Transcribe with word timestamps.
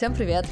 Всем 0.00 0.14
привет! 0.14 0.46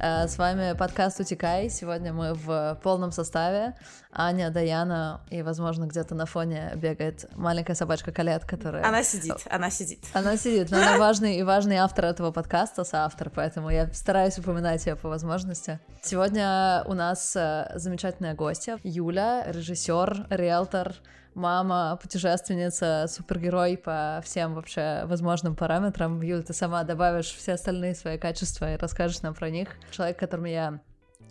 Э, 0.00 0.26
с 0.26 0.38
вами 0.38 0.76
подкаст 0.76 1.20
«Утекай». 1.20 1.70
Сегодня 1.70 2.12
мы 2.12 2.34
в 2.34 2.80
полном 2.82 3.12
составе. 3.12 3.76
Аня, 4.10 4.50
Даяна 4.50 5.20
и, 5.30 5.42
возможно, 5.42 5.84
где-то 5.84 6.16
на 6.16 6.26
фоне 6.26 6.72
бегает 6.74 7.24
маленькая 7.36 7.74
собачка 7.74 8.10
Калет, 8.10 8.44
которая... 8.44 8.84
Она 8.84 9.04
сидит, 9.04 9.36
она 9.48 9.70
сидит. 9.70 10.04
Она 10.14 10.36
сидит, 10.36 10.72
но 10.72 10.78
она 10.78 10.98
важный 10.98 11.36
и 11.36 11.44
важный 11.44 11.76
автор 11.76 12.06
этого 12.06 12.32
подкаста, 12.32 12.82
соавтор, 12.82 13.30
поэтому 13.30 13.70
я 13.70 13.86
стараюсь 13.92 14.36
упоминать 14.36 14.84
ее 14.84 14.96
по 14.96 15.08
возможности. 15.08 15.78
Сегодня 16.02 16.82
у 16.84 16.94
нас 16.94 17.36
э, 17.36 17.70
замечательная 17.76 18.34
гостья 18.34 18.80
Юля, 18.82 19.44
режиссер, 19.46 20.26
риэлтор, 20.28 20.96
мама, 21.38 21.98
путешественница, 22.02 23.06
супергерой 23.08 23.78
по 23.78 24.20
всем 24.24 24.54
вообще 24.54 25.02
возможным 25.06 25.56
параметрам. 25.56 26.20
Юля, 26.20 26.42
ты 26.42 26.52
сама 26.52 26.82
добавишь 26.84 27.32
все 27.32 27.52
остальные 27.52 27.94
свои 27.94 28.18
качества 28.18 28.74
и 28.74 28.76
расскажешь 28.76 29.22
нам 29.22 29.34
про 29.34 29.48
них. 29.48 29.68
Человек, 29.90 30.18
которым 30.18 30.44
я 30.44 30.80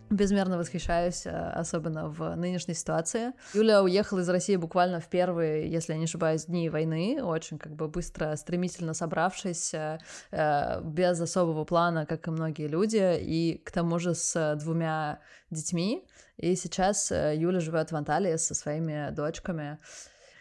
безмерно 0.10 0.58
восхищаюсь, 0.58 1.26
э, 1.26 1.30
особенно 1.30 2.10
в 2.10 2.36
нынешней 2.36 2.74
ситуации. 2.74 3.34
Юля 3.54 3.84
уехала 3.84 4.20
из 4.20 4.30
России 4.30 4.56
буквально 4.56 5.00
в 5.00 5.08
первые, 5.08 5.70
если 5.70 5.94
я 5.94 6.00
не 6.00 6.06
ошибаюсь, 6.06 6.46
дни 6.46 6.70
войны, 6.70 7.22
очень 7.24 7.58
как 7.58 7.76
бы 7.76 7.88
быстро, 7.88 8.36
стремительно 8.36 8.94
собравшись, 8.94 9.74
э, 9.74 10.00
э, 10.32 10.82
без 10.82 11.20
особого 11.20 11.66
плана, 11.66 12.06
как 12.06 12.28
и 12.28 12.32
многие 12.32 12.68
люди, 12.68 13.18
и 13.20 13.62
к 13.64 13.72
тому 13.72 14.00
же 14.00 14.16
с 14.16 14.56
двумя 14.56 15.20
детьми. 15.50 16.06
И 16.38 16.56
сейчас 16.56 17.12
Юля 17.12 17.60
живет 17.60 17.92
в 17.92 17.96
Анталии 17.96 18.36
со 18.36 18.54
своими 18.54 19.12
дочками. 19.12 19.80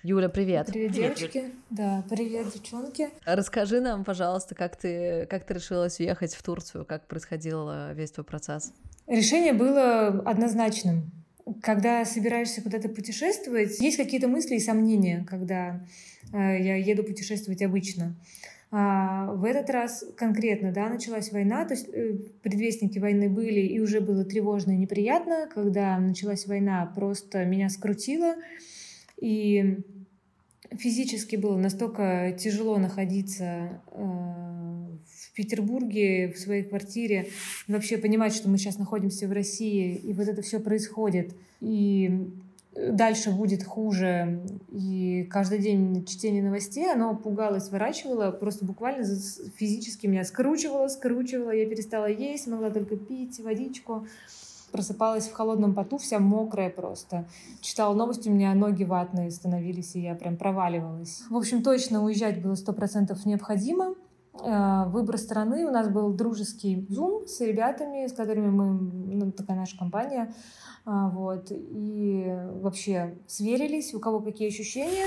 Юля, 0.03 0.28
привет. 0.28 0.67
Привет, 0.67 0.92
девочки. 0.92 1.53
Да, 1.70 2.05
привет, 2.09 2.53
девчонки. 2.53 3.09
Расскажи 3.25 3.81
нам, 3.81 4.05
пожалуйста, 4.05 4.55
как 4.55 4.77
ты, 4.77 5.27
как 5.27 5.44
ты 5.44 5.55
решилась 5.55 5.98
уехать 5.98 6.34
в 6.34 6.42
Турцию, 6.42 6.84
как 6.84 7.06
происходил 7.06 7.92
весь 7.94 8.12
твой 8.12 8.25
процесс? 8.25 8.72
Решение 9.07 9.53
было 9.53 10.09
однозначным. 10.09 11.12
Когда 11.62 12.05
собираешься 12.05 12.61
куда-то 12.61 12.89
путешествовать, 12.89 13.79
есть 13.81 13.97
какие-то 13.97 14.27
мысли 14.27 14.57
и 14.57 14.61
сомнения, 14.61 15.25
когда 15.29 15.85
э, 16.33 16.37
я 16.37 16.77
еду 16.77 17.05
путешествовать 17.05 17.62
обычно. 17.62 18.17
А 18.73 19.33
в 19.33 19.45
этот 19.45 19.71
раз 19.71 20.05
конкретно, 20.17 20.73
да, 20.73 20.89
началась 20.89 21.31
война, 21.31 21.65
то 21.65 21.75
есть 21.75 21.89
э, 21.89 22.15
предвестники 22.43 22.99
войны 22.99 23.29
были, 23.29 23.61
и 23.61 23.79
уже 23.79 24.01
было 24.01 24.25
тревожно 24.25 24.73
и 24.73 24.77
неприятно. 24.77 25.49
Когда 25.55 25.97
началась 25.99 26.47
война, 26.47 26.84
просто 26.93 27.45
меня 27.45 27.69
скрутило, 27.69 28.34
и 29.21 29.79
физически 30.73 31.37
было 31.37 31.57
настолько 31.57 32.37
тяжело 32.37 32.77
находиться 32.79 33.83
э, 33.93 34.56
Петербурге, 35.37 36.33
в 36.33 36.39
своей 36.39 36.65
квартире, 36.65 37.29
вообще 37.69 37.98
понимать, 37.98 38.34
что 38.34 38.48
мы 38.48 38.59
сейчас 38.59 38.79
находимся 38.79 39.29
в 39.29 39.33
России, 39.33 39.95
и 39.95 40.12
вот 40.12 40.27
это 40.27 40.43
все 40.43 40.59
происходит, 40.59 41.34
и 41.61 42.28
дальше 42.75 43.31
будет 43.31 43.65
хуже, 43.65 44.41
и 44.70 45.27
каждый 45.31 45.59
день 45.59 46.05
чтение 46.06 46.43
новостей, 46.43 46.91
оно 46.91 47.15
пугало, 47.15 47.59
сворачивало, 47.59 48.31
просто 48.31 48.65
буквально 48.65 49.06
физически 49.56 50.06
меня 50.06 50.25
скручивало, 50.25 50.89
скручивало, 50.89 51.50
я 51.50 51.67
перестала 51.67 52.06
есть, 52.06 52.47
могла 52.47 52.71
только 52.71 52.97
пить 52.97 53.41
водичку, 53.41 54.06
просыпалась 54.73 55.27
в 55.27 55.33
холодном 55.33 55.75
поту, 55.75 55.97
вся 55.97 56.19
мокрая 56.19 56.71
просто. 56.71 57.27
Читала 57.61 57.95
новости, 57.95 58.28
у 58.28 58.33
меня 58.33 58.55
ноги 58.55 58.84
ватные 58.84 59.31
становились, 59.31 59.97
и 59.97 60.00
я 60.00 60.15
прям 60.15 60.37
проваливалась. 60.37 61.22
В 61.31 61.37
общем, 61.37 61.62
точно 61.62 62.05
уезжать 62.05 62.43
было 62.43 62.55
сто 62.55 62.72
процентов 62.72 63.25
необходимо. 63.25 63.94
Э, 64.42 64.84
выбор 64.88 65.19
страны. 65.19 65.66
У 65.66 65.70
нас 65.70 65.88
был 65.88 66.12
дружеский 66.12 66.86
зум 66.88 67.26
с 67.26 67.41
ребятами, 67.41 68.06
с 68.06 68.12
которыми 68.12 68.50
мы, 68.50 69.14
ну, 69.14 69.32
такая 69.32 69.56
наша 69.56 69.78
компания, 69.78 70.32
а, 70.84 71.08
вот, 71.10 71.48
и 71.50 72.24
вообще 72.60 73.14
сверились, 73.26 73.94
у 73.94 74.00
кого 74.00 74.20
какие 74.20 74.48
ощущения. 74.48 75.06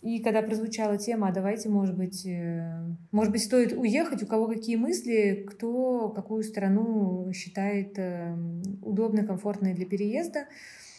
И 0.00 0.18
когда 0.20 0.42
прозвучала 0.42 0.98
тема, 0.98 1.28
а 1.28 1.32
давайте, 1.32 1.68
может 1.68 1.96
быть, 1.96 2.26
э, 2.26 2.84
может 3.12 3.32
быть, 3.32 3.44
стоит 3.44 3.72
уехать, 3.72 4.22
у 4.22 4.26
кого 4.26 4.48
какие 4.48 4.76
мысли, 4.76 5.46
кто 5.48 6.08
какую 6.10 6.42
страну 6.42 7.32
считает 7.32 7.98
э, 7.98 8.36
удобной, 8.82 9.24
комфортной 9.24 9.74
для 9.74 9.86
переезда. 9.86 10.46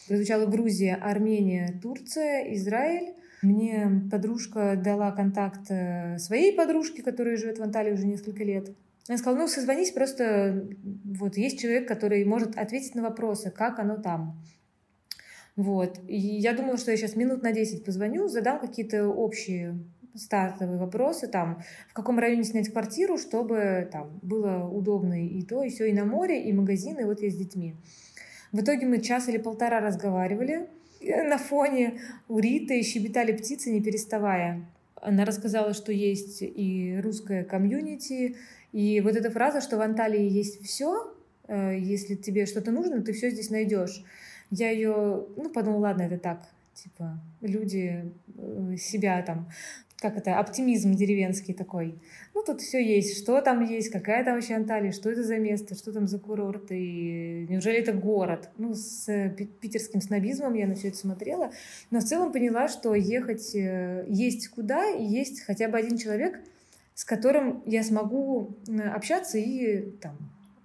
Прозвучала 0.08 0.46
Грузия, 0.46 0.94
Армения, 0.94 1.78
Турция, 1.82 2.54
Израиль. 2.54 3.14
Мне 3.44 4.02
подружка 4.10 4.74
дала 4.82 5.12
контакт 5.12 5.70
э, 5.70 6.18
своей 6.18 6.56
подружки, 6.56 7.02
которая 7.02 7.36
живет 7.36 7.58
в 7.58 7.62
Анталии 7.62 7.92
уже 7.92 8.06
несколько 8.06 8.42
лет. 8.42 8.70
Она 9.06 9.18
сказала, 9.18 9.40
ну, 9.40 9.48
созвонись, 9.48 9.92
просто 9.92 10.66
вот 11.04 11.36
есть 11.36 11.60
человек, 11.60 11.86
который 11.86 12.24
может 12.24 12.56
ответить 12.56 12.94
на 12.94 13.02
вопросы, 13.02 13.50
как 13.50 13.78
оно 13.78 13.98
там. 13.98 14.42
Вот. 15.56 16.00
И 16.08 16.16
я 16.16 16.54
думала, 16.54 16.78
что 16.78 16.90
я 16.90 16.96
сейчас 16.96 17.16
минут 17.16 17.42
на 17.42 17.52
10 17.52 17.84
позвоню, 17.84 18.28
задам 18.28 18.58
какие-то 18.58 19.08
общие 19.08 19.78
стартовые 20.14 20.78
вопросы, 20.78 21.26
там, 21.26 21.62
в 21.90 21.92
каком 21.92 22.18
районе 22.18 22.44
снять 22.44 22.70
квартиру, 22.70 23.18
чтобы 23.18 23.88
там 23.92 24.18
было 24.22 24.66
удобно 24.66 25.22
и 25.22 25.42
то, 25.42 25.62
и 25.62 25.68
все, 25.68 25.84
и 25.84 25.92
на 25.92 26.04
море, 26.04 26.42
и 26.42 26.52
магазины, 26.52 27.00
и 27.00 27.04
вот 27.04 27.20
я 27.20 27.30
с 27.30 27.36
детьми. 27.36 27.76
В 28.52 28.60
итоге 28.60 28.86
мы 28.86 29.00
час 29.00 29.28
или 29.28 29.36
полтора 29.36 29.80
разговаривали, 29.80 30.68
на 31.28 31.38
фоне 31.38 32.00
у 32.28 32.38
Риты 32.38 32.82
щебетали 32.82 33.32
птицы, 33.32 33.70
не 33.70 33.82
переставая. 33.82 34.64
Она 34.96 35.24
рассказала, 35.24 35.74
что 35.74 35.92
есть 35.92 36.38
и 36.40 36.98
русская 37.02 37.44
комьюнити, 37.44 38.36
и 38.72 39.00
вот 39.00 39.16
эта 39.16 39.30
фраза, 39.30 39.60
что 39.60 39.76
в 39.76 39.82
Анталии 39.82 40.28
есть 40.28 40.62
все, 40.64 41.14
э, 41.46 41.76
если 41.78 42.14
тебе 42.14 42.46
что-то 42.46 42.72
нужно, 42.72 43.02
ты 43.02 43.12
все 43.12 43.30
здесь 43.30 43.50
найдешь. 43.50 44.02
Я 44.50 44.70
ее, 44.70 45.26
ну, 45.36 45.50
подумала, 45.50 45.82
ладно, 45.82 46.02
это 46.02 46.18
так, 46.18 46.48
типа, 46.74 47.20
люди 47.40 48.12
э, 48.36 48.76
себя 48.78 49.22
там 49.22 49.48
как 50.04 50.18
это, 50.18 50.38
оптимизм 50.38 50.92
деревенский 50.92 51.54
такой. 51.54 51.98
Ну, 52.34 52.44
тут 52.44 52.60
все 52.60 52.78
есть. 52.78 53.16
Что 53.22 53.40
там 53.40 53.64
есть, 53.64 53.88
какая 53.88 54.22
там 54.22 54.34
вообще 54.34 54.54
Анталия, 54.54 54.92
что 54.92 55.08
это 55.08 55.22
за 55.22 55.38
место, 55.38 55.74
что 55.74 55.92
там 55.92 56.06
за 56.06 56.18
курорт, 56.18 56.70
и 56.72 57.46
неужели 57.48 57.78
это 57.78 57.94
город? 57.94 58.50
Ну, 58.58 58.74
с 58.74 59.06
питерским 59.62 60.02
снобизмом 60.02 60.52
я 60.52 60.66
на 60.66 60.74
все 60.74 60.88
это 60.88 60.98
смотрела, 60.98 61.52
но 61.90 62.00
в 62.00 62.04
целом 62.04 62.32
поняла, 62.32 62.68
что 62.68 62.94
ехать 62.94 63.54
э, 63.54 64.04
есть 64.08 64.48
куда, 64.48 64.90
и 64.90 65.02
есть 65.02 65.40
хотя 65.40 65.68
бы 65.68 65.78
один 65.78 65.96
человек, 65.96 66.38
с 66.94 67.06
которым 67.06 67.62
я 67.64 67.82
смогу 67.82 68.58
общаться 68.94 69.38
и 69.38 69.90
там, 70.02 70.18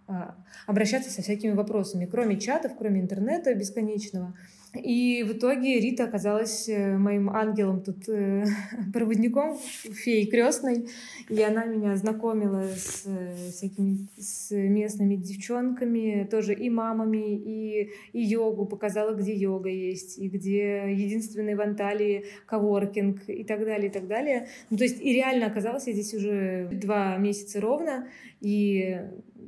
а, 0.08 0.36
обращаться 0.68 1.12
со 1.12 1.22
всякими 1.22 1.54
вопросами, 1.54 2.06
кроме 2.06 2.38
чатов, 2.38 2.74
кроме 2.78 3.00
интернета 3.00 3.56
бесконечного. 3.56 4.36
И 4.76 5.24
в 5.24 5.34
итоге 5.34 5.80
Рита 5.80 6.04
оказалась 6.04 6.70
э, 6.70 6.96
моим 6.96 7.32
ангелом 7.32 7.82
тут, 7.82 8.08
э, 8.08 8.46
проводником, 8.94 9.58
феей 9.58 10.28
крестной. 10.28 10.88
И 11.28 11.42
она 11.42 11.66
меня 11.66 11.96
знакомила 11.96 12.66
с 12.66 13.04
э, 13.06 13.36
всякими 13.52 14.08
с 14.20 14.52
местными 14.52 15.16
девчонками, 15.16 16.28
тоже 16.30 16.54
и 16.54 16.70
мамами, 16.70 17.36
и, 17.36 17.90
и 18.14 18.22
йогу, 18.22 18.68
показала, 18.68 19.16
где 19.16 19.34
йога 19.34 19.70
есть, 19.70 20.20
и 20.20 20.30
где 20.30 20.86
единственный 20.92 21.56
в 21.56 21.62
Анталии 21.62 22.26
коворкинг, 22.46 23.28
и 23.28 23.44
так 23.44 23.66
далее, 23.66 23.90
и 23.90 23.92
так 23.92 24.08
далее. 24.08 24.50
Ну, 24.70 24.78
то 24.78 24.84
есть 24.84 25.02
и 25.02 25.14
реально 25.14 25.48
оказалось, 25.48 25.88
я 25.88 25.94
здесь 25.94 26.14
уже 26.14 26.70
два 26.72 27.18
месяца 27.18 27.60
ровно, 27.60 28.08
и 28.40 29.02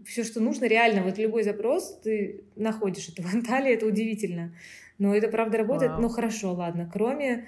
все, 0.05 0.23
что 0.23 0.39
нужно, 0.39 0.65
реально, 0.65 1.03
вот 1.03 1.19
любой 1.19 1.43
запрос 1.43 1.99
ты 2.03 2.41
находишь 2.55 3.09
это 3.09 3.21
в 3.21 3.31
Анталии, 3.31 3.73
это 3.73 3.85
удивительно. 3.85 4.51
Но 5.01 5.15
это 5.15 5.29
правда 5.29 5.57
работает. 5.57 5.93
Вау. 5.93 6.01
Ну 6.01 6.09
хорошо, 6.09 6.53
ладно. 6.53 6.87
Кроме 6.93 7.47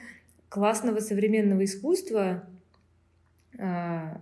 классного 0.49 1.01
современного 1.01 1.65
искусства 1.65 2.49
а, 3.59 4.19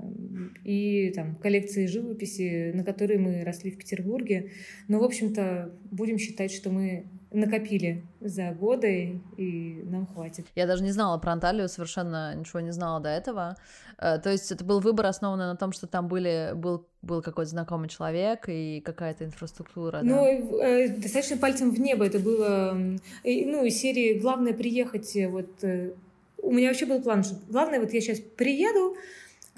и 0.65 1.13
там 1.15 1.37
коллекции 1.37 1.85
живописи, 1.85 2.73
на 2.73 2.83
которые 2.83 3.19
мы 3.19 3.45
росли 3.45 3.71
в 3.71 3.77
Петербурге. 3.77 4.51
Но, 4.89 4.99
в 4.99 5.05
общем-то, 5.05 5.73
будем 5.91 6.17
считать, 6.17 6.51
что 6.51 6.71
мы 6.71 7.05
накопили 7.31 8.03
за 8.19 8.51
годы, 8.51 9.21
и 9.37 9.81
нам 9.85 10.05
хватит. 10.05 10.45
Я 10.55 10.67
даже 10.67 10.83
не 10.83 10.91
знала 10.91 11.17
про 11.17 11.31
Анталию, 11.31 11.69
совершенно 11.69 12.35
ничего 12.35 12.59
не 12.59 12.71
знала 12.71 12.99
до 12.99 13.09
этого. 13.09 13.55
Э, 13.97 14.19
то 14.19 14.29
есть 14.29 14.51
это 14.51 14.63
был 14.63 14.79
выбор, 14.79 15.05
основанный 15.05 15.45
на 15.45 15.55
том, 15.55 15.71
что 15.71 15.87
там 15.87 16.07
были, 16.07 16.51
был, 16.53 16.85
был 17.01 17.21
какой-то 17.21 17.51
знакомый 17.51 17.89
человек 17.89 18.45
и 18.47 18.81
какая-то 18.81 19.25
инфраструктура. 19.25 20.01
Ну, 20.03 20.15
да? 20.15 20.67
э, 20.67 20.89
достаточно 20.89 21.37
пальцем 21.37 21.71
в 21.71 21.79
небо 21.79 22.05
это 22.05 22.19
было. 22.19 22.77
И, 23.23 23.45
ну, 23.45 23.63
из 23.63 23.77
серии 23.77 24.19
«Главное 24.19 24.53
приехать». 24.53 25.15
Э, 25.15 25.27
вот, 25.29 25.63
э, 25.63 25.93
у 26.41 26.51
меня 26.51 26.69
вообще 26.69 26.85
был 26.85 27.01
план, 27.01 27.23
что 27.23 27.35
главное, 27.49 27.79
вот 27.79 27.93
я 27.93 28.01
сейчас 28.01 28.19
приеду, 28.19 28.97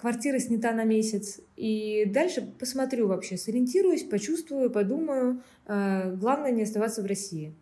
квартира 0.04 0.38
снята 0.38 0.74
на 0.74 0.84
месяц, 0.84 1.40
и 1.56 2.04
дальше 2.06 2.46
посмотрю 2.60 3.08
вообще, 3.08 3.38
сориентируюсь, 3.38 4.04
почувствую, 4.04 4.69
подумаю. 4.69 5.42
Э, 5.66 6.12
главное 6.14 6.52
не 6.52 6.64
оставаться 6.64 7.02
в 7.02 7.06
России. 7.06 7.54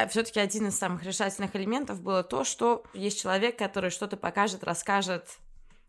А 0.00 0.08
все-таки 0.08 0.40
один 0.40 0.68
из 0.68 0.78
самых 0.78 1.04
решательных 1.04 1.54
элементов 1.54 2.00
было 2.00 2.22
то, 2.22 2.42
что 2.44 2.84
есть 2.94 3.20
человек, 3.20 3.58
который 3.58 3.90
что-то 3.90 4.16
покажет, 4.16 4.64
расскажет. 4.64 5.26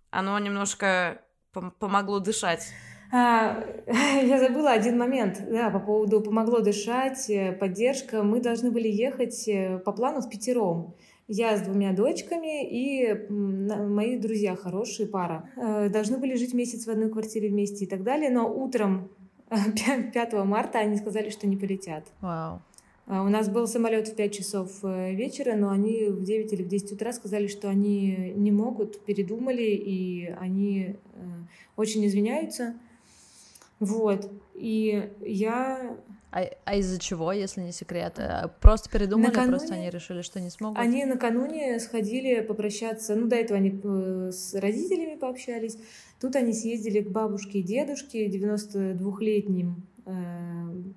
Оно 0.09 0.37
немножко 0.37 1.21
пом- 1.53 1.71
помогло 1.79 2.19
дышать. 2.19 2.67
А, 3.13 3.63
я 3.87 4.37
забыла 4.37 4.71
один 4.71 4.97
момент, 4.97 5.41
да, 5.49 5.69
по 5.69 5.79
поводу 5.79 6.19
помогло 6.19 6.59
дышать, 6.59 7.29
э, 7.29 7.53
поддержка. 7.53 8.23
Мы 8.23 8.41
должны 8.41 8.69
были 8.69 8.89
ехать 8.89 9.47
э, 9.47 9.79
по 9.79 9.93
плану 9.93 10.19
в 10.19 10.29
пятером. 10.29 10.95
Я 11.27 11.55
с 11.55 11.61
двумя 11.61 11.93
дочками 11.93 12.67
и 12.69 13.29
мои 13.29 14.17
друзья, 14.17 14.57
хорошие 14.57 15.07
пара. 15.07 15.49
Э, 15.55 15.87
должны 15.87 16.17
были 16.17 16.35
жить 16.35 16.53
месяц 16.53 16.85
в 16.85 16.89
одной 16.89 17.09
квартире 17.09 17.47
вместе 17.47 17.85
и 17.85 17.87
так 17.87 18.03
далее, 18.03 18.29
но 18.29 18.45
утром 18.53 19.09
5 20.13 20.33
марта 20.45 20.79
они 20.79 20.97
сказали, 20.97 21.29
что 21.29 21.47
не 21.47 21.55
полетят. 21.55 22.03
Вау. 22.19 22.55
А, 22.55 22.61
у 23.19 23.29
нас 23.29 23.49
был 23.49 23.67
самолет 23.67 24.07
в 24.07 24.15
5 24.15 24.33
часов 24.33 24.83
вечера, 24.83 25.55
но 25.55 25.69
они 25.69 26.05
в 26.05 26.23
9 26.23 26.53
или 26.53 26.63
в 26.63 26.67
10 26.67 26.93
утра 26.93 27.11
сказали, 27.11 27.47
что 27.47 27.69
они 27.69 28.33
не 28.35 28.51
могут, 28.51 29.03
передумали, 29.03 29.63
и 29.63 30.33
они 30.39 30.95
очень 31.75 32.05
извиняются. 32.05 32.75
Вот. 33.81 34.31
И 34.53 35.09
я... 35.21 35.97
А, 36.31 36.45
а 36.63 36.75
из-за 36.75 36.97
чего, 36.99 37.33
если 37.33 37.61
не 37.61 37.73
секрет? 37.73 38.13
А 38.17 38.47
просто 38.61 38.89
передумали, 38.89 39.27
накануне... 39.27 39.49
просто 39.49 39.73
они 39.73 39.89
решили, 39.89 40.21
что 40.21 40.39
не 40.39 40.49
смогут? 40.49 40.77
Они 40.77 41.03
накануне 41.03 41.77
сходили 41.79 42.39
попрощаться, 42.39 43.15
ну, 43.15 43.27
до 43.27 43.35
этого 43.35 43.57
они 43.57 43.77
э, 43.83 44.31
с 44.31 44.53
родителями 44.53 45.17
пообщались, 45.17 45.77
тут 46.21 46.37
они 46.37 46.53
съездили 46.53 47.01
к 47.01 47.09
бабушке 47.09 47.59
и 47.59 47.63
дедушке, 47.63 48.27
92-летним 48.27 49.75
Э, 49.75 49.90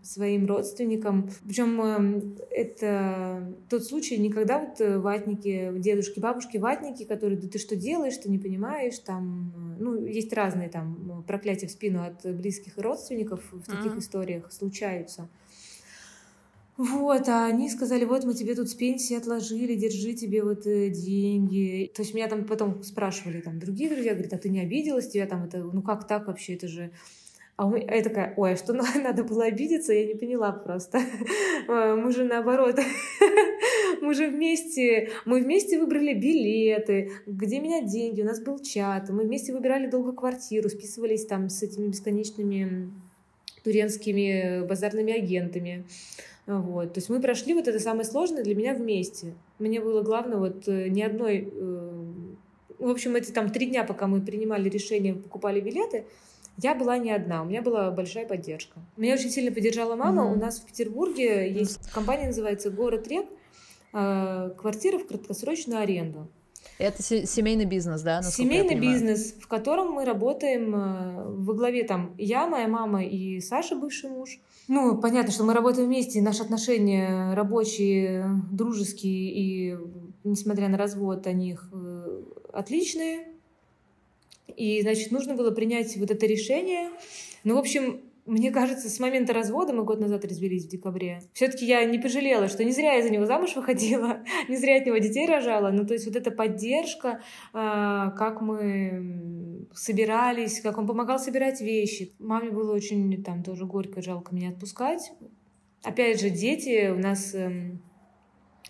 своим 0.02 0.46
родственникам. 0.46 1.30
Причем 1.44 1.80
э, 1.80 2.44
это 2.50 3.54
тот 3.68 3.84
случай, 3.84 4.16
никогда 4.18 4.58
вот 4.58 4.80
э, 4.80 4.98
ватники, 4.98 5.72
дедушки, 5.76 6.20
бабушки 6.20 6.56
ватники, 6.56 7.04
которые, 7.04 7.38
да 7.38 7.48
ты 7.48 7.58
что 7.58 7.76
делаешь, 7.76 8.16
ты 8.16 8.30
не 8.30 8.38
понимаешь, 8.38 8.98
там, 8.98 9.76
ну, 9.78 10.04
есть 10.04 10.32
разные 10.32 10.68
там 10.68 11.24
проклятия 11.26 11.66
в 11.66 11.70
спину 11.70 12.02
от 12.02 12.24
близких 12.36 12.78
родственников 12.78 13.40
в 13.52 13.64
таких 13.64 13.92
mm-hmm. 13.92 13.98
историях 13.98 14.52
случаются. 14.52 15.28
Вот, 16.76 17.28
а 17.28 17.46
они 17.46 17.70
сказали, 17.70 18.04
вот 18.04 18.24
мы 18.24 18.34
тебе 18.34 18.54
тут 18.56 18.68
с 18.68 18.74
пенсии 18.74 19.16
отложили, 19.16 19.76
держи 19.76 20.14
тебе 20.14 20.42
вот 20.42 20.62
деньги. 20.64 21.90
То 21.94 22.02
есть 22.02 22.14
меня 22.14 22.26
там 22.26 22.44
потом 22.46 22.82
спрашивали 22.82 23.40
там 23.40 23.60
другие 23.60 23.90
друзья, 23.90 24.12
говорят, 24.12 24.32
а 24.32 24.38
ты 24.38 24.48
не 24.48 24.60
обиделась, 24.60 25.08
тебя 25.08 25.26
там 25.26 25.44
это, 25.44 25.58
ну 25.58 25.82
как 25.82 26.08
так 26.08 26.26
вообще, 26.26 26.54
это 26.54 26.66
же 26.66 26.90
а 27.56 27.70
я 27.78 28.02
такая, 28.02 28.34
ой, 28.36 28.52
а 28.52 28.56
что 28.56 28.72
надо 29.02 29.24
было 29.24 29.44
обидеться? 29.44 29.92
Я 29.92 30.06
не 30.06 30.14
поняла 30.14 30.52
просто. 30.52 31.00
А, 31.66 31.96
мы 31.96 32.12
же 32.12 32.24
наоборот, 32.24 32.78
мы 34.02 34.12
же 34.12 34.28
вместе, 34.28 35.08
мы 35.24 35.40
вместе 35.40 35.78
выбрали 35.78 36.12
билеты, 36.12 37.10
где 37.26 37.58
менять 37.58 37.86
деньги, 37.86 38.20
у 38.20 38.26
нас 38.26 38.40
был 38.40 38.58
чат, 38.58 39.08
мы 39.08 39.22
вместе 39.22 39.54
выбирали 39.54 39.86
долго 39.86 40.12
квартиру, 40.12 40.68
списывались 40.68 41.24
там 41.24 41.48
с 41.48 41.62
этими 41.62 41.86
бесконечными 41.86 42.90
туренскими 43.62 44.66
базарными 44.66 45.14
агентами. 45.14 45.86
Вот. 46.46 46.92
То 46.92 46.98
есть 46.98 47.08
мы 47.08 47.20
прошли 47.20 47.54
вот 47.54 47.66
это 47.66 47.78
самое 47.78 48.04
сложное 48.04 48.44
для 48.44 48.54
меня 48.54 48.74
вместе. 48.74 49.32
Мне 49.58 49.80
было 49.80 50.02
главное 50.02 50.36
вот 50.36 50.68
э, 50.68 50.88
ни 50.88 51.00
одной... 51.00 51.48
Э, 51.50 52.04
в 52.78 52.90
общем, 52.90 53.16
эти 53.16 53.30
там 53.30 53.48
три 53.50 53.66
дня, 53.66 53.84
пока 53.84 54.06
мы 54.06 54.20
принимали 54.20 54.68
решение, 54.68 55.14
покупали 55.14 55.60
билеты, 55.60 56.04
я 56.58 56.74
была 56.74 56.98
не 56.98 57.10
одна, 57.10 57.42
у 57.42 57.46
меня 57.46 57.62
была 57.62 57.90
большая 57.90 58.26
поддержка. 58.26 58.80
Меня 58.96 59.14
очень 59.14 59.30
сильно 59.30 59.52
поддержала 59.52 59.96
мама. 59.96 60.22
Mm-hmm. 60.22 60.32
У 60.32 60.38
нас 60.38 60.60
в 60.60 60.66
Петербурге 60.66 61.50
есть 61.52 61.90
компания, 61.90 62.26
называется 62.26 62.70
«Город 62.70 63.08
Рек», 63.08 63.26
э, 63.92 64.50
квартира 64.56 64.98
в 64.98 65.06
краткосрочную 65.06 65.80
аренду. 65.80 66.28
Это 66.78 67.02
семейный 67.02 67.66
бизнес, 67.66 68.02
да? 68.02 68.22
Семейный 68.22 68.74
бизнес, 68.74 69.34
в 69.40 69.46
котором 69.46 69.92
мы 69.92 70.04
работаем 70.04 70.74
э, 70.74 71.24
во 71.28 71.54
главе 71.54 71.84
там 71.84 72.14
я, 72.18 72.46
моя 72.46 72.66
мама 72.66 73.04
и 73.04 73.40
Саша, 73.40 73.76
бывший 73.76 74.10
муж. 74.10 74.40
Ну, 74.66 74.98
понятно, 74.98 75.30
что 75.30 75.44
мы 75.44 75.54
работаем 75.54 75.86
вместе, 75.86 76.22
наши 76.22 76.42
отношения 76.42 77.34
рабочие, 77.34 78.26
дружеские, 78.50 79.30
и 79.30 79.76
несмотря 80.24 80.68
на 80.68 80.78
развод, 80.78 81.26
они 81.26 81.56
э, 81.72 82.22
отличные. 82.52 83.33
И, 84.56 84.82
значит, 84.82 85.10
нужно 85.10 85.34
было 85.34 85.50
принять 85.50 85.96
вот 85.96 86.10
это 86.10 86.26
решение. 86.26 86.90
Ну, 87.44 87.56
в 87.56 87.58
общем, 87.58 88.00
мне 88.26 88.50
кажется, 88.50 88.88
с 88.88 89.00
момента 89.00 89.34
развода, 89.34 89.74
мы 89.74 89.84
год 89.84 90.00
назад 90.00 90.24
развелись 90.24 90.64
в 90.64 90.70
декабре, 90.70 91.20
все-таки 91.34 91.66
я 91.66 91.84
не 91.84 91.98
пожалела, 91.98 92.48
что 92.48 92.64
не 92.64 92.72
зря 92.72 92.94
я 92.94 93.02
за 93.02 93.10
него 93.10 93.26
замуж 93.26 93.52
выходила, 93.56 94.24
не 94.48 94.56
зря 94.56 94.76
от 94.78 94.86
него 94.86 94.96
детей 94.96 95.26
рожала. 95.26 95.70
Ну, 95.70 95.86
то 95.86 95.92
есть 95.94 96.06
вот 96.06 96.16
эта 96.16 96.30
поддержка, 96.30 97.20
а, 97.52 98.10
как 98.12 98.40
мы 98.40 99.66
собирались, 99.74 100.60
как 100.60 100.78
он 100.78 100.86
помогал 100.86 101.18
собирать 101.18 101.60
вещи. 101.60 102.12
Маме 102.18 102.50
было 102.50 102.74
очень 102.74 103.22
там 103.22 103.42
тоже 103.42 103.66
горько, 103.66 104.00
жалко 104.00 104.34
меня 104.34 104.50
отпускать. 104.50 105.12
Опять 105.82 106.20
же, 106.20 106.30
дети 106.30 106.90
у 106.90 106.98
нас 106.98 107.34
эм, 107.34 107.82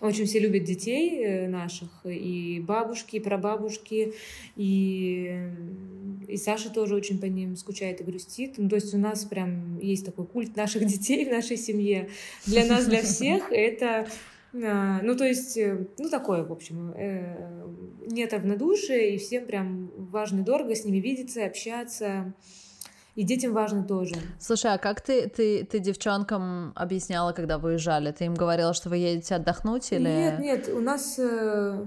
очень 0.00 0.26
все 0.26 0.38
любят 0.41 0.64
детей 0.64 1.25
э, 1.25 1.49
наших, 1.49 1.88
и 2.05 2.61
бабушки, 2.61 3.17
и 3.17 3.20
прабабушки, 3.20 4.14
и, 4.56 5.49
и 6.26 6.37
Саша 6.37 6.70
тоже 6.70 6.94
очень 6.94 7.19
по 7.19 7.26
ним 7.26 7.56
скучает 7.56 8.00
и 8.00 8.05
грустит. 8.05 8.55
Ну, 8.58 8.69
то 8.69 8.76
есть 8.76 8.93
у 8.94 8.99
нас 8.99 9.25
прям 9.25 9.79
есть 9.79 10.05
такой 10.05 10.26
культ 10.26 10.56
наших 10.56 10.85
детей 10.87 11.25
в 11.25 11.31
нашей 11.31 11.56
семье. 11.56 12.08
Для 12.46 12.64
нас, 12.67 12.87
для 12.87 13.02
всех 13.02 13.52
это 13.52 14.06
а, 14.62 15.00
ну, 15.02 15.17
то 15.17 15.25
есть, 15.25 15.56
э, 15.56 15.87
ну, 15.99 16.08
такое, 16.08 16.44
в 16.44 16.52
общем, 16.52 16.93
э, 16.97 17.67
нет 18.06 18.32
равнодушия, 18.32 19.11
и 19.11 19.19
всем 19.19 19.47
прям 19.47 19.90
важно 19.97 20.44
дорого 20.44 20.75
с 20.76 20.85
ними 20.85 20.99
видеться, 20.99 21.44
общаться. 21.44 22.35
И 23.14 23.22
детям 23.22 23.52
важно 23.52 23.84
тоже. 23.84 24.16
Слушай, 24.40 24.75
а 24.75 24.78
как 24.78 25.00
ты, 25.00 25.28
ты, 25.28 25.64
ты 25.64 25.78
девчонкам 25.78 26.72
объясняла, 26.75 27.32
когда 27.32 27.58
выезжали? 27.58 28.11
Ты 28.11 28.25
им 28.25 28.34
говорила, 28.34 28.75
что 28.75 28.90
вы 28.90 28.96
едете 28.96 29.37
отдохнуть 29.37 29.93
или... 29.93 30.08
Нет, 30.08 30.38
нет, 30.40 30.69
у 30.69 30.81
нас 30.81 31.16
э, 31.19 31.84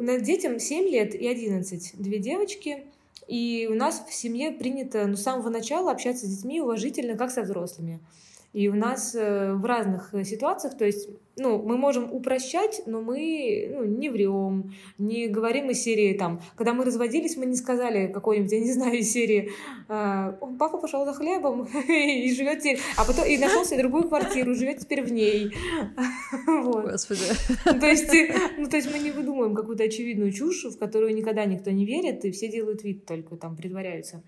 э 0.00 0.20
детям 0.20 0.58
7 0.58 0.84
лет 0.88 1.14
и 1.14 1.26
11, 1.26 1.94
две 1.96 2.18
девочки. 2.18 2.84
И 3.26 3.68
у 3.70 3.74
нас 3.74 4.04
в 4.06 4.12
семье 4.12 4.52
принято 4.52 5.06
ну, 5.06 5.16
с 5.16 5.22
самого 5.22 5.48
начала 5.48 5.90
общаться 5.90 6.26
с 6.26 6.28
детьми 6.28 6.60
уважительно, 6.60 7.16
как 7.16 7.30
со 7.30 7.42
взрослыми. 7.42 8.00
И 8.54 8.68
у 8.68 8.74
нас 8.74 9.16
э, 9.16 9.52
в 9.52 9.64
разных 9.64 10.14
э, 10.14 10.22
ситуациях, 10.22 10.78
то 10.78 10.84
есть, 10.84 11.08
ну, 11.36 11.60
мы 11.60 11.76
можем 11.76 12.12
упрощать, 12.12 12.82
но 12.86 13.02
мы 13.02 13.68
ну, 13.68 13.84
не 13.84 14.08
врем, 14.08 14.72
не 14.96 15.26
говорим 15.26 15.70
из 15.70 15.82
серии 15.82 16.16
там, 16.16 16.40
когда 16.54 16.72
мы 16.72 16.84
разводились, 16.84 17.36
мы 17.36 17.46
не 17.46 17.56
сказали 17.56 18.06
какой-нибудь, 18.06 18.52
я 18.52 18.60
не 18.60 18.72
знаю, 18.72 18.98
из 18.98 19.10
серии, 19.10 19.50
э, 19.88 20.32
папа 20.56 20.78
пошел 20.78 21.04
за 21.04 21.14
хлебом 21.14 21.64
и 21.88 22.32
живет 22.32 22.60
теперь, 22.60 22.78
а 22.96 23.04
потом 23.04 23.26
и 23.26 23.36
нашел 23.38 23.64
себе 23.64 23.80
другую 23.80 24.08
квартиру, 24.08 24.54
живет 24.54 24.78
теперь 24.78 25.02
в 25.02 25.10
ней. 25.12 25.52
Вот. 26.46 26.84
Господи. 26.84 27.22
То 27.64 27.86
есть, 27.86 28.12
ну, 28.56 28.68
то 28.68 28.76
есть 28.76 28.90
мы 28.92 28.98
не 28.98 29.10
выдумываем 29.10 29.54
какую-то 29.54 29.84
очевидную 29.84 30.30
чушь, 30.32 30.64
в 30.64 30.78
которую 30.78 31.14
никогда 31.14 31.44
никто 31.44 31.70
не 31.72 31.84
верит, 31.84 32.24
и 32.24 32.30
все 32.30 32.48
делают 32.48 32.84
вид 32.84 33.04
только 33.04 33.36
там 33.36 33.56
притворяются. 33.56 34.22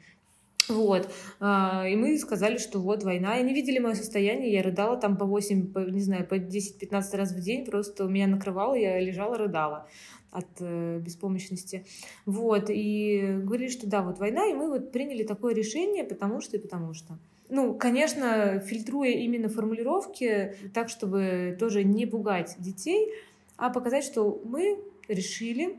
Вот. 0.69 1.09
А, 1.41 1.87
и 1.89 1.97
мы 1.97 2.19
сказали, 2.19 2.59
что 2.59 2.81
вот 2.81 3.05
война. 3.05 3.33
Они 3.35 3.53
видели 3.53 3.79
мое 3.79 3.95
состояние. 3.95 4.53
Я 4.53 4.63
рыдала 4.63 4.97
там 4.97 5.17
по 5.17 5.25
8, 5.25 5.73
по, 5.73 5.79
не 5.81 6.01
знаю, 6.01 6.27
по 6.27 6.35
10-15 6.35 7.17
раз 7.17 7.33
в 7.33 7.41
день. 7.41 7.65
Просто 7.65 8.05
меня 8.05 8.27
накрывало, 8.27 8.75
я 8.75 9.01
лежала, 9.01 9.39
рыдала 9.39 9.87
от 10.31 10.47
э, 10.61 10.99
беспомощности. 10.99 11.85
Вот. 12.25 12.67
И 12.69 13.39
говорили, 13.43 13.69
что 13.69 13.87
да, 13.87 14.03
вот 14.03 14.19
война. 14.19 14.47
И 14.47 14.55
мы 14.55 14.69
вот 14.69 14.93
приняли 14.93 15.23
такое 15.25 15.55
решение, 15.55 16.05
потому 16.05 16.41
что 16.41 16.57
и 16.57 16.61
потому 16.61 16.95
что. 16.95 17.19
Ну, 17.49 17.75
конечно, 17.75 18.59
фильтруя 18.59 19.11
именно 19.11 19.49
формулировки 19.49 20.57
так, 20.75 20.89
чтобы 20.89 21.57
тоже 21.59 21.85
не 21.85 22.05
пугать 22.05 22.57
детей, 22.59 23.13
а 23.57 23.71
показать, 23.71 24.05
что 24.05 24.43
мы 24.45 24.81
решили 25.07 25.77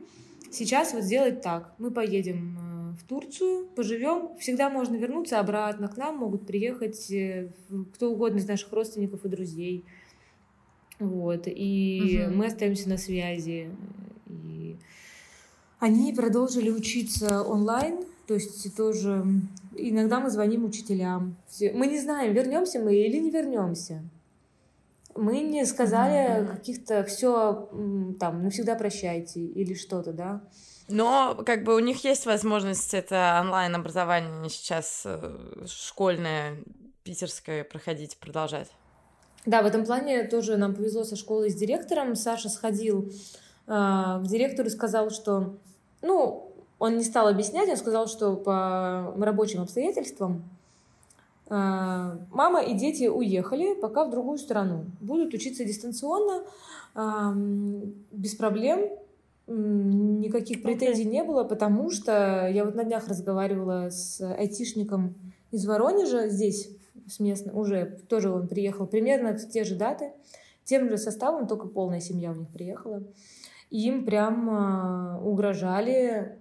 сейчас 0.50 0.94
вот 0.94 1.02
сделать 1.02 1.42
так. 1.42 1.74
Мы 1.78 1.90
поедем 1.90 2.58
э, 2.58 2.67
в 2.98 3.04
Турцию, 3.04 3.66
поживем, 3.74 4.36
всегда 4.38 4.70
можно 4.70 4.96
вернуться 4.96 5.40
обратно, 5.40 5.88
к 5.88 5.96
нам 5.96 6.18
могут 6.18 6.46
приехать 6.46 7.10
э, 7.10 7.50
кто 7.94 8.10
угодно 8.10 8.38
из 8.38 8.48
наших 8.48 8.72
родственников 8.72 9.24
и 9.24 9.28
друзей. 9.28 9.84
Вот, 10.98 11.44
и 11.46 12.24
угу. 12.26 12.36
мы 12.36 12.46
остаемся 12.46 12.88
на 12.88 12.98
связи. 12.98 13.70
И 14.26 14.76
они 15.78 16.12
продолжили 16.12 16.70
учиться 16.70 17.42
онлайн, 17.42 18.04
то 18.26 18.34
есть 18.34 18.76
тоже 18.76 19.24
иногда 19.76 20.20
мы 20.20 20.30
звоним 20.30 20.64
учителям. 20.64 21.36
Мы 21.60 21.86
не 21.86 22.00
знаем, 22.00 22.34
вернемся 22.34 22.80
мы 22.80 22.94
или 22.94 23.18
не 23.18 23.30
вернемся. 23.30 24.02
Мы 25.14 25.40
не 25.40 25.64
сказали 25.64 26.46
каких-то 26.46 27.04
все 27.04 27.68
там 28.20 28.42
навсегда 28.42 28.74
прощайте 28.74 29.40
или 29.40 29.74
что-то, 29.74 30.12
да. 30.12 30.42
Но 30.88 31.34
как 31.44 31.64
бы 31.64 31.74
у 31.74 31.78
них 31.80 32.02
есть 32.04 32.26
возможность 32.26 32.94
это 32.94 33.38
онлайн-образование 33.42 34.48
сейчас 34.48 35.02
э, 35.04 35.66
школьное, 35.66 36.56
питерское 37.02 37.62
проходить, 37.64 38.16
продолжать. 38.18 38.68
Да, 39.44 39.62
в 39.62 39.66
этом 39.66 39.84
плане 39.84 40.24
тоже 40.24 40.56
нам 40.56 40.74
повезло 40.74 41.04
со 41.04 41.14
школой 41.14 41.50
с 41.50 41.54
директором. 41.54 42.16
Саша 42.16 42.48
сходил 42.48 43.12
э, 43.66 43.70
к 43.70 44.22
директору 44.24 44.68
и 44.68 44.70
сказал, 44.70 45.10
что, 45.10 45.56
ну, 46.00 46.54
он 46.78 46.96
не 46.96 47.04
стал 47.04 47.28
объяснять, 47.28 47.68
он 47.68 47.76
сказал, 47.76 48.06
что 48.06 48.36
по 48.36 49.14
рабочим 49.18 49.62
обстоятельствам 49.62 50.44
А, 51.50 52.18
мама 52.30 52.62
и 52.62 52.74
дети 52.74 53.08
уехали 53.08 53.74
пока 53.74 54.04
в 54.04 54.10
другую 54.10 54.38
страну. 54.38 54.84
Будут 55.00 55.32
учиться 55.34 55.64
дистанционно, 55.64 56.44
без 58.12 58.34
проблем. 58.34 58.90
Никаких 59.48 60.62
претензий 60.62 61.06
не 61.06 61.24
было, 61.24 61.42
потому 61.42 61.90
что 61.90 62.46
я 62.52 62.66
вот 62.66 62.74
на 62.74 62.84
днях 62.84 63.08
разговаривала 63.08 63.88
с 63.88 64.20
айтишником 64.20 65.14
из 65.50 65.66
Воронежа 65.66 66.28
здесь, 66.28 66.70
с 67.06 67.18
местным, 67.18 67.56
уже 67.56 67.98
тоже 68.08 68.30
он 68.30 68.46
приехал 68.46 68.86
примерно 68.86 69.38
в 69.38 69.48
те 69.48 69.64
же 69.64 69.74
даты, 69.74 70.12
тем 70.64 70.90
же 70.90 70.98
составом, 70.98 71.46
только 71.46 71.66
полная 71.66 72.00
семья 72.00 72.30
у 72.30 72.34
них 72.34 72.48
приехала. 72.50 73.02
Им 73.70 74.04
прям 74.04 74.50
а, 74.50 75.20
угрожали. 75.24 76.36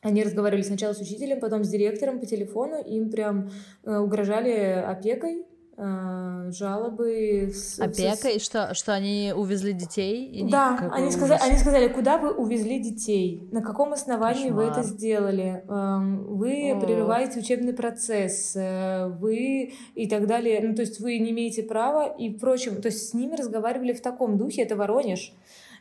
Они 0.00 0.22
разговаривали 0.22 0.62
сначала 0.62 0.92
с 0.92 1.00
учителем, 1.00 1.40
потом 1.40 1.64
с 1.64 1.68
директором 1.68 2.20
по 2.20 2.26
телефону, 2.26 2.80
им 2.80 3.10
прям 3.10 3.50
э, 3.84 3.96
угрожали 3.96 4.50
опекой, 4.50 5.46
жалобы. 5.76 7.50
С, 7.52 7.80
Опека? 7.80 8.28
И 8.28 8.38
что, 8.38 8.74
что 8.74 8.92
они 8.92 9.32
увезли 9.34 9.72
детей? 9.72 10.26
И 10.26 10.48
да, 10.48 10.90
они 10.92 11.10
сказали, 11.10 11.40
они 11.42 11.58
сказали, 11.58 11.88
куда 11.88 12.18
вы 12.18 12.32
увезли 12.32 12.78
детей? 12.78 13.48
На 13.50 13.62
каком 13.62 13.92
основании 13.92 14.48
Кошмар. 14.48 14.64
вы 14.64 14.70
это 14.70 14.82
сделали? 14.82 15.64
Эм, 15.68 16.24
вы 16.36 16.72
О. 16.72 16.80
прерываете 16.80 17.40
учебный 17.40 17.72
процесс, 17.72 18.54
э, 18.54 19.08
вы 19.08 19.72
и 19.94 20.08
так 20.08 20.26
далее. 20.26 20.60
Ну, 20.62 20.74
то 20.74 20.82
есть 20.82 21.00
вы 21.00 21.18
не 21.18 21.30
имеете 21.30 21.62
права 21.62 22.06
и 22.06 22.30
прочим. 22.30 22.80
То 22.80 22.86
есть 22.86 23.10
с 23.10 23.14
ними 23.14 23.34
разговаривали 23.34 23.92
в 23.92 24.00
таком 24.00 24.38
духе, 24.38 24.62
это 24.62 24.76
Воронеж. 24.76 25.32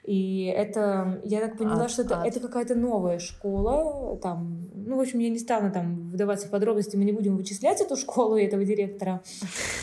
И 0.04 0.54
это, 0.54 1.22
я 1.24 1.40
так 1.40 1.58
поняла, 1.58 1.86
ад, 1.86 1.92
что 1.92 2.02
это, 2.02 2.22
это 2.26 2.42
какая-то 2.42 2.76
новая 2.76 3.20
школа. 3.20 4.18
Там, 4.18 4.70
ну, 4.76 4.98
в 4.98 5.00
общем, 5.00 5.20
я 5.20 5.30
не 5.30 5.40
стану 5.40 5.72
там 5.72 6.10
вдаваться 6.10 6.48
в 6.48 6.50
подробности, 6.50 6.98
мы 6.98 7.06
не 7.06 7.14
будем 7.14 7.38
вычислять 7.38 7.80
эту 7.80 7.96
школу 7.96 8.36
и 8.36 8.44
этого 8.44 8.66
директора. 8.66 9.24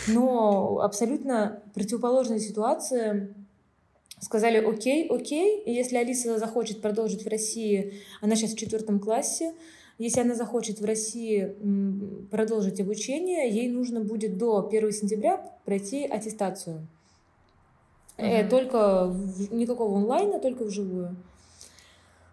Но 0.08 0.80
абсолютно 0.80 1.62
противоположная 1.74 2.38
ситуация. 2.38 3.34
Сказали, 4.20 4.58
окей, 4.58 5.08
окей, 5.08 5.62
и 5.62 5.72
если 5.72 5.96
Алиса 5.96 6.38
захочет 6.38 6.82
продолжить 6.82 7.24
в 7.24 7.28
России, 7.28 7.94
она 8.20 8.36
сейчас 8.36 8.52
в 8.52 8.58
четвертом 8.58 9.00
классе, 9.00 9.54
если 9.96 10.20
она 10.20 10.34
захочет 10.34 10.80
в 10.80 10.84
России 10.84 11.54
продолжить 12.30 12.80
обучение, 12.80 13.48
ей 13.48 13.70
нужно 13.70 14.00
будет 14.00 14.36
до 14.36 14.66
1 14.66 14.92
сентября 14.92 15.38
пройти 15.64 16.04
аттестацию. 16.04 16.86
Uh-huh. 18.20 18.48
Только 18.48 19.14
никакого 19.50 19.98
онлайна, 19.98 20.38
только 20.40 20.64
вживую. 20.64 21.16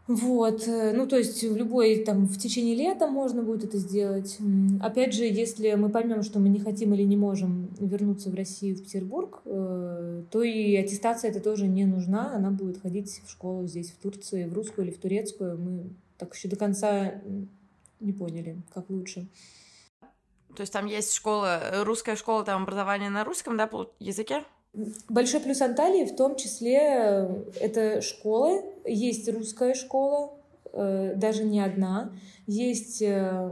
Вот, 0.07 0.65
э, 0.67 0.93
ну 0.93 1.05
то 1.05 1.17
есть 1.17 1.43
в 1.43 1.57
любой 1.57 1.97
там 1.97 2.27
в 2.27 2.37
течение 2.37 2.75
лета 2.75 3.07
можно 3.07 3.43
будет 3.43 3.65
это 3.65 3.77
сделать. 3.77 4.37
Опять 4.79 5.13
же, 5.13 5.25
если 5.25 5.73
мы 5.73 5.89
поймем, 5.89 6.23
что 6.23 6.39
мы 6.39 6.47
не 6.47 6.59
хотим 6.59 6.93
или 6.93 7.03
не 7.03 7.17
можем 7.17 7.69
вернуться 7.77 8.29
в 8.29 8.33
Россию, 8.33 8.77
в 8.77 8.83
Петербург, 8.83 9.41
э, 9.43 10.23
то 10.31 10.43
и 10.43 10.75
аттестация 10.77 11.29
это 11.29 11.41
тоже 11.41 11.67
не 11.67 11.85
нужна, 11.85 12.33
она 12.33 12.51
будет 12.51 12.81
ходить 12.81 13.21
в 13.25 13.29
школу 13.29 13.67
здесь, 13.67 13.91
в 13.91 13.97
Турции, 13.97 14.45
в 14.45 14.53
русскую 14.53 14.87
или 14.87 14.93
в 14.93 14.97
турецкую. 14.97 15.57
Мы 15.57 15.89
так 16.17 16.33
еще 16.33 16.47
до 16.47 16.55
конца 16.55 17.15
не 17.99 18.13
поняли, 18.13 18.61
как 18.73 18.89
лучше. 18.89 19.27
То 20.55 20.61
есть 20.61 20.71
там 20.71 20.85
есть 20.85 21.13
школа, 21.13 21.83
русская 21.83 22.15
школа, 22.15 22.45
там 22.45 22.63
образование 22.63 23.09
на 23.09 23.25
русском, 23.25 23.57
да, 23.57 23.69
языке? 23.99 24.45
Большой 25.09 25.39
плюс 25.39 25.61
Анталии 25.61 26.05
в 26.05 26.15
том 26.15 26.35
числе 26.35 26.79
э, 26.79 27.43
это 27.59 28.01
школы. 28.01 28.63
Есть 28.85 29.27
русская 29.29 29.73
школа, 29.73 30.33
э, 30.71 31.13
даже 31.15 31.43
не 31.43 31.59
одна. 31.59 32.13
Есть 32.45 33.01
э, 33.01 33.51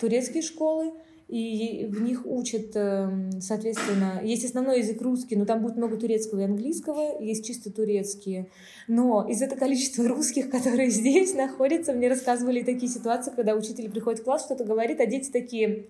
турецкие 0.00 0.42
школы, 0.42 0.92
и 1.28 1.86
в 1.86 2.00
них 2.02 2.24
учат, 2.24 2.76
эм, 2.76 3.40
соответственно, 3.40 4.20
есть 4.22 4.44
основной 4.44 4.78
язык 4.78 5.02
русский, 5.02 5.34
но 5.34 5.44
там 5.44 5.60
будет 5.60 5.76
много 5.76 5.96
турецкого 5.96 6.40
и 6.40 6.44
английского, 6.44 7.20
есть 7.20 7.44
чисто 7.44 7.72
турецкие. 7.72 8.48
Но 8.86 9.26
из 9.28 9.42
этого 9.42 9.58
количества 9.58 10.06
русских, 10.06 10.50
которые 10.50 10.88
здесь 10.90 11.34
находятся, 11.34 11.92
мне 11.94 12.08
рассказывали 12.08 12.62
такие 12.62 12.88
ситуации, 12.88 13.32
когда 13.34 13.56
учитель 13.56 13.90
приходит 13.90 14.20
в 14.20 14.24
класс, 14.24 14.44
что-то 14.44 14.64
говорит, 14.64 15.00
а 15.00 15.06
дети 15.06 15.30
такие, 15.32 15.86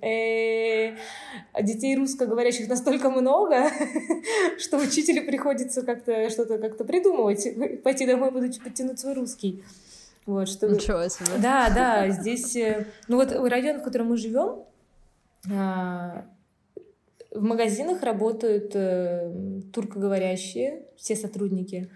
а 1.52 1.62
детей 1.62 1.94
русскоговорящих 1.96 2.66
настолько 2.66 3.10
много, 3.10 3.68
что 4.58 4.78
учителю 4.78 5.26
приходится 5.26 5.82
как-то 5.82 6.30
что-то 6.30 6.56
как-то 6.56 6.84
придумывать, 6.84 7.46
пойти 7.82 8.06
домой, 8.06 8.30
буду 8.30 8.48
подтянуть 8.64 8.98
свой 8.98 9.12
русский. 9.12 9.62
Вот, 10.24 10.48
чтобы... 10.48 10.74
Ничего 10.74 11.06
себе. 11.08 11.38
Да, 11.40 11.70
да, 11.70 12.08
здесь... 12.08 12.56
Э, 12.56 12.86
ну 13.06 13.16
вот 13.16 13.30
район, 13.32 13.80
в 13.80 13.84
котором 13.84 14.08
мы 14.08 14.16
живем, 14.16 14.64
в 17.36 17.42
магазинах 17.42 18.02
работают 18.02 18.72
э, 18.74 19.32
туркоговорящие, 19.72 20.82
все 20.96 21.16
сотрудники, 21.16 21.90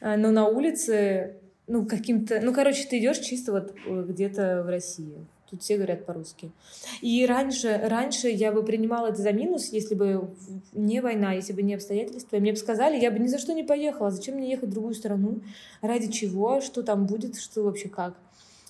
а, 0.00 0.16
но 0.16 0.30
на 0.30 0.48
улице, 0.48 1.36
ну, 1.66 1.86
каким-то... 1.86 2.40
Ну, 2.40 2.52
короче, 2.54 2.86
ты 2.88 2.98
идешь 2.98 3.18
чисто 3.18 3.52
вот 3.52 3.74
э, 3.86 4.04
где-то 4.08 4.62
в 4.64 4.68
России. 4.68 5.26
Тут 5.50 5.62
все 5.62 5.76
говорят 5.76 6.06
по-русски. 6.06 6.52
И 7.00 7.26
раньше, 7.26 7.80
раньше 7.84 8.28
я 8.28 8.52
бы 8.52 8.62
принимала 8.62 9.08
это 9.08 9.20
за 9.20 9.32
минус, 9.32 9.70
если 9.72 9.96
бы 9.96 10.30
не 10.72 11.00
война, 11.00 11.32
если 11.32 11.52
бы 11.52 11.62
не 11.62 11.74
обстоятельства. 11.74 12.36
мне 12.36 12.52
бы 12.52 12.56
сказали, 12.56 13.00
я 13.00 13.10
бы 13.10 13.18
ни 13.18 13.26
за 13.26 13.38
что 13.38 13.52
не 13.52 13.64
поехала. 13.64 14.12
Зачем 14.12 14.36
мне 14.36 14.50
ехать 14.50 14.68
в 14.68 14.72
другую 14.72 14.94
страну? 14.94 15.40
Ради 15.82 16.10
чего? 16.10 16.60
Что 16.60 16.82
там 16.82 17.06
будет? 17.06 17.36
Что 17.36 17.64
вообще 17.64 17.88
как? 17.88 18.14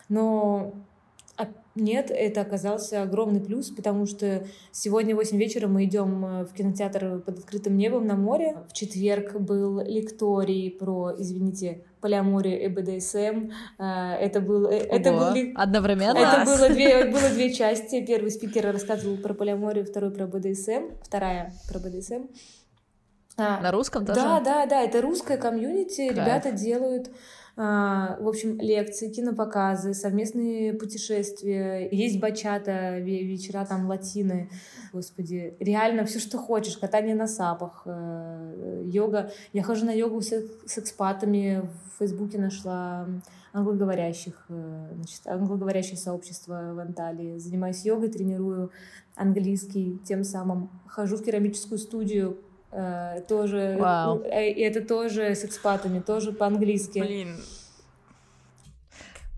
Но 0.08 0.72
а 1.40 1.48
нет, 1.74 2.10
это 2.10 2.42
оказался 2.42 3.02
огромный 3.02 3.40
плюс, 3.40 3.70
потому 3.70 4.04
что 4.04 4.44
сегодня 4.72 5.14
в 5.14 5.18
8 5.18 5.38
вечера 5.38 5.68
мы 5.68 5.84
идем 5.84 6.24
э, 6.24 6.44
в 6.44 6.52
кинотеатр 6.52 7.20
под 7.20 7.38
открытым 7.38 7.76
небом 7.76 8.06
на 8.06 8.16
море. 8.16 8.58
В 8.68 8.74
четверг 8.74 9.40
был 9.40 9.80
лекторий 9.80 10.70
про, 10.70 11.14
извините, 11.16 11.84
полиаморию 12.02 12.62
и 12.62 12.68
БДСМ. 12.68 13.50
Э, 13.78 14.14
это 14.20 14.40
был... 14.40 14.66
Э, 14.66 14.76
это 14.76 15.12
был 15.12 15.52
Одновременно? 15.54 16.18
Это 16.18 16.44
было 16.44 16.68
две, 16.68 17.04
было 17.10 17.30
две 17.30 17.54
части. 17.54 18.04
Первый 18.04 18.30
спикер 18.30 18.70
рассказывал 18.70 19.16
про 19.16 19.32
полиаморию, 19.32 19.86
второй 19.86 20.10
про 20.10 20.26
БДСМ, 20.26 20.90
вторая 21.02 21.54
про 21.68 21.78
БДСМ. 21.78 22.26
А, 23.38 23.60
на 23.60 23.70
русском 23.70 24.04
тоже? 24.04 24.20
Да, 24.20 24.40
да, 24.40 24.66
да, 24.66 24.82
это 24.82 25.00
русская 25.00 25.38
комьюнити. 25.38 26.08
Кайф. 26.08 26.12
Ребята 26.12 26.52
делают 26.52 27.10
в 27.60 28.26
общем, 28.26 28.58
лекции, 28.58 29.10
кинопоказы, 29.10 29.92
совместные 29.92 30.72
путешествия. 30.72 31.86
Есть 31.92 32.18
бачата, 32.18 32.98
вечера 33.00 33.66
там 33.66 33.86
латины. 33.86 34.48
Господи, 34.94 35.54
реально 35.60 36.06
все, 36.06 36.20
что 36.20 36.38
хочешь. 36.38 36.78
Катание 36.78 37.14
на 37.14 37.26
сапах, 37.26 37.82
э, 37.84 38.82
йога. 38.86 39.30
Я 39.52 39.62
хожу 39.62 39.84
на 39.84 39.92
йогу 39.92 40.22
с, 40.22 40.32
экспатами. 40.78 41.68
В 41.94 41.98
Фейсбуке 41.98 42.38
нашла 42.38 43.06
англоговорящих, 43.52 44.46
э, 44.48 44.92
значит, 44.94 45.26
англоговорящее 45.26 45.98
сообщество 45.98 46.72
в 46.72 46.78
Анталии. 46.78 47.36
Занимаюсь 47.36 47.84
йогой, 47.84 48.08
тренирую 48.08 48.70
английский, 49.16 49.98
тем 50.06 50.24
самым 50.24 50.70
хожу 50.86 51.18
в 51.18 51.22
керамическую 51.22 51.78
студию, 51.78 52.38
тоже, 53.28 53.76
wow. 53.80 54.24
Э, 54.24 54.50
и 54.50 54.60
это 54.60 54.80
тоже 54.80 55.34
с 55.34 55.44
экспатами, 55.44 56.00
тоже 56.00 56.32
по-английски. 56.32 57.00
Блин. 57.00 57.40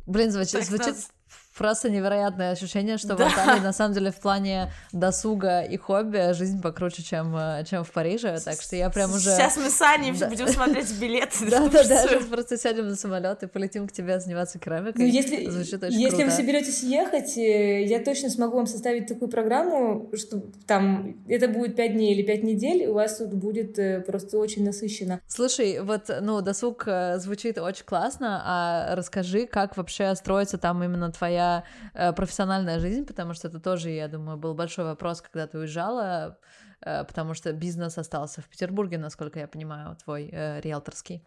Блин, 0.07 0.31
звучит, 0.31 0.65
звучит 0.65 0.89
нас... 0.89 1.12
Просто 1.57 1.91
невероятное 1.91 2.53
ощущение, 2.53 2.97
что 2.97 3.15
да. 3.15 3.29
в 3.29 3.33
Италии 3.33 3.61
на 3.61 3.75
самом 3.75 3.93
деле 3.93 4.11
в 4.11 4.17
плане 4.17 4.73
досуга 4.93 5.61
и 5.61 5.77
хобби 5.77 6.33
жизнь 6.33 6.63
покруче, 6.63 7.03
чем, 7.03 7.37
э, 7.37 7.65
чем 7.69 7.85
в 7.85 7.91
Париже, 7.91 8.39
так 8.43 8.61
что 8.61 8.75
я 8.75 8.89
прям 8.89 9.13
уже... 9.13 9.31
Сейчас 9.31 9.59
мы 9.59 9.69
с 9.69 9.81
Аней 9.83 10.13
да. 10.13 10.29
будем 10.29 10.49
смотреть 10.49 10.91
билеты. 10.99 11.45
Да-да-да, 11.51 12.07
сейчас 12.07 12.25
просто 12.25 12.57
сядем 12.57 12.89
на 12.89 12.97
самолет 12.97 13.43
и 13.43 13.47
полетим 13.47 13.87
к 13.87 13.93
тебе 13.93 14.19
заниматься 14.19 14.59
керамикой. 14.59 15.05
Ну, 15.05 15.13
если, 15.13 15.49
Звучит 15.51 15.83
очень 15.83 16.01
если 16.01 16.17
круто. 16.17 16.31
вы 16.31 16.31
соберетесь 16.33 16.83
ехать, 16.83 17.37
э, 17.37 17.85
я 17.85 18.03
точно 18.03 18.31
смогу 18.31 18.57
вам 18.57 18.67
составить 18.67 19.07
такую 19.07 19.31
программу, 19.31 20.11
что 20.17 20.43
там 20.67 21.23
это 21.29 21.49
будет 21.49 21.77
5 21.77 21.93
дней 21.93 22.15
или 22.15 22.23
5 22.23 22.43
недель, 22.45 22.87
у 22.87 22.95
вас 22.95 23.19
тут 23.19 23.35
будет 23.35 23.79
э, 23.79 24.01
просто 24.01 24.39
очень 24.39 24.65
насыщенно. 24.65 25.21
Слушай, 25.29 25.81
вот, 25.83 26.11
ну, 26.23 26.41
досуг 26.41 26.89
звучит 27.17 27.59
очень 27.59 27.85
классно, 27.85 28.43
а 28.43 28.95
расскажи, 28.95 29.47
как 29.47 29.77
вообще 29.77 30.15
строится 30.15 30.57
там 30.57 30.83
именно 30.83 31.13
твоя 31.13 31.42
твоя 31.43 31.65
э, 31.95 32.13
профессиональная 32.13 32.79
жизнь, 32.79 33.05
потому 33.05 33.35
что 33.35 33.49
это 33.49 33.61
тоже, 33.61 33.91
я 33.91 34.09
думаю, 34.09 34.39
был 34.39 34.55
большой 34.55 34.85
вопрос, 34.85 35.21
когда 35.21 35.47
ты 35.47 35.59
уезжала, 35.59 36.39
э, 36.81 37.05
потому 37.05 37.35
что 37.35 37.53
бизнес 37.53 37.99
остался 37.99 38.41
в 38.41 38.49
Петербурге, 38.49 38.99
насколько 38.99 39.39
я 39.39 39.47
понимаю, 39.47 39.97
твой 40.05 40.29
э, 40.33 40.61
риэлторский. 40.61 41.23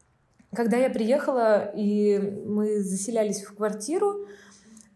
Когда 0.55 0.77
я 0.77 0.89
приехала, 0.89 1.71
и 1.75 2.19
мы 2.45 2.81
заселялись 2.81 3.43
в 3.43 3.55
квартиру, 3.55 4.27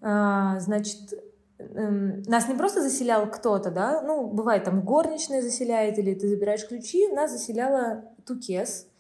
э, 0.02 0.60
значит, 0.60 1.14
эм, 1.60 2.22
нас 2.24 2.48
не 2.48 2.56
просто 2.56 2.82
заселял 2.82 3.30
кто-то, 3.30 3.72
да, 3.72 4.02
ну, 4.02 4.28
бывает 4.28 4.64
там 4.64 4.82
горничная 4.82 5.42
заселяет, 5.42 6.00
или 6.00 6.14
ты 6.14 6.28
забираешь 6.28 6.68
ключи, 6.68 7.08
нас 7.10 7.32
заселяла 7.32 8.06
Тукес, 8.26 8.86
а, 8.86 8.99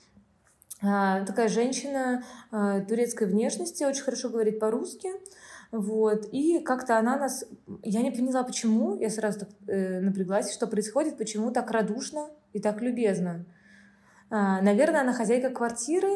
такая 0.81 1.49
женщина 1.49 2.23
а, 2.51 2.79
турецкой 2.81 3.27
внешности, 3.27 3.83
очень 3.83 4.03
хорошо 4.03 4.29
говорит 4.29 4.59
по-русски, 4.59 5.09
Вот. 5.71 6.27
И 6.31 6.59
как-то 6.59 6.97
она 6.97 7.17
нас... 7.17 7.45
Я 7.83 8.01
не 8.01 8.11
поняла, 8.11 8.43
почему. 8.43 8.95
Я 8.95 9.09
сразу 9.09 9.39
так 9.41 9.49
э, 9.67 9.99
напряглась, 9.99 10.51
что 10.53 10.65
происходит, 10.67 11.17
почему 11.17 11.51
так 11.51 11.69
радушно 11.69 12.29
и 12.53 12.59
так 12.59 12.81
любезно. 12.81 13.45
А, 14.29 14.61
наверное, 14.61 15.01
она 15.01 15.13
хозяйка 15.13 15.49
квартиры, 15.49 16.09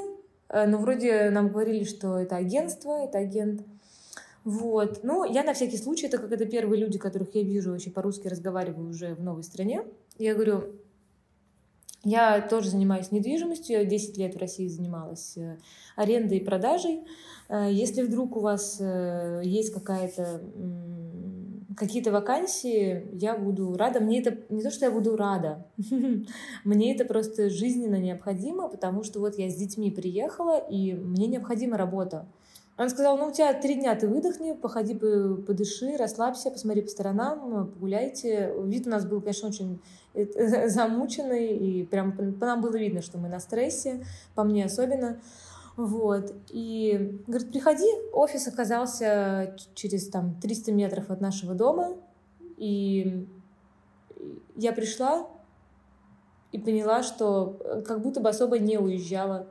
э, 0.50 0.66
но 0.66 0.78
вроде 0.80 1.30
нам 1.30 1.50
говорили, 1.50 1.84
что 1.84 2.18
это 2.18 2.38
агентство, 2.38 3.04
это 3.04 3.20
агент. 3.20 3.62
Вот. 4.44 5.04
Ну, 5.04 5.24
я 5.24 5.44
на 5.44 5.54
всякий 5.54 5.78
случай, 5.78 6.08
это 6.08 6.18
как 6.18 6.32
это 6.32 6.46
первые 6.46 6.82
люди, 6.82 6.98
которых 6.98 7.36
я 7.36 7.44
вижу, 7.44 7.72
вообще 7.72 7.92
по-русски 7.92 8.28
разговариваю 8.28 8.90
уже 8.90 9.14
в 9.16 9.22
новой 9.22 9.44
стране. 9.44 9.84
Я 10.18 10.34
говорю, 10.34 10.64
я 12.04 12.42
тоже 12.42 12.70
занимаюсь 12.70 13.12
недвижимостью, 13.12 13.80
я 13.80 13.86
10 13.86 14.18
лет 14.18 14.36
в 14.36 14.40
России 14.40 14.68
занималась 14.68 15.38
э, 15.38 15.58
арендой 15.96 16.40
и 16.40 16.44
продажей. 16.44 17.02
Э, 17.48 17.70
если 17.72 18.02
вдруг 18.02 18.36
у 18.36 18.42
вас 18.42 18.78
э, 18.80 19.42
есть 19.44 19.74
какая-то 19.74 20.42
какие-то 21.76 22.12
вакансии, 22.12 23.08
я 23.14 23.36
буду 23.36 23.76
рада. 23.76 24.00
Мне 24.00 24.20
это 24.20 24.38
не 24.50 24.62
то, 24.62 24.70
что 24.70 24.86
я 24.86 24.92
буду 24.92 25.16
рада, 25.16 25.66
мне 26.64 26.94
это 26.94 27.06
просто 27.06 27.50
жизненно 27.50 27.96
необходимо, 27.96 28.68
потому 28.68 29.04
что 29.04 29.20
вот 29.20 29.40
я 29.40 29.50
с 29.50 29.56
детьми 29.56 29.90
приехала, 29.90 30.60
и 30.60 30.94
мне 30.94 31.26
необходима 31.26 31.78
работа. 31.78 32.28
Он 32.78 32.90
сказал, 32.90 33.18
ну 33.18 33.28
у 33.28 33.32
тебя 33.32 33.54
три 33.54 33.76
дня, 33.76 33.96
ты 33.96 34.08
выдохни, 34.08 34.54
походи, 34.54 34.96
подыши, 34.96 35.96
расслабься, 35.96 36.50
посмотри 36.50 36.82
по 36.82 36.90
сторонам, 36.90 37.68
погуляйте. 37.72 38.52
Вид 38.64 38.88
у 38.88 38.90
нас 38.90 39.06
был, 39.06 39.22
конечно, 39.22 39.48
очень 39.48 39.80
замученный, 40.68 41.56
и 41.56 41.86
прям 41.86 42.14
по 42.14 42.46
нам 42.46 42.62
было 42.62 42.76
видно, 42.76 43.02
что 43.02 43.18
мы 43.18 43.30
на 43.30 43.40
стрессе, 43.40 44.06
по 44.36 44.44
мне 44.44 44.66
особенно. 44.66 45.20
Вот. 45.76 46.34
И 46.50 47.20
говорит, 47.26 47.52
приходи, 47.52 47.90
офис 48.12 48.48
оказался 48.48 49.56
через 49.74 50.08
там 50.10 50.40
300 50.40 50.72
метров 50.72 51.10
от 51.10 51.20
нашего 51.20 51.56
дома, 51.56 51.96
и 52.58 53.28
я 54.56 54.72
пришла 54.74 55.28
и 56.52 56.60
поняла, 56.60 57.02
что 57.02 57.58
э, 57.62 57.82
как 57.82 58.02
будто 58.02 58.20
бы 58.20 58.30
особо 58.30 58.60
не 58.60 58.78
уезжала 58.78 59.48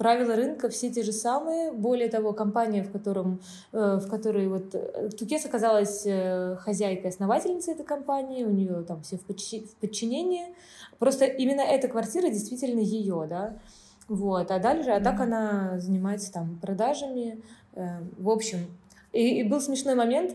Правила 0.00 0.34
рынка 0.34 0.70
все 0.70 0.90
те 0.90 1.02
же 1.02 1.12
самые. 1.12 1.72
Более 1.72 2.08
того, 2.08 2.32
компания, 2.32 2.82
в, 2.82 2.90
котором, 2.90 3.38
э, 3.72 4.00
в 4.02 4.08
которой 4.08 4.48
вот 4.48 4.74
э, 4.74 5.10
Тукес 5.10 5.44
оказалась 5.44 6.04
э, 6.06 6.56
хозяйкой, 6.56 7.10
основательницей 7.10 7.74
этой 7.74 7.84
компании, 7.84 8.44
у 8.44 8.50
нее 8.50 8.82
там 8.88 9.02
все 9.02 9.18
в, 9.18 9.20
в 9.20 9.74
подчинении. 9.74 10.54
Просто 10.98 11.26
именно 11.26 11.60
эта 11.60 11.86
квартира 11.88 12.30
действительно 12.30 12.80
ее, 12.80 13.26
да. 13.28 13.58
Вот, 14.08 14.50
а 14.50 14.58
дальше, 14.58 14.88
а 14.88 15.02
так 15.02 15.20
она 15.20 15.78
занимается 15.78 16.32
там 16.32 16.58
продажами. 16.62 17.42
В 17.74 18.30
общем, 18.30 18.60
и, 19.12 19.40
и 19.40 19.42
был 19.42 19.60
смешной 19.60 19.96
момент. 19.96 20.34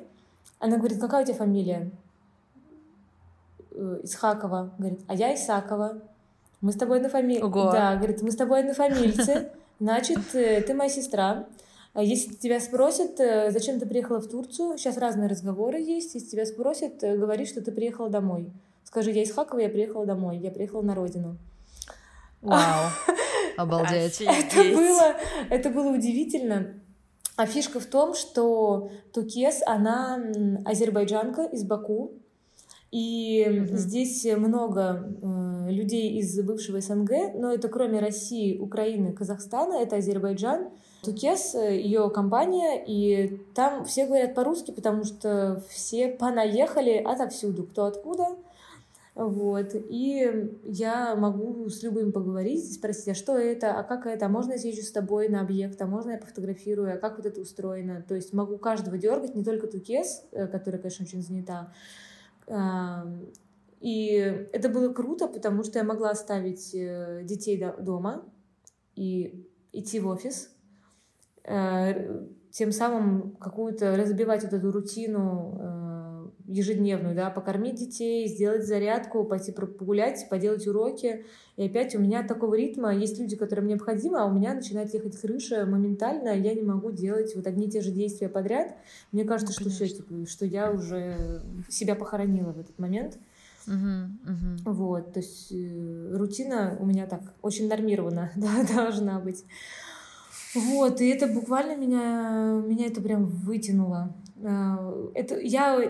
Она 0.60 0.78
говорит, 0.78 1.02
какая 1.02 1.24
у 1.24 1.26
тебя 1.26 1.38
фамилия? 1.38 1.90
Исхакова. 3.72 4.76
Говорит, 4.78 5.00
а 5.08 5.16
я 5.16 5.34
Исакова 5.34 6.04
мы 6.66 6.72
с 6.72 6.78
тобой 6.78 6.98
однофамильцы. 6.98 7.48
Да, 7.48 7.96
говорит, 7.96 8.24
мы 8.24 8.32
с 8.32 8.36
тобой 8.36 8.62
однофамильцы, 8.62 9.52
значит, 9.80 10.34
э, 10.34 10.62
ты 10.62 10.74
моя 10.74 10.90
сестра. 10.90 11.46
А 11.94 12.02
если 12.02 12.34
тебя 12.34 12.60
спросят, 12.60 13.20
э, 13.20 13.52
зачем 13.52 13.80
ты 13.80 13.86
приехала 13.86 14.20
в 14.20 14.28
Турцию, 14.28 14.76
сейчас 14.80 14.98
разные 14.98 15.30
разговоры 15.30 15.80
есть, 15.80 16.16
если 16.16 16.28
тебя 16.28 16.46
спросят, 16.48 17.04
э, 17.04 17.18
говори, 17.18 17.46
что 17.46 17.62
ты 17.62 17.72
приехала 17.72 18.10
домой. 18.10 18.52
Скажи, 18.84 19.12
я 19.12 19.22
из 19.22 19.32
Хакова, 19.32 19.60
я 19.60 19.70
приехала 19.70 20.08
домой, 20.08 20.40
я 20.40 20.50
приехала 20.50 20.82
на 20.82 20.96
родину. 20.96 21.38
Вау, 22.42 22.90
обалдеть. 23.58 24.22
Это 24.22 24.64
было, 24.76 25.16
это 25.52 25.70
было 25.70 25.94
удивительно. 25.96 26.74
А 27.36 27.46
фишка 27.46 27.80
в 27.80 27.86
том, 27.86 28.16
что 28.16 28.90
Тукес, 29.14 29.62
она 29.68 30.20
азербайджанка 30.66 31.44
из 31.44 31.64
Баку, 31.64 32.14
и 32.96 33.44
mm-hmm. 33.46 33.76
здесь 33.76 34.26
много 34.38 35.04
э, 35.22 35.70
людей 35.70 36.18
из 36.18 36.40
бывшего 36.40 36.80
СНГ, 36.80 37.12
но 37.36 37.52
это 37.52 37.68
кроме 37.68 38.00
России, 38.00 38.58
Украины, 38.58 39.12
Казахстана, 39.12 39.74
это 39.74 39.98
Азербайджан. 39.98 40.70
Тукес, 41.04 41.56
э, 41.56 41.76
ее 41.76 42.10
компания, 42.10 42.82
и 42.88 43.42
там 43.54 43.84
все 43.84 44.06
говорят 44.06 44.34
по-русски, 44.34 44.72
потому 44.72 45.04
что 45.04 45.62
все 45.68 46.08
понаехали 46.08 46.94
отовсюду, 46.94 47.66
кто 47.66 47.84
откуда. 47.84 48.28
Вот. 49.14 49.72
И 49.74 50.56
я 50.64 51.18
могу 51.18 51.68
с 51.68 51.84
любым 51.84 52.14
поговорить, 52.14 52.76
спросить, 52.76 53.10
а 53.10 53.14
что 53.14 53.38
это, 53.38 53.78
а 53.78 53.84
как 53.84 54.06
это, 54.06 54.28
а 54.28 54.30
можно 54.30 54.54
я 54.54 54.58
съезжу 54.58 54.84
с 54.84 54.92
тобой 54.92 55.28
на 55.28 55.42
объект, 55.42 55.82
а 55.82 55.86
можно 55.86 56.12
я 56.12 56.18
пофотографирую, 56.18 56.94
а 56.94 56.98
как 56.98 57.18
вот 57.18 57.26
это 57.26 57.42
устроено. 57.42 58.06
То 58.08 58.16
есть 58.16 58.32
могу 58.32 58.58
каждого 58.58 58.98
дергать, 58.98 59.36
не 59.36 59.44
только 59.44 59.68
Тукес, 59.68 60.24
э, 60.32 60.48
которая, 60.48 60.82
конечно, 60.82 61.06
очень 61.06 61.22
занята, 61.22 61.74
и 63.86 64.48
это 64.52 64.70
было 64.70 64.92
круто, 64.94 65.28
потому 65.28 65.64
что 65.64 65.78
я 65.78 65.86
могла 65.86 66.10
оставить 66.10 66.74
э, 66.74 67.22
детей 67.24 67.64
дома 67.80 68.26
и 68.96 69.48
идти 69.72 70.00
в 70.00 70.08
офис, 70.08 70.50
э, 71.44 72.26
тем 72.52 72.72
самым 72.72 73.36
какую-то 73.36 73.96
разбивать 73.96 74.44
вот 74.44 74.54
эту 74.54 74.72
рутину 74.72 75.60
э, 75.60 75.85
ежедневную, 76.48 77.16
да, 77.16 77.30
покормить 77.30 77.76
детей, 77.76 78.28
сделать 78.28 78.66
зарядку, 78.66 79.24
пойти 79.24 79.52
погулять, 79.52 80.28
поделать 80.30 80.68
уроки. 80.68 81.26
И 81.58 81.66
опять 81.66 81.96
у 81.96 82.00
меня 82.00 82.24
такого 82.24 82.56
ритма, 82.56 82.94
есть 82.94 83.20
люди, 83.20 83.36
которым 83.36 83.68
необходимо, 83.68 84.24
а 84.24 84.26
у 84.26 84.34
меня 84.34 84.54
начинает 84.54 84.94
ехать 84.94 85.20
крыша 85.20 85.66
моментально, 85.66 86.30
я 86.30 86.54
не 86.54 86.62
могу 86.62 86.92
делать 86.92 87.36
вот 87.36 87.48
одни 87.48 87.68
и 87.68 87.72
те 87.72 87.82
же 87.82 87.92
действия 87.92 88.30
подряд. 88.30 88.76
Мне 89.12 89.24
кажется, 89.24 89.54
ну, 89.60 89.70
что 89.70 89.76
все, 89.76 89.88
типа, 89.88 90.26
что 90.28 90.46
я 90.46 90.72
уже 90.72 91.42
себя 91.70 91.96
похоронила 91.96 92.52
в 92.52 92.60
этот 92.60 92.78
момент. 92.78 93.18
Uh-huh, 93.68 94.08
uh-huh. 94.28 94.72
Вот, 94.72 95.14
то 95.14 95.20
есть 95.22 95.52
э, 95.52 96.16
рутина 96.16 96.78
у 96.80 96.86
меня 96.86 97.08
так 97.08 97.22
очень 97.42 97.68
нормирована, 97.68 98.32
да, 98.36 98.64
должна 98.64 99.20
быть. 99.20 99.44
Вот, 100.54 101.02
и 101.02 101.10
это 101.10 101.26
буквально 101.26 101.76
меня, 101.76 102.62
меня 102.64 102.86
это 102.86 103.02
прям 103.02 103.26
вытянуло. 103.26 104.16
Э, 104.44 105.10
это, 105.16 105.40
я 105.40 105.82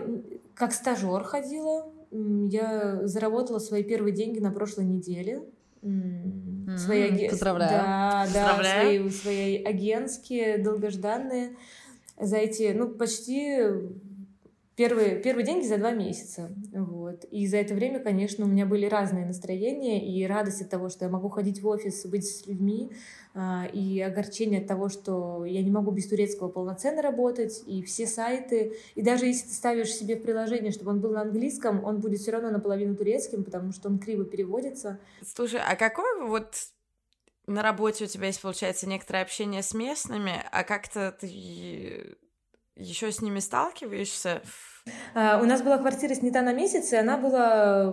как 0.56 0.72
стажер 0.72 1.22
ходила, 1.22 1.92
я 2.10 3.06
заработала 3.06 3.58
свои 3.58 3.82
первые 3.82 4.14
деньги 4.14 4.38
на 4.38 4.50
прошлой 4.50 4.86
неделе. 4.86 5.44
Mm-hmm. 5.82 6.76
Свои 6.78 7.28
Поздравляю. 7.28 7.70
Да, 7.70 8.22
Поздравляю. 8.24 9.04
да, 9.04 9.10
свои, 9.10 9.10
свои 9.10 9.62
агентские, 9.62 10.58
долгожданные. 10.58 11.56
За 12.18 12.38
эти, 12.38 12.72
ну, 12.72 12.88
почти 12.88 13.58
первые, 14.76 15.16
первые 15.16 15.44
деньги 15.44 15.66
за 15.66 15.78
два 15.78 15.90
месяца. 15.90 16.50
Вот. 16.72 17.24
И 17.24 17.46
за 17.46 17.56
это 17.56 17.74
время, 17.74 17.98
конечно, 17.98 18.44
у 18.44 18.48
меня 18.48 18.66
были 18.66 18.86
разные 18.86 19.24
настроения, 19.24 20.06
и 20.06 20.24
радость 20.26 20.62
от 20.62 20.68
того, 20.68 20.90
что 20.90 21.06
я 21.06 21.10
могу 21.10 21.28
ходить 21.30 21.62
в 21.62 21.66
офис, 21.66 22.04
быть 22.06 22.26
с 22.26 22.46
людьми, 22.46 22.92
а, 23.34 23.66
и 23.72 24.00
огорчение 24.00 24.60
от 24.60 24.66
того, 24.66 24.88
что 24.88 25.44
я 25.44 25.62
не 25.62 25.70
могу 25.70 25.90
без 25.90 26.06
турецкого 26.06 26.48
полноценно 26.48 27.02
работать, 27.02 27.62
и 27.66 27.82
все 27.82 28.06
сайты, 28.06 28.76
и 28.94 29.02
даже 29.02 29.26
если 29.26 29.48
ты 29.48 29.54
ставишь 29.54 29.94
себе 29.94 30.16
в 30.16 30.22
приложение, 30.22 30.72
чтобы 30.72 30.90
он 30.90 31.00
был 31.00 31.10
на 31.12 31.22
английском, 31.22 31.82
он 31.82 32.00
будет 32.00 32.20
все 32.20 32.32
равно 32.32 32.50
наполовину 32.50 32.94
турецким, 32.94 33.44
потому 33.44 33.72
что 33.72 33.88
он 33.88 33.98
криво 33.98 34.24
переводится. 34.24 34.98
Слушай, 35.24 35.60
а 35.66 35.74
какой 35.74 36.26
вот 36.26 36.54
на 37.46 37.62
работе 37.62 38.04
у 38.04 38.08
тебя 38.08 38.26
есть, 38.26 38.42
получается, 38.42 38.88
некоторое 38.88 39.22
общение 39.22 39.62
с 39.62 39.72
местными, 39.72 40.32
а 40.50 40.64
как-то 40.64 41.16
ты 41.18 42.16
еще 42.76 43.10
с 43.10 43.20
ними 43.20 43.40
сталкиваешься? 43.40 44.42
А, 45.14 45.40
у 45.42 45.46
нас 45.46 45.62
была 45.62 45.78
квартира 45.78 46.14
снята 46.14 46.42
на 46.42 46.52
месяц, 46.52 46.92
и 46.92 46.96
она 46.96 47.16
была 47.16 47.92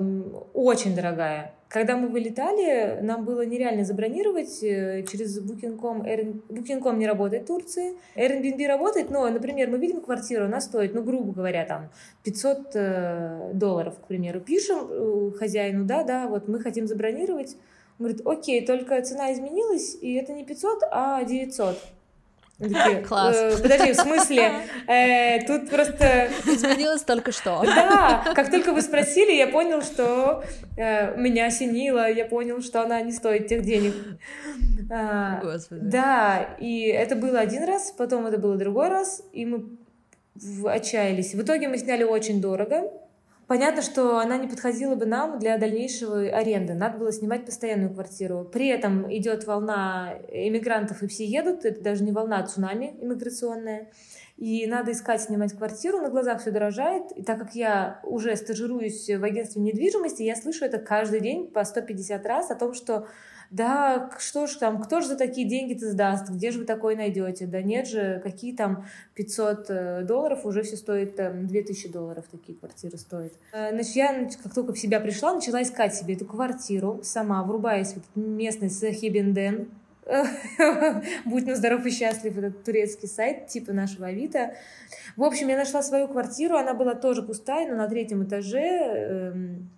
очень 0.54 0.96
дорогая. 0.96 1.56
Когда 1.68 1.98
мы 1.98 2.08
вылетали, 2.08 3.00
нам 3.02 3.26
было 3.26 3.44
нереально 3.44 3.84
забронировать 3.84 4.62
э, 4.62 5.04
через 5.10 5.42
Booking.com. 5.42 6.04
Booking.com 6.04 7.00
не 7.00 7.08
работает 7.08 7.44
в 7.44 7.48
Турции. 7.48 7.96
Airbnb 8.16 8.68
работает, 8.68 9.10
но, 9.10 9.28
например, 9.28 9.70
мы 9.70 9.80
видим 9.80 10.02
квартиру, 10.02 10.46
она 10.46 10.62
стоит, 10.62 10.94
ну, 10.94 11.02
грубо 11.02 11.34
говоря, 11.34 11.66
там 11.66 11.90
500 12.26 12.76
э, 12.76 13.52
долларов, 13.56 13.96
к 14.00 14.06
примеру. 14.06 14.40
Пишем 14.40 14.88
э, 14.88 15.32
хозяину, 15.40 15.86
да, 15.86 16.04
да, 16.04 16.28
вот 16.28 16.48
мы 16.48 16.60
хотим 16.60 16.86
забронировать. 16.86 17.56
Он 17.98 18.06
говорит, 18.06 18.22
окей, 18.24 18.64
только 18.64 19.02
цена 19.02 19.34
изменилась, 19.34 19.98
и 20.00 20.14
это 20.14 20.34
не 20.34 20.46
500, 20.46 20.84
а 20.92 21.24
900. 21.24 21.80
Такие, 22.60 23.02
Класс. 23.08 23.36
Э, 23.36 23.58
подожди, 23.62 23.94
в 23.94 23.96
смысле? 23.96 24.52
Э, 24.88 25.46
тут 25.46 25.70
просто... 25.70 26.30
Изменилось 26.46 27.02
только 27.04 27.32
что. 27.32 27.64
Да, 27.74 28.34
как 28.36 28.52
только 28.52 28.72
вы 28.74 28.82
спросили, 28.82 29.32
я 29.32 29.48
понял, 29.48 29.82
что 29.82 30.44
э, 30.78 31.18
меня 31.18 31.48
осенило, 31.48 32.10
я 32.10 32.26
понял, 32.26 32.62
что 32.62 32.82
она 32.82 33.02
не 33.02 33.12
стоит 33.12 33.48
тех 33.48 33.64
денег. 33.64 33.94
А, 34.92 35.40
Господи. 35.42 35.82
Да, 35.84 36.56
и 36.60 36.88
это 36.88 37.16
было 37.16 37.40
один 37.40 37.64
раз, 37.64 37.92
потом 37.98 38.28
это 38.28 38.38
было 38.38 38.56
другой 38.56 38.90
раз, 38.90 39.24
и 39.34 39.46
мы 39.46 39.78
отчаялись. 40.66 41.34
В 41.34 41.42
итоге 41.42 41.68
мы 41.68 41.78
сняли 41.78 42.04
очень 42.04 42.42
дорого, 42.42 42.92
Понятно, 43.48 43.82
что 43.82 44.20
она 44.20 44.38
не 44.38 44.48
подходила 44.48 44.96
бы 44.96 45.06
нам 45.06 45.38
для 45.38 45.58
дальнейшего 45.58 46.22
аренды. 46.22 46.74
Надо 46.74 46.98
было 46.98 47.12
снимать 47.12 47.46
постоянную 47.46 47.94
квартиру. 47.94 48.50
При 48.52 48.68
этом 48.68 49.14
идет 49.14 49.46
волна 49.46 50.14
иммигрантов, 50.30 51.04
и 51.04 51.08
все 51.08 51.26
едут. 51.26 51.66
Это 51.66 51.82
даже 51.82 52.04
не 52.04 52.12
волна, 52.12 52.40
а 52.40 52.48
цунами 52.48 52.96
иммиграционная. 53.02 53.92
и 54.38 54.66
надо 54.66 54.92
искать 54.92 55.22
снимать 55.22 55.54
квартиру, 55.54 56.00
на 56.00 56.10
глазах 56.10 56.42
все 56.42 56.52
дорожает, 56.52 57.12
и 57.12 57.22
так 57.22 57.38
как 57.38 57.54
я 57.54 58.00
уже 58.04 58.36
стажируюсь 58.36 59.08
в 59.08 59.24
агентстве 59.24 59.62
недвижимости, 59.62 60.24
я 60.24 60.36
слышу 60.36 60.66
это 60.66 60.80
каждый 60.80 61.20
день 61.20 61.48
по 61.48 61.64
150 61.64 62.26
раз 62.26 62.50
о 62.50 62.56
том, 62.56 62.74
что 62.74 63.08
да, 63.54 64.10
что 64.18 64.48
ж 64.48 64.56
там, 64.56 64.82
кто 64.82 65.00
же 65.00 65.10
за 65.10 65.16
такие 65.16 65.48
деньги-то 65.48 65.92
сдаст, 65.92 66.28
где 66.28 66.50
же 66.50 66.60
вы 66.60 66.66
такое 66.66 66.96
найдете? 66.96 67.46
Да 67.46 67.62
нет 67.62 67.88
же, 67.88 68.20
какие 68.24 68.56
там 68.56 68.86
500 69.14 69.66
э, 69.70 70.02
долларов, 70.02 70.44
уже 70.44 70.64
все 70.64 70.76
стоит 70.76 71.16
там 71.16 71.46
2000 71.46 71.90
долларов 71.90 72.26
такие 72.32 72.58
квартиры 72.58 72.98
стоят. 72.98 73.34
Э, 73.52 73.70
значит, 73.72 73.96
я 73.96 74.30
как 74.42 74.56
только 74.56 74.74
в 74.74 74.80
себя 74.80 75.00
пришла, 75.00 75.36
начала 75.36 75.62
искать 75.62 75.94
себе 75.94 76.16
эту 76.16 76.26
квартиру 76.26 77.02
сама, 77.04 77.44
врубаясь 77.44 77.94
в 77.94 77.98
этот 77.98 78.16
местный 78.16 78.72
Сахибенден, 78.72 79.68
Будь 81.26 81.46
ну 81.46 81.56
здоров 81.56 81.86
и 81.86 81.92
счастлив, 81.92 82.38
этот 82.38 82.64
турецкий 82.64 83.08
сайт 83.08 83.48
типа 83.48 83.72
нашего 83.72 84.08
Авито. 84.08 84.56
В 85.16 85.24
общем, 85.24 85.48
я 85.48 85.58
нашла 85.58 85.82
свою 85.82 86.08
квартиру, 86.08 86.58
она 86.58 86.74
была 86.74 86.96
тоже 86.96 87.22
пустая, 87.22 87.70
но 87.70 87.78
на 87.78 87.88
третьем 87.88 88.24
этаже, 88.24 88.60
эм, 88.60 89.70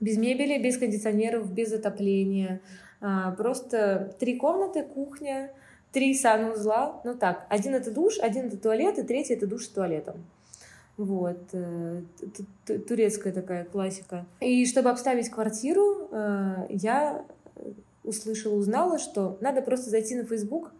без 0.00 0.16
мебели, 0.16 0.60
без 0.60 0.78
кондиционеров, 0.78 1.52
без 1.52 1.72
отопления. 1.72 2.62
А, 3.06 3.32
просто 3.32 4.14
три 4.18 4.36
комнаты, 4.38 4.82
кухня, 4.82 5.52
три 5.92 6.14
санузла. 6.14 7.02
Ну 7.04 7.14
так, 7.14 7.44
один 7.50 7.74
это 7.74 7.90
душ, 7.90 8.18
один 8.18 8.46
это 8.46 8.56
туалет, 8.56 8.98
и 8.98 9.02
третий 9.02 9.34
это 9.34 9.46
душ 9.46 9.64
с 9.64 9.68
туалетом. 9.68 10.24
Вот, 10.96 11.38
э, 11.52 12.00
турецкая 12.88 13.34
такая 13.34 13.64
классика. 13.64 14.24
И 14.40 14.64
чтобы 14.64 14.88
обставить 14.88 15.28
квартиру, 15.28 16.08
э, 16.12 16.66
я 16.70 17.26
услышала, 18.04 18.54
узнала, 18.54 18.98
что 18.98 19.36
надо 19.42 19.60
просто 19.60 19.90
зайти 19.90 20.14
на 20.14 20.24
Facebook 20.24 20.72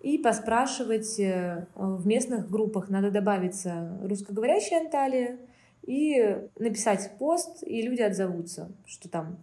и 0.00 0.16
поспрашивать 0.16 1.20
э, 1.20 1.66
в 1.74 2.06
местных 2.06 2.48
группах. 2.48 2.88
Надо 2.88 3.10
добавиться 3.10 3.98
русскоговорящая 4.04 4.80
Анталия 4.80 5.36
и 5.82 6.38
написать 6.58 7.10
пост, 7.18 7.62
и 7.62 7.82
люди 7.82 8.00
отзовутся, 8.00 8.70
что 8.86 9.10
там. 9.10 9.36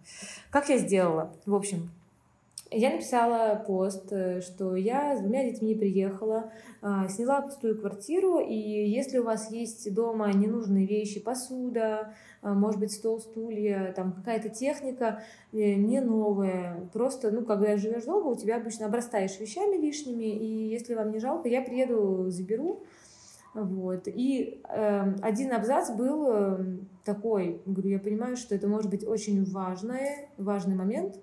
Как 0.50 0.68
я 0.70 0.78
сделала? 0.78 1.32
В 1.44 1.54
общем, 1.54 1.90
я 2.70 2.90
написала 2.90 3.62
пост, 3.66 4.12
э, 4.12 4.40
что 4.40 4.74
я 4.74 5.16
с 5.16 5.20
двумя 5.20 5.44
детьми 5.44 5.74
приехала, 5.74 6.50
а, 6.82 7.08
сняла 7.08 7.42
пустую 7.42 7.78
квартиру, 7.78 8.38
и 8.38 8.54
если 8.54 9.18
у 9.18 9.24
вас 9.24 9.50
есть 9.52 9.92
дома 9.94 10.32
ненужные 10.32 10.86
вещи, 10.86 11.20
посуда, 11.20 12.14
а, 12.42 12.54
может 12.54 12.80
быть, 12.80 12.92
стол, 12.92 13.20
стулья, 13.20 13.92
там 13.94 14.12
какая-то 14.12 14.48
техника 14.48 15.22
э, 15.52 15.74
не 15.74 16.00
новая, 16.00 16.88
просто, 16.92 17.30
ну, 17.30 17.44
когда 17.44 17.76
живешь 17.76 18.04
долго, 18.04 18.28
у 18.28 18.36
тебя 18.36 18.56
обычно 18.56 18.86
обрастаешь 18.86 19.38
вещами 19.38 19.76
лишними, 19.76 20.24
и 20.24 20.68
если 20.68 20.94
вам 20.94 21.12
не 21.12 21.20
жалко, 21.20 21.48
я 21.48 21.62
приеду, 21.62 22.30
заберу, 22.30 22.82
вот. 23.54 24.06
И 24.06 24.60
э, 24.68 25.14
один 25.22 25.52
абзац 25.52 25.90
был 25.90 26.26
э, 26.28 26.64
такой, 27.04 27.62
говорю, 27.64 27.90
я 27.90 27.98
понимаю, 27.98 28.36
что 28.36 28.54
это 28.54 28.68
может 28.68 28.90
быть 28.90 29.06
очень 29.06 29.44
важный, 29.44 30.28
важный 30.36 30.74
момент, 30.74 31.16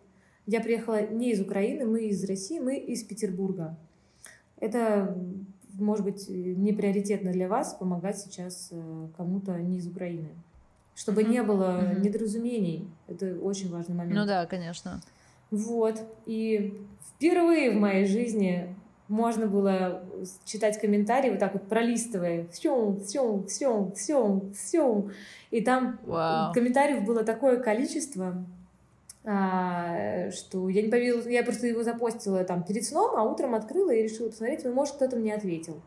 я 0.45 0.61
приехала 0.61 1.07
не 1.07 1.31
из 1.31 1.41
Украины, 1.41 1.85
мы 1.85 2.05
из 2.05 2.23
России, 2.25 2.59
мы 2.59 2.77
из 2.77 3.03
Петербурга. 3.03 3.77
Это, 4.59 5.17
может 5.73 6.03
быть, 6.03 6.27
не 6.29 6.73
приоритетно 6.73 7.31
для 7.31 7.47
вас 7.47 7.73
помогать 7.73 8.17
сейчас 8.17 8.69
э, 8.71 9.07
кому-то 9.17 9.57
не 9.59 9.77
из 9.77 9.87
Украины. 9.87 10.29
Чтобы 10.95 11.23
mm-hmm. 11.23 11.29
не 11.29 11.43
было 11.43 11.81
mm-hmm. 11.81 12.01
недоразумений. 12.01 12.87
Это 13.07 13.35
очень 13.41 13.69
важный 13.71 13.95
момент. 13.95 14.15
Ну 14.15 14.25
да, 14.25 14.45
конечно. 14.45 15.01
Вот. 15.49 16.01
И 16.25 16.77
впервые 17.17 17.71
в 17.71 17.75
моей 17.75 18.05
жизни 18.05 18.75
можно 19.07 19.47
было 19.47 20.03
читать 20.45 20.79
комментарии, 20.79 21.29
вот 21.29 21.39
так 21.39 21.53
вот 21.53 21.67
пролистывая, 21.67 22.47
все, 22.51 22.97
все, 23.05 23.43
все, 23.47 23.91
все, 23.95 24.41
все. 24.55 25.09
И 25.51 25.61
там 25.61 25.99
wow. 26.05 26.53
комментариев 26.53 27.05
было 27.05 27.23
такое 27.23 27.57
количество, 27.57 28.43
а, 29.25 30.31
что 30.31 30.67
я 30.67 30.81
не 30.81 30.89
поверила, 30.89 31.27
я 31.29 31.43
просто 31.43 31.67
его 31.67 31.83
запостила 31.83 32.43
там 32.43 32.63
перед 32.63 32.85
сном, 32.85 33.15
а 33.15 33.23
утром 33.23 33.55
открыла 33.55 33.91
и 33.91 34.03
решила 34.03 34.29
посмотреть, 34.29 34.65
ну, 34.65 34.73
может, 34.73 34.95
кто-то 34.95 35.15
мне 35.15 35.33
ответил. 35.33 35.81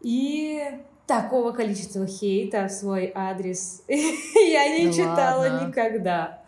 И 0.00 0.62
такого 1.06 1.52
количества 1.52 2.06
хейта 2.06 2.68
в 2.68 2.72
свой 2.72 3.10
адрес 3.14 3.82
я 3.88 4.78
не 4.78 4.92
читала 4.92 5.48
ладно. 5.48 5.68
никогда. 5.68 6.42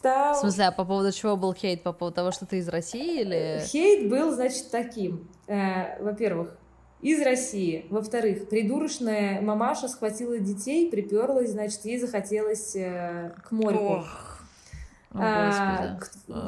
Там... 0.00 0.34
В 0.34 0.38
смысле, 0.38 0.64
а 0.66 0.72
по 0.72 0.84
поводу 0.84 1.12
чего 1.12 1.36
был 1.36 1.54
хейт? 1.54 1.82
По 1.82 1.92
поводу 1.92 2.16
того, 2.16 2.32
что 2.32 2.44
ты 2.44 2.58
из 2.58 2.68
России 2.68 3.20
или... 3.20 3.62
Хейт 3.66 4.08
был, 4.08 4.32
значит, 4.32 4.70
таким. 4.70 5.28
Э, 5.46 6.02
во-первых, 6.02 6.56
из 7.02 7.20
России. 7.22 7.86
Во-вторых, 7.88 8.48
придурочная 8.48 9.40
мамаша 9.40 9.86
схватила 9.88 10.38
детей, 10.38 10.90
приперлась, 10.90 11.50
значит, 11.50 11.84
ей 11.84 12.00
захотелось 12.00 12.74
э, 12.74 13.32
к 13.44 13.52
морю. 13.52 13.78
Ох. 13.78 14.31
А, 15.14 15.98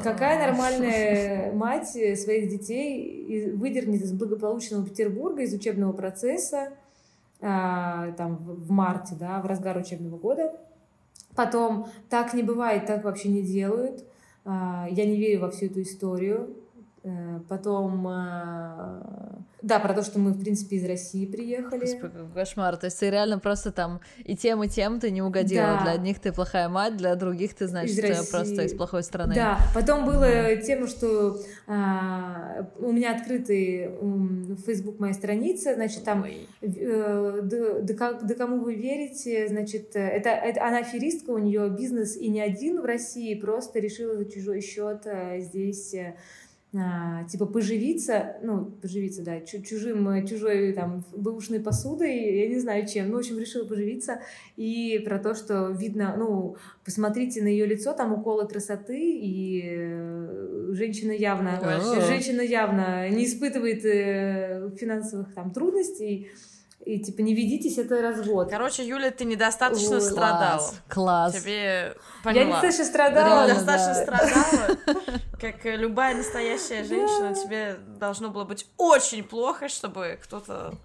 какая 0.03 0.47
нормальная 0.47 1.53
мать 1.53 1.89
своих 1.89 2.49
детей 2.49 3.51
выдернет 3.53 4.01
из 4.01 4.11
благополучного 4.11 4.83
Петербурга, 4.83 5.43
из 5.43 5.53
учебного 5.53 5.93
процесса, 5.93 6.69
а, 7.41 8.11
там, 8.13 8.37
в 8.37 8.71
марте, 8.71 9.15
да, 9.19 9.39
в 9.41 9.45
разгар 9.45 9.77
учебного 9.77 10.17
года. 10.17 10.53
Потом 11.35 11.87
так 12.09 12.33
не 12.33 12.43
бывает, 12.43 12.85
так 12.85 13.03
вообще 13.03 13.29
не 13.29 13.41
делают. 13.41 14.03
А, 14.45 14.87
я 14.89 15.05
не 15.05 15.17
верю 15.17 15.41
во 15.41 15.51
всю 15.51 15.67
эту 15.67 15.81
историю. 15.81 16.55
Э, 17.05 17.39
потом, 17.47 18.07
э, 18.07 19.01
да, 19.65 19.79
про 19.79 19.95
то, 19.95 20.03
что 20.03 20.19
мы, 20.19 20.31
в 20.31 20.39
принципе, 20.39 20.75
из 20.75 20.85
России 20.85 21.25
приехали. 21.25 21.79
Господи, 21.79 22.13
кошмар. 22.35 22.77
То 22.77 22.85
есть 22.85 22.99
ты 22.99 23.09
реально 23.09 23.39
просто 23.39 23.71
там 23.71 23.99
и 24.23 24.37
тем, 24.37 24.63
и 24.63 24.67
тем 24.67 24.99
ты 24.99 25.09
не 25.09 25.23
угодила. 25.23 25.77
Да. 25.77 25.81
Для 25.81 25.91
одних 25.93 26.19
ты 26.19 26.31
плохая 26.31 26.69
мать, 26.69 26.97
для 26.97 27.15
других 27.15 27.55
ты, 27.55 27.67
значит, 27.67 27.97
из 27.97 28.27
просто 28.27 28.61
из 28.61 28.75
плохой 28.75 29.01
страны. 29.01 29.33
Да, 29.33 29.59
потом 29.73 30.05
было 30.05 30.53
mm. 30.53 30.61
тема, 30.61 30.87
что 30.87 31.39
а, 31.65 32.69
у 32.77 32.91
меня 32.91 33.15
открытый 33.15 33.89
Facebook 34.67 34.99
моя 34.99 35.13
страница, 35.13 35.73
значит, 35.73 36.03
там 36.03 36.25
э, 36.61 37.39
да, 37.41 37.79
да, 37.81 38.13
да 38.21 38.35
кому 38.35 38.59
вы 38.59 38.75
верите, 38.75 39.47
значит, 39.47 39.95
это, 39.95 40.29
это 40.29 40.63
она 40.63 40.79
аферистка, 40.79 41.31
у 41.31 41.39
нее 41.39 41.69
бизнес 41.69 42.15
и 42.15 42.29
не 42.29 42.39
один 42.39 42.81
в 42.81 42.85
России, 42.85 43.33
просто 43.33 43.79
решила 43.79 44.15
за 44.15 44.25
чужой 44.25 44.61
счет 44.61 45.07
здесь 45.39 45.95
а, 45.95 46.13
типа 47.29 47.45
поживиться, 47.45 48.37
ну, 48.41 48.65
поживиться, 48.65 49.23
да, 49.23 49.41
чужим, 49.41 50.25
чужой 50.25 50.73
там 50.73 51.03
бэушной 51.15 51.59
посудой, 51.59 52.13
я 52.13 52.47
не 52.47 52.59
знаю 52.59 52.87
чем, 52.87 53.09
ну, 53.09 53.15
в 53.15 53.19
общем, 53.19 53.39
решила 53.39 53.65
поживиться, 53.65 54.21
и 54.57 55.01
про 55.05 55.19
то, 55.19 55.35
что 55.35 55.69
видно, 55.69 56.15
ну, 56.17 56.57
посмотрите 56.83 57.41
на 57.41 57.47
ее 57.47 57.65
лицо, 57.65 57.93
там 57.93 58.13
уколы 58.13 58.47
красоты, 58.47 58.99
и 58.99 59.63
э, 59.65 60.69
женщина 60.71 61.11
явно, 61.11 61.59
женщина 62.07 62.41
явно 62.41 63.09
не 63.09 63.25
испытывает 63.25 63.85
э, 63.85 64.71
финансовых 64.77 65.33
там 65.33 65.51
трудностей, 65.51 66.29
и 66.85 66.99
типа 66.99 67.21
не 67.21 67.33
ведитесь, 67.33 67.77
это 67.77 68.01
развод. 68.01 68.49
Короче, 68.49 68.87
Юля, 68.87 69.09
ты 69.11 69.25
недостаточно 69.25 69.95
Ой, 69.95 70.01
страдала. 70.01 70.57
Класс. 70.59 70.83
класс. 70.87 71.41
Тебе 71.41 71.95
поняла. 72.23 72.41
Я 72.41 72.45
недостаточно 72.45 72.85
страдала. 72.85 73.47
Ты 73.47 73.51
недостаточно 73.53 73.93
да. 73.93 74.03
страдала. 74.03 74.77
Как 75.41 75.65
любая 75.65 76.15
настоящая 76.15 76.83
женщина, 76.83 77.33
тебе 77.33 77.77
должно 77.99 78.29
было 78.29 78.45
быть 78.45 78.67
очень 78.77 79.23
плохо, 79.23 79.67
чтобы 79.67 80.19
кто-то 80.21 80.75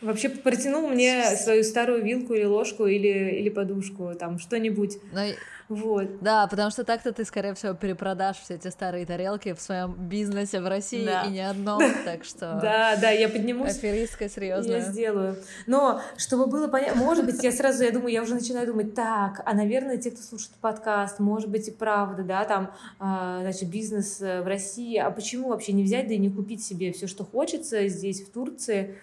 Вообще 0.00 0.28
протянул 0.28 0.88
мне 0.88 1.24
свою 1.36 1.64
старую 1.64 2.02
вилку 2.04 2.34
или 2.34 2.44
ложку 2.44 2.86
или, 2.86 3.38
или 3.38 3.48
подушку, 3.48 4.14
там 4.18 4.38
что-нибудь. 4.38 4.98
Но... 5.12 5.22
Вот. 5.68 6.20
Да, 6.22 6.46
потому 6.46 6.70
что 6.70 6.82
так-то 6.82 7.12
ты, 7.12 7.24
скорее 7.24 7.54
всего, 7.54 7.74
перепродашь 7.74 8.38
все 8.38 8.54
эти 8.54 8.68
старые 8.68 9.04
тарелки 9.04 9.52
в 9.52 9.60
своем 9.60 9.92
бизнесе 10.08 10.60
в 10.60 10.66
России 10.66 11.04
да. 11.04 11.24
и 11.24 11.30
не 11.30 11.40
одном, 11.40 11.82
так 12.04 12.24
что... 12.24 12.58
Да, 12.62 12.96
да, 12.96 13.10
я 13.10 13.28
поднимусь. 13.28 13.76
Аферистка 13.76 14.30
серьезная. 14.30 14.78
Я 14.78 14.90
сделаю. 14.90 15.36
Но, 15.66 16.00
чтобы 16.16 16.46
было 16.46 16.68
понятно, 16.68 17.02
может 17.02 17.26
быть, 17.26 17.42
я 17.42 17.52
сразу, 17.52 17.84
я 17.84 17.90
думаю, 17.90 18.12
я 18.12 18.22
уже 18.22 18.34
начинаю 18.34 18.66
думать, 18.66 18.94
так, 18.94 19.42
а, 19.44 19.52
наверное, 19.52 19.98
те, 19.98 20.10
кто 20.10 20.22
слушает 20.22 20.52
подкаст, 20.60 21.18
может 21.18 21.50
быть, 21.50 21.68
и 21.68 21.70
правда, 21.70 22.22
да, 22.22 22.44
там, 22.44 22.72
а, 22.98 23.40
значит, 23.42 23.68
бизнес 23.68 24.22
э, 24.22 24.40
в 24.40 24.46
России, 24.46 24.96
а 24.96 25.10
почему 25.10 25.50
вообще 25.50 25.72
не 25.72 25.82
взять, 25.82 26.08
да 26.08 26.14
и 26.14 26.18
не 26.18 26.30
купить 26.30 26.64
себе 26.64 26.92
все, 26.92 27.06
что 27.06 27.24
хочется 27.24 27.88
здесь, 27.88 28.22
в 28.22 28.30
Турции? 28.30 28.96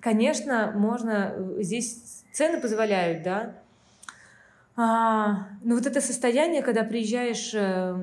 Конечно, 0.00 0.72
можно, 0.74 1.34
э, 1.36 1.62
здесь 1.62 2.24
цены 2.32 2.60
позволяют, 2.60 3.22
да, 3.22 3.54
а, 4.76 5.48
но 5.62 5.74
вот 5.74 5.86
это 5.86 6.00
состояние, 6.00 6.62
когда 6.62 6.84
приезжаешь 6.84 7.52
э, 7.52 8.02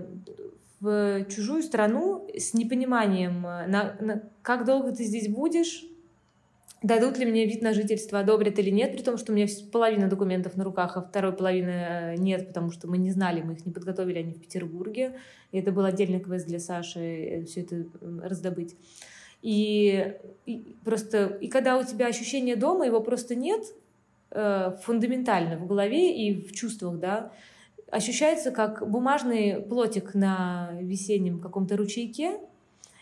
в 0.79 1.25
чужую 1.25 1.63
страну 1.63 2.29
с 2.37 2.53
непониманием, 2.53 3.45
э, 3.47 3.65
на, 3.65 3.95
на, 3.99 4.21
как 4.43 4.65
долго 4.65 4.91
ты 4.91 5.05
здесь 5.05 5.27
будешь, 5.27 5.85
дадут 6.83 7.17
ли 7.17 7.25
мне 7.25 7.47
вид 7.47 7.63
на 7.63 7.73
жительство, 7.73 8.19
одобрят 8.19 8.59
или 8.59 8.69
нет, 8.69 8.91
при 8.91 9.01
том, 9.01 9.17
что 9.17 9.31
у 9.31 9.35
меня 9.35 9.47
половина 9.71 10.07
документов 10.07 10.55
на 10.55 10.63
руках, 10.63 10.97
а 10.97 11.01
второй 11.01 11.33
половины 11.33 12.15
нет, 12.19 12.47
потому 12.47 12.71
что 12.71 12.87
мы 12.87 12.99
не 12.99 13.09
знали, 13.09 13.41
мы 13.41 13.53
их 13.53 13.65
не 13.65 13.71
подготовили, 13.71 14.19
они 14.19 14.33
в 14.33 14.39
Петербурге. 14.39 15.17
И 15.51 15.57
это 15.57 15.71
был 15.71 15.83
отдельный 15.83 16.19
квест 16.19 16.45
для 16.45 16.59
Саши, 16.59 17.45
все 17.47 17.61
это 17.61 17.85
раздобыть. 18.21 18.75
И, 19.41 20.13
и 20.45 20.75
просто, 20.83 21.37
и 21.41 21.47
когда 21.47 21.77
у 21.77 21.83
тебя 21.83 22.07
ощущение 22.07 22.55
дома, 22.55 22.85
его 22.85 22.99
просто 23.01 23.35
нет 23.35 23.63
э, 24.31 24.71
фундаментально 24.83 25.57
в 25.57 25.67
голове 25.67 26.15
и 26.15 26.35
в 26.35 26.53
чувствах, 26.53 26.99
да, 26.99 27.31
ощущается 27.89 28.51
как 28.51 28.87
бумажный 28.89 29.61
плотик 29.61 30.13
на 30.13 30.71
весеннем 30.81 31.39
каком-то 31.39 31.77
ручейке, 31.77 32.39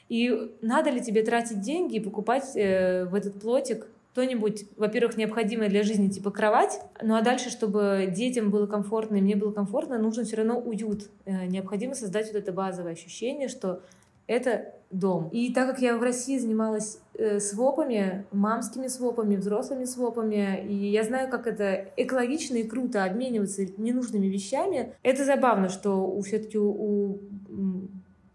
и 0.10 0.56
надо 0.62 0.92
ли 0.92 1.02
тебе 1.02 1.24
тратить 1.24 1.62
деньги 1.62 1.96
и 1.96 2.00
покупать 2.00 2.56
э, 2.56 3.06
в 3.06 3.16
этот 3.16 3.42
плотик 3.42 3.88
что-нибудь, 4.16 4.64
во-первых, 4.78 5.18
необходимое 5.18 5.68
для 5.68 5.84
жизни, 5.84 6.08
типа 6.08 6.32
кровать, 6.32 6.80
ну 7.02 7.16
а 7.16 7.22
дальше, 7.22 7.50
чтобы 7.50 8.08
детям 8.16 8.50
было 8.50 8.66
комфортно 8.66 9.18
и 9.18 9.22
мне 9.22 9.36
было 9.36 9.52
комфортно, 9.52 9.98
нужен 9.98 10.24
все 10.24 10.38
равно 10.38 10.58
уют. 10.58 11.10
Э, 11.26 11.46
необходимо 11.48 11.96
создать 11.96 12.28
вот 12.28 12.38
это 12.38 12.54
базовое 12.54 12.94
ощущение, 12.94 13.50
что 13.50 13.82
это 14.26 14.74
дом. 15.00 15.30
И 15.32 15.54
так 15.54 15.70
как 15.70 15.82
я 15.82 15.98
в 15.98 16.04
России 16.04 16.38
занималась 16.38 17.00
э, 17.14 17.40
свопами, 17.40 18.26
мамскими 18.32 18.88
свопами, 18.88 19.36
взрослыми 19.36 19.86
свопами, 19.86 20.66
и 20.68 20.92
я 20.92 21.04
знаю, 21.04 21.30
как 21.30 21.48
это 21.48 21.90
экологично 21.98 22.58
и 22.58 22.64
круто 22.64 23.04
обмениваться 23.04 23.66
ненужными 23.78 24.28
вещами, 24.28 24.94
это 25.04 25.26
забавно, 25.26 25.70
что 25.70 26.08
у 26.08 26.22
все-таки 26.22 26.58
у, 26.58 26.72
у 26.72 27.20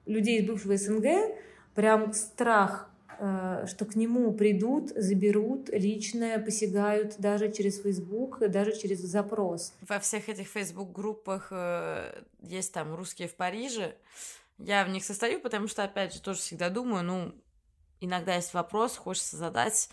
людей 0.07 0.40
из 0.40 0.46
бывшего 0.46 0.77
СНГ 0.77 1.07
прям 1.75 2.12
страх 2.12 2.90
Э, 3.23 3.66
что 3.66 3.85
к 3.85 3.96
нему 3.96 4.33
придут, 4.33 4.92
заберут 4.96 5.68
личное, 5.68 6.38
посягают 6.38 7.16
даже 7.18 7.53
через 7.53 7.79
Facebook, 7.79 8.38
даже 8.49 8.75
через 8.75 9.01
запрос. 9.01 9.75
Во 9.87 9.99
всех 9.99 10.31
этих 10.31 10.49
Facebook-группах 10.49 11.49
э, 11.51 12.23
есть 12.40 12.73
там 12.73 12.94
русские 12.94 13.29
в 13.29 13.35
Париже. 13.35 13.94
Я 14.61 14.85
в 14.85 14.88
них 14.88 15.05
состою, 15.05 15.40
потому 15.40 15.68
что, 15.68 15.85
опять 15.85 16.14
же, 16.14 16.20
тоже 16.20 16.40
всегда 16.40 16.68
думаю, 16.68 17.05
ну, 17.05 17.35
иногда 18.01 18.35
есть 18.35 18.55
вопрос, 18.55 18.96
хочется 18.96 19.37
задать, 19.37 19.88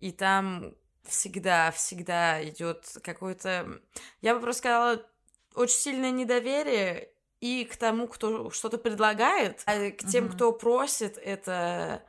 и 0.00 0.12
там 0.12 0.74
всегда, 1.04 1.70
всегда 1.70 2.46
идет 2.48 2.98
какой-то, 3.02 3.80
я 4.20 4.34
бы 4.34 4.40
просто 4.40 4.60
сказала, 4.60 5.06
очень 5.54 5.76
сильное 5.76 6.10
недоверие 6.10 7.10
и 7.40 7.64
к 7.64 7.76
тому, 7.76 8.08
кто 8.08 8.50
что-то 8.50 8.78
предлагает, 8.78 9.62
а 9.66 9.90
к 9.90 10.04
тем, 10.06 10.26
uh-huh. 10.26 10.34
кто 10.34 10.52
просит, 10.52 11.16
это 11.18 12.02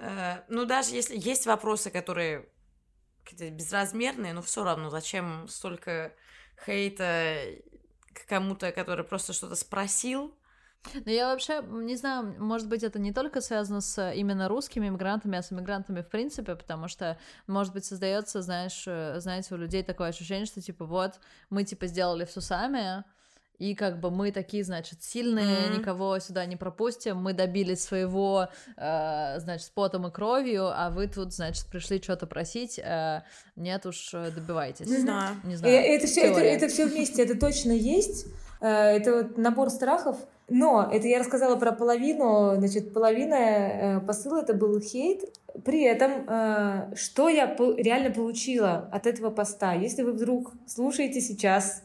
Э, 0.00 0.42
ну, 0.48 0.64
даже 0.64 0.94
если 0.94 1.16
есть 1.16 1.46
вопросы, 1.46 1.90
которые 1.90 2.48
какие-то 3.22 3.54
безразмерные, 3.54 4.32
но 4.32 4.42
все 4.42 4.64
равно 4.64 4.88
зачем 4.88 5.46
столько 5.46 6.14
хейта 6.64 7.44
к 8.14 8.26
кому-то, 8.26 8.72
который 8.72 9.04
просто 9.04 9.32
что-то 9.32 9.54
спросил, 9.54 10.34
но 11.04 11.10
я 11.10 11.28
вообще 11.28 11.62
не 11.68 11.96
знаю, 11.96 12.34
может 12.38 12.68
быть, 12.68 12.82
это 12.82 12.98
не 12.98 13.12
только 13.12 13.40
связано 13.40 13.80
с 13.80 14.12
именно 14.12 14.48
русскими 14.48 14.88
иммигрантами, 14.88 15.38
а 15.38 15.42
с 15.42 15.52
иммигрантами 15.52 16.02
в 16.02 16.08
принципе, 16.08 16.56
потому 16.56 16.88
что, 16.88 17.18
может 17.46 17.72
быть, 17.72 17.84
создается, 17.84 18.42
знаешь, 18.42 18.84
э, 18.86 19.20
знаете, 19.20 19.54
у 19.54 19.58
людей 19.58 19.82
такое 19.82 20.08
ощущение, 20.08 20.46
что 20.46 20.60
типа 20.60 20.84
вот 20.84 21.20
мы 21.50 21.64
типа 21.64 21.86
сделали 21.86 22.24
все 22.24 22.40
сами, 22.40 23.04
и 23.58 23.74
как 23.74 24.00
бы 24.00 24.10
мы 24.10 24.32
такие, 24.32 24.64
значит, 24.64 25.02
сильные, 25.02 25.68
mm-hmm. 25.68 25.78
никого 25.78 26.18
сюда 26.18 26.46
не 26.46 26.56
пропустим, 26.56 27.18
мы 27.18 27.34
добились 27.34 27.82
своего, 27.82 28.48
э, 28.78 29.38
значит, 29.38 29.66
с 29.66 29.70
потом 29.70 30.06
и 30.06 30.10
кровью, 30.10 30.68
а 30.74 30.88
вы 30.88 31.08
тут, 31.08 31.34
значит, 31.34 31.66
пришли 31.66 32.00
что-то 32.00 32.26
просить, 32.26 32.78
э, 32.78 33.22
нет 33.56 33.84
уж, 33.84 34.14
э, 34.14 34.30
добивайтесь. 34.30 34.86
Не 34.86 34.96
знаю. 34.96 35.36
Не 35.44 35.56
знаю. 35.56 35.74
Э, 35.74 35.94
это 35.94 36.06
все, 36.06 36.22
это, 36.22 36.40
это 36.40 36.68
все 36.68 36.86
вместе, 36.86 37.22
это 37.22 37.38
точно 37.38 37.72
есть. 37.72 38.28
Э, 38.60 38.96
это 38.96 39.14
вот 39.14 39.38
набор 39.38 39.70
страхов. 39.70 40.16
Но 40.48 40.88
это 40.92 41.06
я 41.06 41.20
рассказала 41.20 41.54
про 41.54 41.70
половину, 41.70 42.56
значит, 42.56 42.92
половина 42.92 44.02
посыла 44.04 44.40
это 44.42 44.52
был 44.52 44.80
хейт. 44.80 45.22
При 45.64 45.84
этом, 45.84 46.26
что 46.96 47.28
я 47.28 47.56
реально 47.76 48.10
получила 48.10 48.88
от 48.90 49.06
этого 49.06 49.30
поста? 49.30 49.74
Если 49.74 50.02
вы 50.02 50.10
вдруг 50.10 50.50
слушаете 50.66 51.20
сейчас 51.20 51.84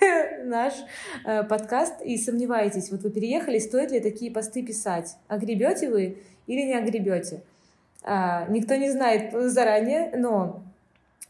наш 0.44 0.74
э, 1.24 1.42
подкаст 1.44 2.00
и 2.02 2.16
сомневаетесь, 2.16 2.90
вот 2.90 3.02
вы 3.02 3.10
переехали, 3.10 3.58
стоит 3.58 3.90
ли 3.90 4.00
такие 4.00 4.30
посты 4.30 4.62
писать? 4.62 5.16
Огребете 5.28 5.90
вы 5.90 6.18
или 6.46 6.62
не 6.62 6.74
огребете? 6.74 7.42
А, 8.02 8.46
никто 8.48 8.74
не 8.76 8.90
знает 8.90 9.32
заранее, 9.50 10.12
но 10.16 10.62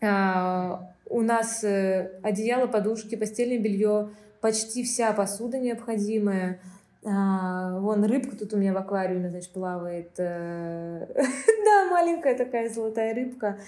а, 0.01 0.93
у 1.09 1.21
нас 1.23 1.65
э, 1.65 2.13
одеяло, 2.23 2.67
подушки, 2.67 3.17
постельное 3.17 3.59
белье, 3.59 4.11
почти 4.41 4.85
вся 4.85 5.13
посуда 5.13 5.59
необходимая, 5.59 6.61
а, 7.03 7.79
вон 7.81 8.05
рыбка 8.05 8.37
тут 8.37 8.53
у 8.53 8.59
меня 8.59 8.75
в 8.75 8.77
аквариуме, 8.77 9.31
значит, 9.31 9.53
плавает. 9.53 10.11
Э, 10.19 11.07
да, 11.17 11.89
маленькая 11.91 12.37
такая 12.37 12.69
золотая 12.69 13.15
рыбка. 13.15 13.59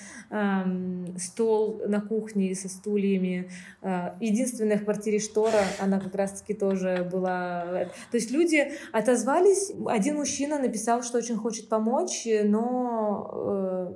Стол 1.19 1.81
на 1.87 2.03
кухне 2.03 2.55
со 2.55 2.69
стульями. 2.69 3.49
А, 3.81 4.17
единственная 4.21 4.77
в 4.77 4.85
квартире 4.85 5.19
штора, 5.19 5.61
она 5.81 5.99
как 5.99 6.15
раз-таки 6.15 6.53
тоже 6.53 7.09
была... 7.11 7.87
То 8.11 8.17
есть 8.19 8.31
люди 8.31 8.73
отозвались. 8.93 9.73
Один 9.87 10.17
мужчина 10.17 10.59
написал, 10.59 11.03
что 11.03 11.17
очень 11.17 11.37
хочет 11.37 11.71
помочь, 11.71 12.27
но 12.45 13.31
э, 13.33 13.95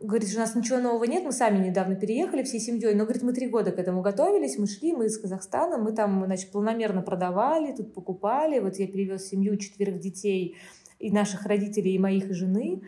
говорит, 0.00 0.32
у 0.34 0.38
нас 0.38 0.54
ничего 0.54 0.78
нового 0.78 1.04
нет, 1.04 1.24
мы 1.24 1.32
сами 1.32 1.64
недавно 1.64 1.96
переехали 1.96 2.42
всей 2.42 2.60
семьей, 2.60 2.94
но, 2.94 3.04
говорит, 3.04 3.22
мы 3.22 3.32
три 3.32 3.48
года 3.48 3.72
к 3.72 3.78
этому 3.78 4.02
готовились, 4.02 4.58
мы 4.58 4.66
шли, 4.66 4.92
мы 4.92 5.06
из 5.06 5.18
Казахстана, 5.18 5.78
мы 5.78 5.92
там, 5.92 6.24
значит, 6.26 6.50
планомерно 6.50 7.02
продавали, 7.02 7.72
тут 7.72 7.92
покупали, 7.92 8.60
вот 8.60 8.76
я 8.76 8.86
перевез 8.86 9.28
семью 9.28 9.56
четверых 9.56 9.98
детей 9.98 10.56
и 10.98 11.10
наших 11.10 11.46
родителей, 11.46 11.94
и 11.94 11.98
моих, 11.98 12.30
и 12.30 12.34
жены, 12.34 12.82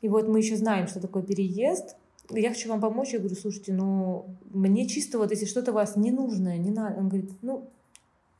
и 0.00 0.08
вот 0.08 0.28
мы 0.28 0.38
еще 0.38 0.56
знаем, 0.56 0.86
что 0.86 1.00
такое 1.00 1.22
переезд, 1.22 1.96
я 2.30 2.48
хочу 2.48 2.68
вам 2.68 2.80
помочь, 2.80 3.12
я 3.12 3.18
говорю, 3.18 3.36
слушайте, 3.36 3.72
ну, 3.72 4.26
мне 4.50 4.88
чисто 4.88 5.18
вот, 5.18 5.30
если 5.30 5.44
что-то 5.44 5.72
у 5.72 5.74
вас 5.74 5.96
ненужное, 5.96 6.58
не 6.58 6.70
надо, 6.70 6.98
он 6.98 7.08
говорит, 7.08 7.30
ну, 7.42 7.68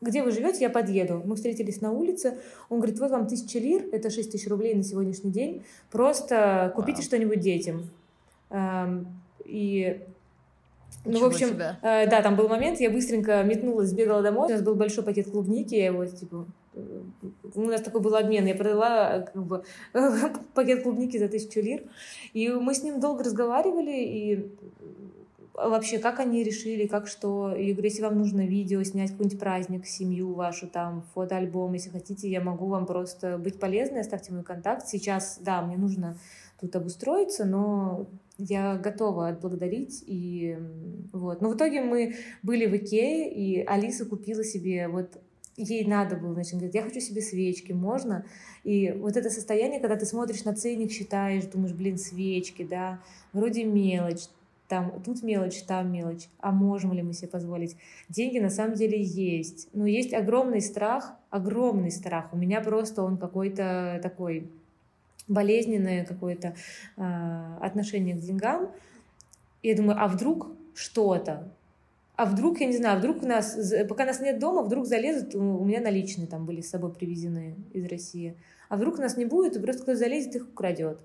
где 0.00 0.22
вы 0.22 0.30
живете, 0.30 0.58
я 0.60 0.70
подъеду. 0.70 1.22
Мы 1.24 1.36
встретились 1.36 1.80
на 1.80 1.90
улице. 1.90 2.36
Он 2.68 2.80
говорит, 2.80 3.00
вот 3.00 3.10
вам 3.10 3.26
тысяча 3.26 3.58
лир, 3.58 3.88
это 3.92 4.10
шесть 4.10 4.30
тысяч 4.30 4.46
рублей 4.46 4.74
на 4.74 4.82
сегодняшний 4.82 5.30
день. 5.30 5.64
Просто 5.90 6.70
купите 6.76 7.00
wow. 7.00 7.04
что-нибудь 7.04 7.40
детям. 7.40 7.90
И 9.44 10.00
ну, 11.04 11.12
Ничего 11.12 11.30
в 11.30 11.32
общем. 11.32 11.60
Э, 11.82 12.08
да, 12.08 12.20
там 12.20 12.34
был 12.34 12.48
момент, 12.48 12.80
я 12.80 12.90
быстренько 12.90 13.42
метнулась, 13.44 13.90
сбегала 13.90 14.22
домой. 14.22 14.48
У 14.48 14.50
нас 14.50 14.62
был 14.62 14.74
большой 14.74 15.04
пакет 15.04 15.30
клубники, 15.30 15.74
я 15.74 15.86
его, 15.86 16.04
типа, 16.04 16.46
у 17.54 17.60
нас 17.62 17.80
такой 17.80 18.00
был 18.00 18.14
обмен, 18.16 18.44
я 18.46 18.54
продала 18.54 19.20
как 19.20 19.42
бы 19.44 19.64
пакет 20.54 20.82
клубники 20.82 21.16
за 21.16 21.28
тысячу 21.28 21.60
лир, 21.60 21.84
и 22.32 22.48
мы 22.48 22.74
с 22.74 22.82
ним 22.82 23.00
долго 23.00 23.22
разговаривали, 23.22 24.02
и 24.02 24.50
вообще, 25.54 25.98
как 25.98 26.20
они 26.20 26.42
решили, 26.42 26.86
как 26.86 27.06
что. 27.06 27.54
Я 27.54 27.72
говорю, 27.72 27.88
если 27.88 28.02
вам 28.02 28.18
нужно 28.18 28.46
видео, 28.46 28.82
снять 28.82 29.12
какой-нибудь 29.12 29.38
праздник, 29.38 29.86
семью 29.86 30.34
вашу, 30.34 30.66
там, 30.66 31.04
фотоальбом, 31.14 31.72
если 31.72 31.90
хотите, 31.90 32.28
я 32.28 32.40
могу 32.40 32.66
вам 32.66 32.84
просто 32.84 33.38
быть 33.38 33.58
полезной, 33.58 34.00
оставьте 34.00 34.32
мой 34.32 34.42
контакт. 34.42 34.86
Сейчас, 34.86 35.38
да, 35.40 35.62
мне 35.62 35.76
нужно 35.76 36.18
тут 36.60 36.74
обустроиться, 36.76 37.44
но 37.44 38.06
я 38.38 38.76
готова 38.76 39.28
отблагодарить. 39.28 40.02
И 40.06 40.58
вот. 41.12 41.40
Но 41.40 41.50
в 41.50 41.56
итоге 41.56 41.82
мы 41.82 42.16
были 42.42 42.66
в 42.66 42.76
Икее, 42.76 43.32
и 43.32 43.62
Алиса 43.64 44.04
купила 44.04 44.44
себе 44.44 44.88
вот 44.88 45.18
ей 45.56 45.86
надо 45.86 46.16
было, 46.16 46.34
значит, 46.34 46.54
говорит, 46.54 46.74
я 46.74 46.82
хочу 46.82 47.00
себе 47.00 47.22
свечки, 47.22 47.72
можно? 47.72 48.26
И 48.62 48.92
вот 48.92 49.16
это 49.16 49.30
состояние, 49.30 49.80
когда 49.80 49.96
ты 49.96 50.04
смотришь 50.04 50.44
на 50.44 50.54
ценник, 50.54 50.92
считаешь, 50.92 51.44
думаешь, 51.46 51.74
блин, 51.74 51.98
свечки, 51.98 52.62
да, 52.62 53.00
вроде 53.32 53.64
мелочь, 53.64 54.26
там, 54.68 55.00
тут 55.02 55.22
мелочь, 55.22 55.62
там 55.62 55.92
мелочь, 55.92 56.28
а 56.40 56.52
можем 56.52 56.92
ли 56.92 57.02
мы 57.02 57.12
себе 57.12 57.28
позволить? 57.28 57.76
Деньги 58.08 58.38
на 58.38 58.50
самом 58.50 58.74
деле 58.74 59.00
есть, 59.00 59.68
но 59.72 59.86
есть 59.86 60.12
огромный 60.12 60.60
страх, 60.60 61.14
огромный 61.30 61.90
страх. 61.90 62.32
У 62.32 62.36
меня 62.36 62.60
просто 62.60 63.02
он 63.02 63.16
какой-то 63.16 64.00
такой 64.02 64.50
болезненное 65.28 66.04
какое-то 66.04 66.54
э, 66.96 67.56
отношение 67.60 68.14
к 68.14 68.20
деньгам. 68.20 68.70
И 69.62 69.68
я 69.68 69.76
думаю, 69.76 69.96
а 70.00 70.08
вдруг 70.08 70.48
что-то? 70.74 71.48
А 72.16 72.24
вдруг, 72.24 72.60
я 72.60 72.66
не 72.66 72.76
знаю, 72.76 72.98
вдруг 72.98 73.22
у 73.22 73.26
нас, 73.26 73.58
пока 73.88 74.06
нас 74.06 74.20
нет 74.20 74.38
дома, 74.38 74.62
вдруг 74.62 74.86
залезут, 74.86 75.34
у 75.34 75.64
меня 75.64 75.80
наличные 75.80 76.26
там 76.26 76.46
были 76.46 76.62
с 76.62 76.70
собой 76.70 76.92
привезенные 76.92 77.56
из 77.72 77.86
России. 77.86 78.34
А 78.68 78.76
вдруг 78.76 78.98
нас 78.98 79.16
не 79.16 79.26
будет, 79.26 79.56
и 79.56 79.60
просто 79.60 79.82
кто 79.82 79.94
залезет, 79.94 80.36
их 80.36 80.48
украдет. 80.48 80.98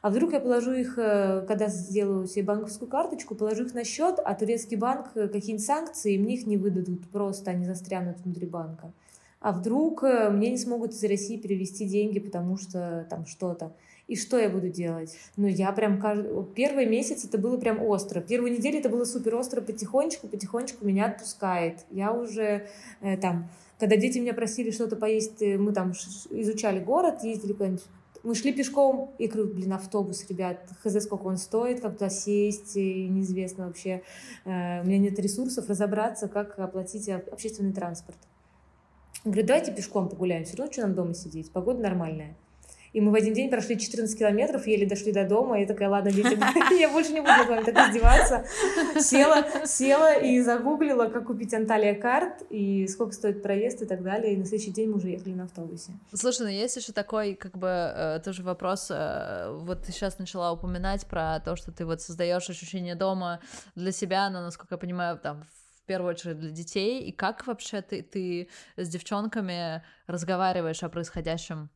А 0.00 0.10
вдруг 0.10 0.32
я 0.32 0.40
положу 0.40 0.72
их, 0.72 0.98
э, 0.98 1.44
когда 1.46 1.68
сделаю 1.68 2.26
себе 2.26 2.44
банковскую 2.44 2.88
карточку, 2.88 3.34
положу 3.34 3.64
их 3.64 3.74
на 3.74 3.84
счет, 3.84 4.18
а 4.24 4.34
турецкий 4.34 4.76
банк 4.76 5.08
э, 5.14 5.28
какие-нибудь 5.28 5.66
санкции, 5.66 6.14
и 6.14 6.18
мне 6.18 6.34
их 6.34 6.46
не 6.46 6.56
выдадут, 6.56 7.08
просто 7.08 7.50
они 7.50 7.66
застрянут 7.66 8.18
внутри 8.20 8.46
банка 8.46 8.92
а 9.40 9.52
вдруг 9.52 10.02
э, 10.02 10.30
мне 10.30 10.50
не 10.50 10.58
смогут 10.58 10.92
из 10.92 11.04
России 11.04 11.36
перевести 11.36 11.86
деньги, 11.86 12.18
потому 12.18 12.56
что 12.56 13.06
там 13.10 13.26
что-то. 13.26 13.72
И 14.06 14.14
что 14.14 14.38
я 14.38 14.48
буду 14.48 14.68
делать? 14.68 15.16
Ну, 15.36 15.48
я 15.48 15.72
прям 15.72 16.00
каждый... 16.00 16.30
Первый 16.54 16.86
месяц 16.86 17.24
это 17.24 17.38
было 17.38 17.56
прям 17.58 17.82
остро. 17.82 18.20
Первую 18.20 18.52
неделю 18.52 18.78
это 18.78 18.88
было 18.88 19.04
супер 19.04 19.34
остро, 19.34 19.60
потихонечку, 19.60 20.28
потихонечку 20.28 20.86
меня 20.86 21.06
отпускает. 21.06 21.84
Я 21.90 22.12
уже 22.12 22.68
э, 23.00 23.16
там... 23.16 23.48
Когда 23.78 23.96
дети 23.96 24.18
меня 24.18 24.32
просили 24.32 24.70
что-то 24.70 24.94
поесть, 24.96 25.42
э, 25.42 25.58
мы 25.58 25.72
там 25.72 25.92
изучали 26.30 26.78
город, 26.78 27.24
ездили 27.24 27.52
куда-нибудь 27.52 27.84
Мы 28.22 28.36
шли 28.36 28.52
пешком, 28.52 29.10
и 29.18 29.26
говорю, 29.26 29.52
блин, 29.52 29.72
автобус, 29.72 30.24
ребят, 30.28 30.60
хз, 30.84 31.02
сколько 31.02 31.26
он 31.26 31.36
стоит, 31.36 31.80
как 31.80 31.94
туда 31.94 32.08
сесть, 32.08 32.76
и 32.76 33.08
неизвестно 33.08 33.66
вообще. 33.66 34.02
Э, 34.44 34.82
у 34.82 34.86
меня 34.86 34.98
нет 34.98 35.18
ресурсов 35.18 35.68
разобраться, 35.68 36.28
как 36.28 36.60
оплатить 36.60 37.08
общественный 37.08 37.72
транспорт. 37.72 38.18
Говорю, 39.26 39.44
давайте 39.44 39.72
пешком 39.72 40.08
погуляем, 40.08 40.44
все 40.44 40.56
равно 40.56 40.72
что 40.72 40.82
нам 40.82 40.94
дома 40.94 41.12
сидеть, 41.12 41.50
погода 41.50 41.80
нормальная. 41.80 42.36
И 42.92 43.00
мы 43.00 43.10
в 43.10 43.14
один 43.16 43.34
день 43.34 43.50
прошли 43.50 43.76
14 43.76 44.16
километров, 44.16 44.68
еле 44.68 44.86
дошли 44.86 45.10
до 45.10 45.24
дома, 45.28 45.58
и 45.58 45.62
я 45.62 45.66
такая, 45.66 45.88
ладно, 45.88 46.12
дети, 46.12 46.38
я 46.80 46.88
больше 46.88 47.12
не 47.12 47.20
буду 47.20 47.32
с 47.44 47.48
вами 47.48 47.64
так 47.64 47.88
издеваться. 47.88 48.44
Села, 49.00 49.44
села 49.66 50.14
и 50.14 50.40
загуглила, 50.40 51.08
как 51.08 51.26
купить 51.26 51.52
Анталия 51.52 51.94
карт, 51.94 52.44
и 52.50 52.86
сколько 52.86 53.12
стоит 53.12 53.42
проезд 53.42 53.82
и 53.82 53.84
так 53.84 54.04
далее, 54.04 54.34
и 54.34 54.36
на 54.36 54.46
следующий 54.46 54.70
день 54.70 54.90
мы 54.90 54.98
уже 54.98 55.08
ехали 55.08 55.34
на 55.34 55.44
автобусе. 55.44 55.90
Слушай, 56.14 56.42
ну 56.42 56.48
есть 56.48 56.76
еще 56.76 56.92
такой, 56.92 57.34
как 57.34 57.58
бы, 57.58 57.66
э, 57.66 58.20
тоже 58.24 58.44
вопрос, 58.44 58.86
э, 58.90 59.50
вот 59.60 59.82
ты 59.82 59.90
сейчас 59.90 60.20
начала 60.20 60.52
упоминать 60.52 61.04
про 61.06 61.40
то, 61.40 61.56
что 61.56 61.72
ты 61.72 61.84
вот 61.84 62.00
создаешь 62.00 62.48
ощущение 62.48 62.94
дома 62.94 63.40
для 63.74 63.90
себя, 63.90 64.30
но, 64.30 64.40
насколько 64.40 64.76
я 64.76 64.78
понимаю, 64.78 65.18
там, 65.18 65.44
первую 65.86 66.10
очередь 66.10 66.38
для 66.38 66.50
детей, 66.50 67.02
и 67.02 67.12
как 67.12 67.46
вообще 67.46 67.82
ты, 67.82 68.02
ты 68.02 68.48
с 68.76 68.88
девчонками 68.88 69.82
разговариваешь 70.06 70.82
о 70.82 70.88
происходящем 70.88 71.70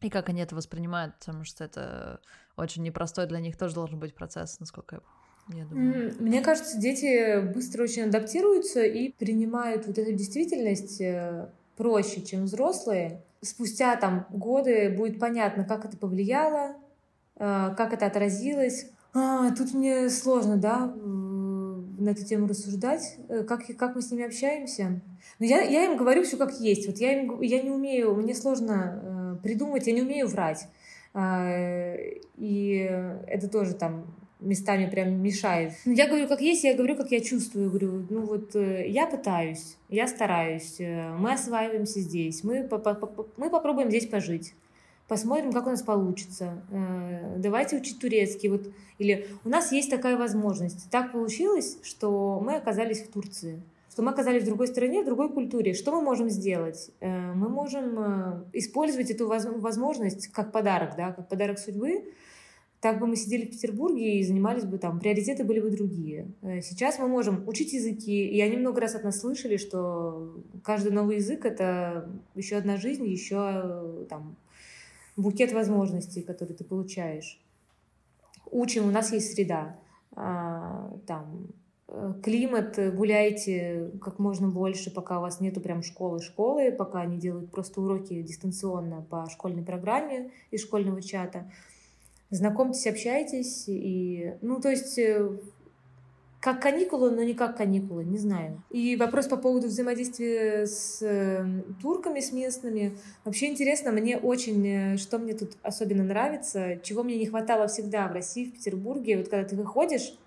и 0.00 0.10
как 0.10 0.28
они 0.28 0.42
это 0.42 0.54
воспринимают, 0.54 1.14
потому 1.18 1.44
что 1.44 1.64
это 1.64 2.20
очень 2.56 2.82
непростой 2.82 3.26
для 3.26 3.40
них 3.40 3.56
тоже 3.56 3.74
должен 3.74 3.98
быть 3.98 4.14
процесс, 4.14 4.60
насколько 4.60 5.00
я 5.48 5.64
думаю. 5.64 6.14
Мне 6.18 6.40
кажется, 6.42 6.78
дети 6.78 7.40
быстро 7.52 7.84
очень 7.84 8.04
адаптируются 8.04 8.82
и 8.82 9.12
принимают 9.12 9.86
вот 9.86 9.98
эту 9.98 10.12
действительность 10.12 11.00
э, 11.00 11.48
проще, 11.76 12.22
чем 12.22 12.44
взрослые. 12.44 13.22
Спустя 13.40 13.96
там 13.96 14.26
годы 14.30 14.90
будет 14.90 15.18
понятно, 15.18 15.64
как 15.64 15.84
это 15.84 15.96
повлияло, 15.96 16.76
э, 17.36 17.74
как 17.76 17.92
это 17.92 18.06
отразилось. 18.06 18.86
А, 19.12 19.54
тут 19.54 19.74
мне 19.74 20.10
сложно, 20.10 20.56
да, 20.56 20.92
на 21.98 22.10
эту 22.10 22.24
тему 22.24 22.46
рассуждать, 22.46 23.16
э, 23.28 23.42
как, 23.44 23.64
как 23.76 23.94
мы 23.94 24.02
с 24.02 24.10
ними 24.10 24.24
общаемся. 24.24 25.00
Но 25.38 25.46
я, 25.46 25.62
я 25.62 25.84
им 25.84 25.96
говорю 25.96 26.22
все 26.22 26.36
как 26.36 26.58
есть. 26.60 26.86
Вот 26.86 26.98
я, 26.98 27.20
им, 27.20 27.40
я 27.40 27.62
не 27.62 27.70
умею, 27.70 28.14
мне 28.14 28.34
сложно 28.34 29.38
придумывать, 29.42 29.86
я 29.86 29.92
не 29.92 30.02
умею 30.02 30.28
врать. 30.28 30.68
А, 31.12 31.96
и 32.36 32.90
это 33.26 33.48
тоже 33.48 33.74
там 33.74 34.06
местами 34.44 34.88
прям 34.88 35.22
мешает. 35.22 35.72
Я 35.84 36.06
говорю, 36.06 36.28
как 36.28 36.40
есть, 36.40 36.64
я 36.64 36.74
говорю, 36.74 36.96
как 36.96 37.10
я 37.10 37.20
чувствую. 37.20 37.70
говорю, 37.70 38.06
ну 38.10 38.22
вот 38.22 38.54
э, 38.54 38.88
я 38.88 39.06
пытаюсь, 39.06 39.76
я 39.88 40.06
стараюсь, 40.06 40.76
э, 40.78 41.12
мы 41.16 41.32
осваиваемся 41.32 42.00
здесь, 42.00 42.44
мы, 42.44 42.68
мы 43.36 43.50
попробуем 43.50 43.88
здесь 43.88 44.06
пожить. 44.06 44.54
Посмотрим, 45.06 45.52
как 45.52 45.66
у 45.66 45.70
нас 45.70 45.82
получится. 45.82 46.62
Э, 46.70 47.36
давайте 47.38 47.76
учить 47.76 47.98
турецкий. 47.98 48.48
Вот, 48.48 48.72
или 48.98 49.26
у 49.44 49.50
нас 49.50 49.70
есть 49.70 49.90
такая 49.90 50.16
возможность. 50.16 50.90
Так 50.90 51.12
получилось, 51.12 51.78
что 51.82 52.40
мы 52.42 52.56
оказались 52.56 53.02
в 53.02 53.10
Турции 53.10 53.62
что 53.90 54.02
мы 54.02 54.10
оказались 54.10 54.42
в 54.42 54.46
другой 54.46 54.66
стране, 54.66 55.02
в 55.02 55.04
другой 55.04 55.32
культуре. 55.32 55.72
Что 55.72 55.92
мы 55.92 56.02
можем 56.02 56.28
сделать? 56.28 56.90
Э, 56.98 57.32
мы 57.32 57.48
можем 57.48 57.94
э, 57.96 58.44
использовать 58.52 59.08
эту 59.12 59.28
возможность 59.28 60.26
как 60.32 60.50
подарок, 60.50 60.96
да, 60.96 61.12
как 61.12 61.28
подарок 61.28 61.60
судьбы. 61.60 62.02
Так 62.80 62.98
бы 62.98 63.06
мы 63.06 63.14
сидели 63.14 63.46
в 63.46 63.50
Петербурге 63.50 64.18
и 64.18 64.24
занимались 64.24 64.64
бы 64.64 64.78
там, 64.78 64.98
приоритеты 64.98 65.44
были 65.44 65.60
бы 65.60 65.70
другие. 65.70 66.26
Сейчас 66.60 66.98
мы 66.98 67.06
можем 67.06 67.46
учить 67.46 67.72
языки, 67.72 68.26
и 68.26 68.40
они 68.40 68.56
много 68.56 68.80
раз 68.80 68.96
от 68.96 69.04
нас 69.04 69.20
слышали, 69.20 69.58
что 69.58 70.42
каждый 70.64 70.90
новый 70.90 71.16
язык— 71.16 71.44
это 71.46 72.10
еще 72.34 72.56
одна 72.56 72.76
жизнь, 72.76 73.06
еще 73.06 74.06
там 74.10 74.36
букет 75.16 75.52
возможностей, 75.52 76.22
которые 76.22 76.56
ты 76.56 76.64
получаешь. 76.64 77.40
Учим, 78.50 78.88
у 78.88 78.90
нас 78.90 79.12
есть 79.12 79.34
среда. 79.34 79.76
А, 80.16 80.96
там, 81.06 81.48
Э, 81.86 82.14
климат, 82.22 82.78
э, 82.78 82.90
гуляйте 82.90 83.90
как 84.00 84.18
можно 84.18 84.48
больше, 84.48 84.90
пока 84.90 85.18
у 85.18 85.22
вас 85.22 85.40
нету 85.40 85.60
прям 85.60 85.82
школы-школы, 85.82 86.72
пока 86.72 87.02
они 87.02 87.18
делают 87.18 87.50
просто 87.50 87.80
уроки 87.80 88.22
дистанционно 88.22 89.02
по 89.02 89.28
школьной 89.30 89.62
программе 89.62 90.30
из 90.50 90.62
школьного 90.62 91.02
чата. 91.02 91.50
Знакомьтесь, 92.30 92.86
общайтесь. 92.86 93.64
И, 93.68 94.34
ну, 94.40 94.60
то 94.60 94.70
есть, 94.70 94.98
э, 94.98 95.30
как 96.44 96.60
каникулы, 96.60 97.10
но 97.10 97.22
не 97.22 97.32
как 97.32 97.56
каникулы, 97.56 98.04
не 98.04 98.18
знаю. 98.18 98.62
И 98.68 98.96
вопрос 98.96 99.28
по 99.28 99.38
поводу 99.38 99.68
взаимодействия 99.68 100.66
с 100.66 101.02
турками, 101.80 102.20
с 102.20 102.32
местными. 102.32 102.98
Вообще 103.24 103.46
интересно, 103.46 103.92
мне 103.92 104.18
очень, 104.18 104.98
что 104.98 105.18
мне 105.18 105.32
тут 105.32 105.52
особенно 105.62 106.04
нравится, 106.04 106.78
чего 106.82 107.02
мне 107.02 107.16
не 107.16 107.24
хватало 107.24 107.66
всегда 107.66 108.08
в 108.08 108.12
России, 108.12 108.44
в 108.44 108.52
Петербурге. 108.52 109.16
Вот 109.16 109.28
когда 109.28 109.48
ты 109.48 109.56
выходишь, 109.56 110.18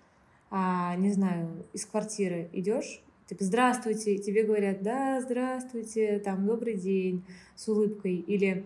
а, 0.50 0.96
не 0.96 1.12
знаю, 1.12 1.50
из 1.74 1.86
квартиры 1.86 2.50
идешь, 2.52 3.04
типа, 3.30 3.44
здравствуйте, 3.44 4.16
и 4.16 4.20
тебе 4.20 4.42
говорят, 4.42 4.82
да, 4.82 5.22
здравствуйте, 5.22 6.18
там, 6.18 6.48
добрый 6.48 6.74
день, 6.74 7.24
с 7.56 7.68
улыбкой, 7.68 8.16
или 8.16 8.66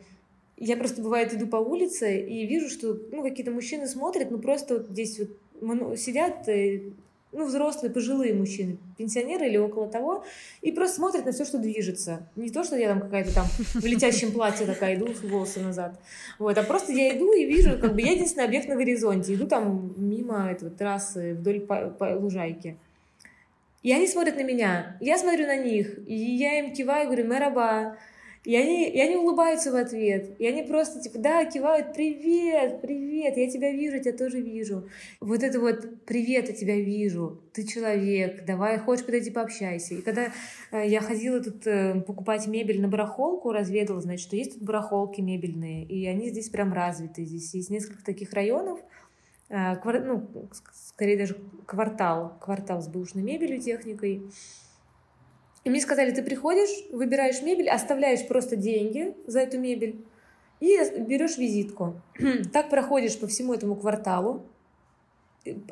я 0.55 0.77
просто, 0.77 1.01
бывает, 1.01 1.33
иду 1.33 1.47
по 1.47 1.57
улице 1.57 2.17
и 2.17 2.47
вижу, 2.47 2.69
что, 2.69 2.97
ну, 3.11 3.21
какие-то 3.21 3.51
мужчины 3.51 3.87
смотрят, 3.87 4.31
ну, 4.31 4.39
просто 4.39 4.75
вот 4.75 4.87
здесь 4.87 5.19
вот 5.19 5.99
сидят 5.99 6.47
э, 6.47 6.93
ну, 7.31 7.45
взрослые, 7.45 7.91
пожилые 7.91 8.33
мужчины, 8.33 8.77
пенсионеры 8.97 9.47
или 9.47 9.57
около 9.57 9.87
того, 9.87 10.25
и 10.61 10.71
просто 10.71 10.97
смотрят 10.97 11.25
на 11.25 11.31
все, 11.31 11.45
что 11.45 11.57
движется. 11.57 12.27
Не 12.35 12.49
то, 12.49 12.63
что 12.63 12.75
я 12.75 12.89
там 12.89 12.99
какая-то 12.99 13.33
там 13.33 13.45
в 13.47 13.85
летящем 13.85 14.31
платье 14.31 14.65
такая 14.65 14.95
иду, 14.95 15.07
волосы 15.23 15.61
назад. 15.61 15.99
Вот, 16.39 16.57
а 16.57 16.63
просто 16.63 16.91
я 16.91 17.15
иду 17.15 17.31
и 17.31 17.45
вижу, 17.45 17.77
как 17.79 17.93
бы 17.93 18.01
я 18.01 18.11
единственный 18.11 18.45
объект 18.45 18.67
на 18.67 18.75
горизонте. 18.75 19.33
Иду 19.33 19.47
там 19.47 19.93
мимо 19.97 20.51
этого 20.51 20.71
трассы 20.71 21.33
вдоль 21.33 21.61
по, 21.61 21.89
по 21.89 22.05
лужайки. 22.15 22.77
И 23.83 23.91
они 23.91 24.07
смотрят 24.07 24.35
на 24.35 24.43
меня, 24.43 24.97
я 24.99 25.17
смотрю 25.17 25.47
на 25.47 25.57
них, 25.57 25.97
и 26.07 26.13
я 26.13 26.59
им 26.59 26.71
киваю, 26.71 27.07
говорю, 27.07 27.27
мэраба, 27.27 27.97
и 28.43 28.55
они, 28.55 28.89
и 28.89 28.99
они 28.99 29.17
улыбаются 29.17 29.71
в 29.71 29.75
ответ. 29.75 30.35
И 30.39 30.47
они 30.47 30.63
просто 30.63 30.99
типа, 30.99 31.19
да, 31.19 31.45
кивают, 31.45 31.93
привет, 31.93 32.81
привет, 32.81 33.37
я 33.37 33.49
тебя 33.49 33.71
вижу, 33.71 33.97
я 33.97 34.01
тебя 34.01 34.17
тоже 34.17 34.41
вижу. 34.41 34.89
Вот 35.19 35.43
это 35.43 35.59
вот, 35.59 36.05
привет, 36.05 36.49
я 36.49 36.55
тебя 36.55 36.75
вижу, 36.75 37.39
ты 37.53 37.67
человек, 37.67 38.43
давай, 38.45 38.79
хочешь 38.79 39.05
подойти 39.05 39.29
пообщайся. 39.29 39.93
И 39.93 40.01
когда 40.01 40.31
э, 40.71 40.87
я 40.87 41.01
ходила 41.01 41.39
тут 41.39 41.67
э, 41.67 42.01
покупать 42.01 42.47
мебель 42.47 42.81
на 42.81 42.87
барахолку, 42.87 43.51
разведала, 43.51 44.01
значит, 44.01 44.21
что 44.25 44.35
есть 44.35 44.53
тут 44.53 44.63
барахолки 44.63 45.21
мебельные, 45.21 45.85
и 45.85 46.07
они 46.07 46.29
здесь 46.29 46.49
прям 46.49 46.73
развиты. 46.73 47.23
Здесь 47.23 47.53
есть 47.53 47.69
несколько 47.69 48.03
таких 48.03 48.33
районов, 48.33 48.79
э, 49.49 49.75
квар... 49.75 50.03
ну, 50.03 50.27
скорее 50.73 51.17
даже 51.17 51.37
квартал, 51.67 52.39
квартал 52.41 52.81
с 52.81 52.87
бэушной 52.87 53.21
мебелью, 53.21 53.61
техникой. 53.61 54.23
И 55.63 55.69
мне 55.69 55.79
сказали, 55.79 56.11
ты 56.11 56.23
приходишь, 56.23 56.69
выбираешь 56.91 57.41
мебель, 57.41 57.69
оставляешь 57.69 58.27
просто 58.27 58.55
деньги 58.55 59.15
за 59.27 59.41
эту 59.41 59.59
мебель 59.59 60.03
и 60.59 60.77
берешь 60.99 61.37
визитку. 61.37 62.01
так 62.53 62.69
проходишь 62.69 63.19
по 63.19 63.27
всему 63.27 63.53
этому 63.53 63.75
кварталу, 63.75 64.45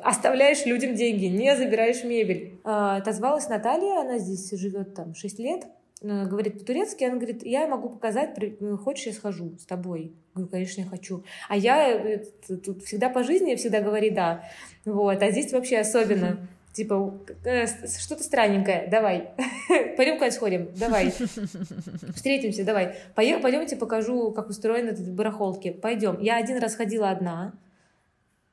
оставляешь 0.02 0.66
людям 0.66 0.94
деньги, 0.94 1.26
не 1.26 1.56
забираешь 1.56 2.04
мебель. 2.04 2.60
А, 2.64 2.96
отозвалась 2.96 3.48
Наталья, 3.48 4.00
она 4.00 4.18
здесь 4.18 4.50
живет 4.50 4.94
там 4.94 5.14
6 5.14 5.38
лет, 5.38 5.66
говорит 6.02 6.58
по-турецки, 6.58 7.04
она 7.04 7.16
говорит, 7.16 7.44
я 7.44 7.66
могу 7.68 7.90
показать, 7.90 8.36
э, 8.38 8.76
хочешь, 8.76 9.06
я 9.06 9.12
схожу 9.12 9.56
с 9.58 9.66
тобой? 9.66 10.12
Говорю, 10.34 10.50
конечно, 10.50 10.80
я 10.80 10.86
хочу. 10.86 11.24
А 11.48 11.56
я 11.56 11.90
э, 11.90 12.24
тут 12.64 12.82
всегда 12.84 13.10
по 13.10 13.22
жизни, 13.22 13.54
всегда 13.54 13.80
говорю 13.80 14.14
да. 14.14 14.44
Вот, 14.84 15.22
а 15.22 15.30
здесь 15.30 15.52
вообще 15.52 15.78
особенно. 15.78 16.48
Типа, 16.72 17.18
э, 17.44 17.66
что-то 17.66 18.22
странненькое, 18.22 18.86
давай. 18.88 19.30
Пойдем 19.96 20.18
куда 20.18 20.30
сходим, 20.30 20.70
давай. 20.76 21.12
Встретимся, 22.14 22.64
давай. 22.64 22.96
Поехали, 23.16 23.42
пойдемте 23.42 23.76
покажу, 23.76 24.30
как 24.30 24.48
устроены 24.48 24.90
эти 24.90 25.02
барахолки. 25.02 25.70
Пойдем. 25.70 26.20
Я 26.20 26.36
один 26.36 26.58
раз 26.58 26.76
ходила 26.76 27.10
одна, 27.10 27.54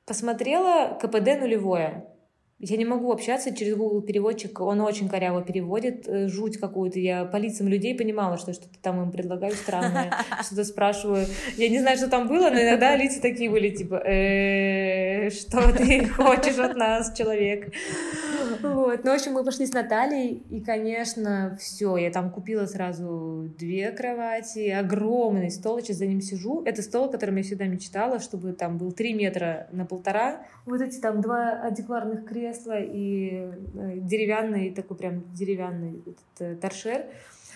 посмотрела 0.05 0.97
КПД 0.99 1.39
нулевое. 1.39 2.05
Я 2.59 2.75
не 2.77 2.85
могу 2.85 3.11
общаться 3.11 3.55
через 3.55 3.75
Google 3.75 4.01
переводчик, 4.01 4.59
он 4.61 4.81
очень 4.81 5.07
коряво 5.07 5.43
переводит, 5.43 6.07
э, 6.07 6.27
жуть 6.27 6.57
какую-то. 6.57 6.97
Я 6.99 7.25
по 7.25 7.37
лицам 7.37 7.67
людей 7.67 7.95
понимала, 7.95 8.39
что 8.39 8.51
что-то 8.51 8.79
там 8.81 8.99
им 8.99 9.11
предлагаю 9.11 9.53
странное, 9.53 10.11
что-то 10.43 10.63
спрашиваю. 10.63 11.27
Я 11.55 11.69
не 11.69 11.79
знаю, 11.79 11.97
что 11.97 12.07
там 12.07 12.27
было, 12.27 12.49
но 12.49 12.59
иногда 12.59 12.95
лица 12.95 13.21
такие 13.21 13.51
были, 13.51 13.69
типа, 13.69 14.01
«Э, 14.03 15.29
что 15.29 15.71
ты 15.71 16.05
хочешь 16.17 16.57
от 16.57 16.75
нас, 16.75 17.15
человек? 17.15 17.71
Вот. 18.61 19.03
Ну, 19.03 19.11
в 19.11 19.15
общем, 19.15 19.33
мы 19.33 19.43
пошли 19.43 19.65
с 19.65 19.73
Натальей, 19.73 20.43
и, 20.49 20.61
конечно, 20.61 21.57
все, 21.59 21.97
я 21.97 22.11
там 22.11 22.31
купила 22.31 22.65
сразу 22.65 23.49
две 23.57 23.91
кровати, 23.91 24.69
огромный 24.69 25.51
стол, 25.51 25.79
сейчас 25.79 25.97
за 25.97 26.05
ним 26.05 26.21
сижу. 26.21 26.63
Это 26.63 26.81
стол, 26.81 27.05
о 27.05 27.09
котором 27.09 27.35
я 27.35 27.43
всегда 27.43 27.65
мечтала, 27.65 28.19
чтобы 28.19 28.53
там 28.53 28.77
был 28.77 28.91
три 28.91 29.13
метра 29.13 29.67
на 29.71 29.85
полтора. 29.85 30.45
Вот 30.65 30.81
эти 30.81 30.99
там 30.99 31.21
два 31.21 31.61
антикварных 31.63 32.25
кресла 32.25 32.79
и 32.79 33.49
э, 33.75 33.97
деревянный, 33.97 34.71
такой 34.71 34.97
прям 34.97 35.23
деревянный 35.33 36.01
этот, 36.05 36.41
э, 36.41 36.55
торшер. 36.55 37.05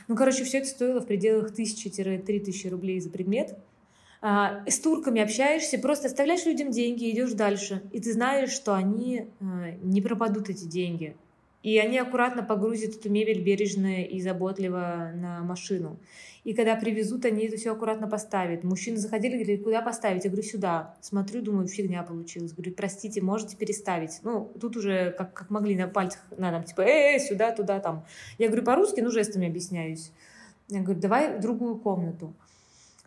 Ну, 0.08 0.16
короче, 0.16 0.44
все 0.44 0.60
это 0.60 0.68
стоило 0.68 1.02
в 1.02 1.08
пределах 1.08 1.52
1000-3000 1.58 2.70
рублей 2.70 3.00
за 3.00 3.10
предмет. 3.10 3.58
А, 4.22 4.64
с 4.68 4.80
турками 4.80 5.20
общаешься, 5.20 5.80
просто 5.80 6.08
оставляешь 6.08 6.46
людям 6.46 6.70
деньги, 6.70 7.10
идешь 7.10 7.34
дальше, 7.34 7.82
и 7.92 8.00
ты 8.00 8.14
знаешь, 8.14 8.52
что 8.52 8.76
они 8.76 9.28
а, 9.40 9.72
не 9.82 10.02
пропадут 10.02 10.50
эти 10.50 10.66
деньги. 10.66 11.16
И 11.64 11.78
они 11.78 12.00
аккуратно 12.00 12.44
погрузят 12.44 12.96
эту 12.96 13.10
мебель 13.12 13.42
бережно 13.42 14.04
и 14.04 14.20
заботливо 14.20 15.12
на 15.14 15.42
машину. 15.44 16.00
И 16.44 16.54
когда 16.54 16.76
привезут, 16.76 17.24
они 17.26 17.46
это 17.46 17.58
все 17.58 17.72
аккуратно 17.72 18.08
поставят. 18.08 18.64
Мужчины 18.64 18.98
заходили, 18.98 19.36
говорили, 19.36 19.62
куда 19.62 19.82
поставить? 19.84 20.24
Я 20.24 20.32
говорю, 20.32 20.48
сюда. 20.48 20.96
Смотрю, 21.00 21.44
думаю, 21.44 21.68
фигня 21.68 22.02
получилась. 22.02 22.54
Говорю, 22.54 22.74
простите, 22.74 23.22
можете 23.22 23.56
переставить. 23.58 24.20
Ну, 24.24 24.52
тут 24.60 24.76
уже 24.76 25.12
как, 25.12 25.34
как 25.34 25.50
могли 25.52 25.76
на 25.76 25.88
пальцах, 25.88 26.22
на 26.36 26.52
нам, 26.52 26.64
типа, 26.64 26.82
э, 26.82 27.18
-э 27.18 27.20
сюда, 27.20 27.52
туда, 27.52 27.80
там. 27.80 28.06
Я 28.40 28.48
говорю, 28.48 28.64
по-русски, 28.64 29.02
ну, 29.02 29.12
жестами 29.12 29.48
объясняюсь. 29.48 30.12
Я 30.68 30.82
говорю, 30.82 31.00
давай 31.00 31.38
в 31.38 31.42
другую 31.42 31.78
комнату. 31.78 32.34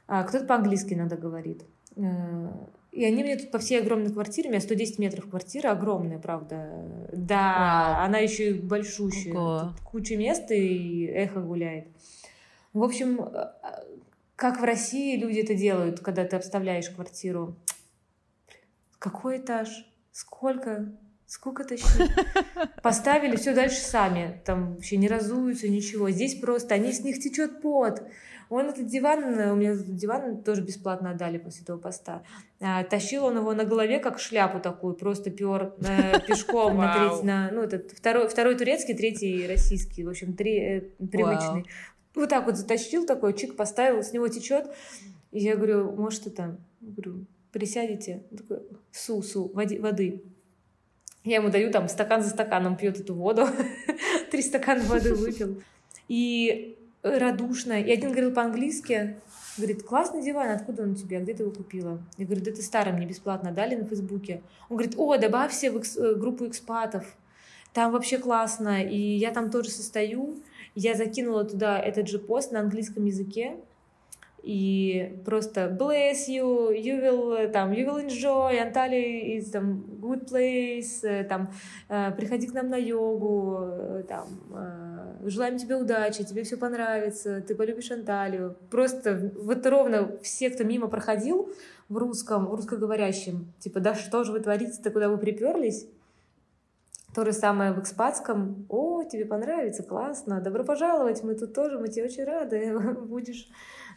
А 0.07 0.23
кто-то 0.25 0.45
по-английски 0.45 0.95
иногда 0.95 1.17
говорит. 1.17 1.65
Э, 1.97 2.51
и 2.93 3.05
они 3.05 3.25
мне 3.25 3.37
тут 3.37 3.51
по 3.51 3.59
всей 3.59 3.81
огромной 3.81 4.13
квартире, 4.13 4.49
у 4.49 4.53
меня 4.53 4.61
110 4.61 4.99
метров 4.99 5.29
квартира, 5.29 5.71
огромная, 5.71 6.19
правда. 6.19 7.09
Да, 7.13 7.97
Вау. 7.97 8.07
она 8.07 8.19
еще 8.19 8.51
и 8.51 8.61
большущая. 8.61 9.33
Тут 9.33 9.81
куча 9.81 10.17
мест 10.17 10.51
и 10.51 11.07
эхо 11.07 11.41
гуляет. 11.41 11.89
В 12.73 12.83
общем, 12.83 13.21
э, 13.21 13.53
как 14.37 14.61
в 14.61 14.65
России 14.65 15.17
люди 15.17 15.41
это 15.41 15.55
делают, 15.55 16.01
когда 16.01 16.25
ты 16.25 16.37
обставляешь 16.37 16.91
квартиру. 16.91 17.57
Какой 18.99 19.39
этаж? 19.39 19.87
Сколько? 20.13 20.93
Сколько 21.27 21.65
тащить? 21.65 21.89
Поставили 22.83 23.37
все 23.37 23.55
дальше 23.55 23.81
сами. 23.81 24.41
Там 24.45 24.75
вообще 24.75 24.97
не 24.97 25.09
разуются, 25.09 25.69
ничего. 25.69 26.11
Здесь 26.11 26.35
просто 26.35 26.75
они 26.75 26.93
с 26.93 27.01
них 27.01 27.19
течет 27.19 27.63
пот. 27.63 28.03
Он 28.51 28.67
этот 28.69 28.87
диван, 28.87 29.25
у 29.25 29.57
меня 29.57 29.73
этот 29.73 29.97
диван 29.97 30.43
тоже 30.43 30.61
бесплатно 30.61 31.11
отдали 31.11 31.39
после 31.39 31.63
этого 31.63 31.79
поста. 31.79 32.23
А, 32.61 32.85
тащил 32.85 33.25
он 33.25 33.39
его 33.39 33.55
на 33.55 33.65
голове, 33.65 33.99
как 33.99 34.19
шляпу 34.19 34.61
такую, 34.61 34.95
просто 34.95 35.31
пер 35.31 35.75
э, 35.79 36.21
пешком 36.29 36.77
на 36.77 36.95
третий, 36.95 37.27
на, 37.27 37.51
ну, 37.51 37.63
этот 37.63 37.93
второй, 37.93 38.29
второй 38.29 38.55
турецкий, 38.57 38.95
третий 38.95 39.47
российский, 39.47 40.05
в 40.05 40.11
общем, 40.11 40.35
три, 40.35 40.59
э, 40.59 40.81
привычный. 40.81 41.65
Вот 42.15 42.29
так 42.29 42.47
вот 42.47 42.57
затащил 42.57 43.07
такой, 43.07 43.33
чик 43.33 43.57
поставил, 43.57 44.03
с 44.03 44.13
него 44.13 44.29
течет. 44.29 44.67
И 45.33 45.41
я 45.41 45.57
говорю, 45.57 45.91
может, 45.93 46.27
это, 46.27 46.57
говорю, 46.81 47.25
присядете? 47.51 48.23
Он 48.31 48.39
такой, 48.39 48.59
су-су, 48.93 49.51
воды. 49.53 50.23
Я 51.25 51.37
ему 51.37 51.49
даю 51.49 51.71
там 51.71 51.89
стакан 51.89 52.23
за 52.23 52.31
стаканом, 52.31 52.77
пьет 52.77 53.01
эту 53.01 53.15
воду. 53.15 53.49
Три 54.31 54.43
стакана 54.43 54.85
воды 54.85 55.15
выпил. 55.15 55.63
И 56.07 56.77
радушно. 57.03 57.81
И 57.81 57.91
один 57.91 58.11
говорил 58.11 58.33
по-английски, 58.33 59.17
говорит, 59.57 59.83
классный 59.85 60.23
диван, 60.23 60.51
откуда 60.51 60.83
он 60.83 60.93
у 60.93 60.95
тебя, 60.95 61.21
где 61.21 61.35
ты 61.35 61.43
его 61.43 61.53
купила? 61.53 62.03
Я 62.19 62.27
говорю, 62.27 62.43
да 62.45 62.51
ты 62.51 62.63
старый, 62.63 62.93
мне 62.93 63.07
бесплатно 63.07 63.53
дали 63.53 63.75
на 63.75 63.85
Фейсбуке. 63.85 64.43
Он 64.69 64.77
говорит, 64.77 64.95
о, 64.99 65.17
добавься 65.17 65.71
в 65.71 65.77
э, 65.77 66.15
группу 66.15 66.47
экспатов, 66.47 67.05
там 67.73 67.93
вообще 67.93 68.19
классно, 68.19 68.85
и 68.85 68.99
я 68.99 69.33
там 69.33 69.51
тоже 69.51 69.71
состою. 69.71 70.37
Я 70.75 70.95
закинула 70.95 71.45
туда 71.45 71.79
этот 71.79 72.09
же 72.09 72.19
пост 72.19 72.53
на 72.53 72.61
английском 72.61 73.05
языке, 73.05 73.57
и 74.45 75.23
просто 75.25 75.75
bless 75.81 76.29
you, 76.29 76.71
you 76.71 77.01
will, 77.01 77.49
там, 77.51 77.73
you 77.73 77.87
will 77.87 78.07
enjoy, 78.07 78.59
Анталия 78.59 79.39
is 79.39 79.51
там, 79.51 79.85
good 80.03 80.29
place, 80.31 81.03
э, 81.03 81.25
там, 81.25 81.51
э, 81.89 82.13
приходи 82.13 82.47
к 82.47 82.53
нам 82.53 82.69
на 82.69 82.77
йогу, 82.77 83.59
э, 83.63 84.05
там, 84.07 84.29
желаем 85.25 85.57
тебе 85.57 85.77
удачи, 85.77 86.25
тебе 86.25 86.43
все 86.43 86.59
понравится, 86.59 87.41
ты 87.41 87.55
полюбишь 87.55 87.91
Анталию. 87.91 88.57
Просто 88.71 89.33
вот 89.35 89.65
ровно 89.65 90.19
все, 90.23 90.51
кто 90.51 90.63
мимо 90.63 90.89
проходил 90.89 91.51
в 91.89 91.97
русском, 91.97 92.47
в 92.47 92.55
русскоговорящем, 92.55 93.51
типа, 93.61 93.81
да 93.81 93.95
что 93.95 94.25
же 94.25 94.33
вы 94.33 94.41
творите-то, 94.41 94.91
куда 94.91 95.09
вы 95.09 95.17
приперлись? 95.17 95.87
То 97.15 97.25
же 97.25 97.33
самое 97.33 97.73
в 97.73 97.81
экспатском. 97.81 98.67
О, 98.69 99.05
тебе 99.05 99.25
понравится, 99.25 99.85
классно, 99.85 100.41
добро 100.41 100.65
пожаловать, 100.65 101.23
мы 101.23 101.35
тут 101.35 101.55
тоже, 101.55 101.79
мы 101.79 101.89
тебе 101.89 102.05
очень 102.05 102.25
рады, 102.25 102.77
будешь 103.07 103.49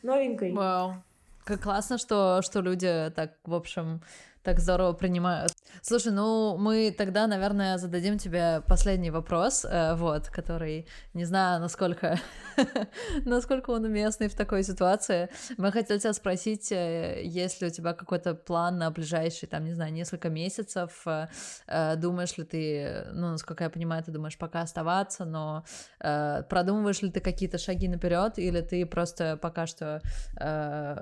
новенькой. 0.03 0.53
Вау. 0.53 0.95
Как 1.43 1.61
классно, 1.61 1.97
что, 1.97 2.41
что 2.41 2.61
люди 2.61 3.11
так, 3.15 3.33
в 3.43 3.53
общем, 3.53 4.01
так 4.43 4.59
здорово 4.59 4.93
принимают. 4.93 5.51
Слушай, 5.81 6.11
ну 6.11 6.57
мы 6.57 6.91
тогда, 6.91 7.27
наверное, 7.27 7.77
зададим 7.77 8.17
тебе 8.17 8.61
последний 8.67 9.11
вопрос, 9.11 9.65
э, 9.65 9.95
вот, 9.95 10.27
который 10.29 10.87
не 11.13 11.25
знаю, 11.25 11.61
насколько, 11.61 12.19
насколько 13.25 13.71
он 13.71 13.85
уместный 13.85 14.27
в 14.27 14.35
такой 14.35 14.63
ситуации. 14.63 15.29
Мы 15.57 15.71
хотели 15.71 15.99
тебя 15.99 16.13
спросить, 16.13 16.71
э, 16.71 17.21
есть 17.23 17.61
ли 17.61 17.67
у 17.67 17.71
тебя 17.71 17.93
какой-то 17.93 18.35
план 18.35 18.77
на 18.77 18.91
ближайшие, 18.91 19.49
там, 19.49 19.65
не 19.65 19.73
знаю, 19.73 19.93
несколько 19.93 20.29
месяцев. 20.29 21.05
Э, 21.05 21.95
думаешь 21.95 22.37
ли 22.37 22.43
ты, 22.43 23.05
ну, 23.13 23.31
насколько 23.31 23.63
я 23.63 23.69
понимаю, 23.69 24.03
ты 24.03 24.11
думаешь 24.11 24.37
пока 24.37 24.61
оставаться, 24.61 25.25
но 25.25 25.63
продумываешь 25.99 27.01
ли 27.01 27.11
ты 27.11 27.19
какие-то 27.19 27.57
шаги 27.57 27.87
наперед, 27.87 28.37
или 28.39 28.61
ты 28.61 28.85
просто 28.85 29.37
пока 29.37 29.67
что, 29.67 30.01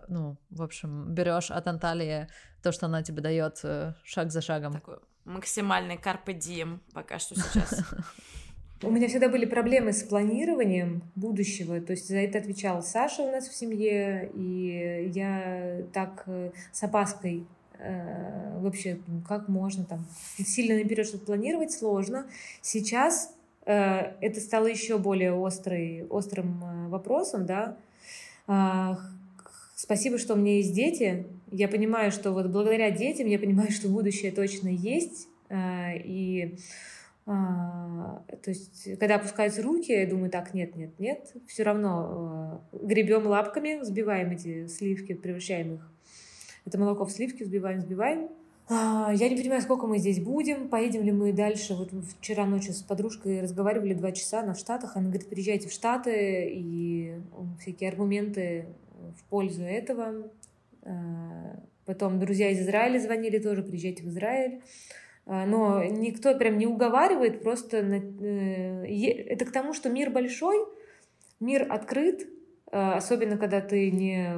ну, 0.08 0.38
в 0.50 0.62
общем, 0.62 1.14
берешь 1.14 1.52
от 1.52 1.68
Анталии 1.68 2.28
то, 2.62 2.72
что 2.72 2.88
она 2.88 3.04
тебе 3.04 3.22
дает 3.22 3.62
шаг 4.04 4.32
за 4.32 4.42
шагом. 4.42 4.55
Такой 4.74 4.98
максимальный 5.26 5.98
карпе 5.98 6.34
дием 6.34 6.82
пока 6.94 7.20
что 7.20 7.36
сейчас. 7.36 7.82
У 8.84 8.92
меня 8.92 9.08
всегда 9.08 9.30
были 9.30 9.46
проблемы 9.46 9.94
с 9.94 10.04
планированием 10.04 11.02
будущего, 11.16 11.80
то 11.80 11.92
есть 11.92 12.08
за 12.10 12.18
это 12.18 12.40
отвечал 12.40 12.84
Саша 12.84 13.24
у 13.24 13.32
нас 13.32 13.48
в 13.48 13.56
семье, 13.56 14.30
и 14.34 15.12
я 15.16 15.82
так 15.94 16.24
э, 16.28 16.52
с 16.74 16.84
опаской 16.84 17.48
э, 17.80 18.60
вообще, 18.60 19.00
ну, 19.08 19.22
как 19.28 19.48
можно 19.48 19.86
там 19.86 20.06
сильно 20.38 20.76
наперед 20.76 21.08
что-то 21.08 21.26
планировать, 21.26 21.72
сложно. 21.72 22.28
Сейчас 22.62 23.34
э, 23.66 24.14
это 24.20 24.42
стало 24.42 24.68
еще 24.68 24.98
более 24.98 25.34
острый, 25.34 26.06
острым 26.08 26.90
вопросом, 26.90 27.46
да, 27.46 27.78
Спасибо, 29.76 30.18
что 30.18 30.36
у 30.36 30.38
меня 30.38 30.56
есть 30.56 30.74
дети. 30.74 31.26
Я 31.52 31.68
понимаю, 31.68 32.10
что 32.10 32.32
вот 32.32 32.48
благодаря 32.48 32.92
детям 32.92 33.28
я 33.28 33.38
понимаю, 33.38 33.72
что 33.72 33.90
будущее 33.90 34.32
точно 34.32 34.70
есть. 34.70 35.28
А, 35.50 35.92
и 35.94 36.58
а, 37.26 38.24
то 38.42 38.52
есть, 38.52 38.98
когда 39.00 39.16
опускаются 39.16 39.62
руки, 39.62 39.92
я 39.92 40.08
думаю, 40.08 40.32
так, 40.32 40.54
нет, 40.54 40.78
нет, 40.78 40.98
нет, 40.98 41.34
все 41.48 41.64
равно 41.64 42.62
а, 42.72 42.78
гребем 42.86 43.28
лапками, 43.28 43.82
взбиваем 43.82 44.32
эти 44.32 44.68
сливки, 44.68 45.14
превращаем 45.14 45.76
их. 45.76 45.92
Это 46.66 46.80
молоко 46.80 47.04
в 47.06 47.12
сливки, 47.12 47.44
взбиваем, 47.44 47.80
взбиваем. 47.80 48.30
Я 48.70 49.30
не 49.30 49.36
понимаю, 49.36 49.62
сколько 49.62 49.86
мы 49.86 50.00
здесь 50.00 50.20
будем, 50.20 50.70
поедем 50.70 51.04
ли 51.04 51.12
мы 51.12 51.34
дальше. 51.34 51.76
Вот 51.76 51.92
вчера 52.18 52.48
ночью 52.48 52.74
с 52.74 52.82
подружкой 52.82 53.42
разговаривали 53.42 53.94
два 53.94 54.12
часа 54.12 54.42
на 54.42 54.56
Штатах. 54.56 54.96
Она 54.96 55.10
говорит, 55.10 55.30
приезжайте 55.30 55.70
в 55.70 55.72
Штаты, 55.72 56.50
и 56.52 57.14
всякие 57.60 57.90
аргументы 57.92 58.66
в 59.18 59.24
пользу 59.30 59.64
этого. 59.64 60.30
А, 60.84 61.60
потом 61.86 62.20
друзья 62.20 62.50
из 62.52 62.60
Израиля 62.62 63.00
звонили 63.00 63.40
тоже, 63.40 63.64
приезжайте 63.64 64.04
в 64.04 64.08
Израиль. 64.08 64.62
А, 65.26 65.46
но 65.46 65.84
никто 65.84 66.38
прям 66.38 66.58
не 66.58 66.68
уговаривает, 66.68 67.42
просто 67.42 67.78
э, 67.78 68.86
это 69.28 69.46
к 69.46 69.52
тому, 69.52 69.74
что 69.74 69.90
мир 69.90 70.12
большой, 70.12 70.58
мир 71.40 71.66
открыт, 71.72 72.28
а, 72.72 72.96
особенно 72.96 73.38
когда 73.38 73.62
ты 73.62 73.90
не 73.92 74.36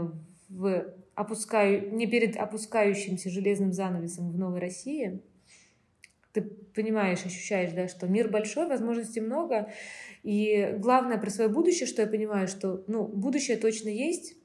в 0.49 0.93
опускаю, 1.15 1.93
не 1.93 2.05
перед 2.05 2.37
опускающимся 2.37 3.29
железным 3.29 3.73
занавесом 3.73 4.31
в 4.31 4.37
Новой 4.37 4.59
России, 4.59 5.21
ты 6.31 6.41
понимаешь, 6.41 7.25
ощущаешь, 7.25 7.71
да, 7.71 7.87
что 7.87 8.05
мир 8.07 8.29
большой, 8.29 8.67
возможностей 8.67 9.19
много, 9.19 9.71
и 10.21 10.75
главное 10.77 11.17
про 11.17 11.31
свое 11.31 11.49
будущее, 11.49 11.87
что 11.87 12.03
я 12.03 12.07
понимаю, 12.07 12.47
что, 12.47 12.83
ну, 12.87 13.03
будущее 13.07 13.57
точно 13.57 13.89
есть, 13.89 14.35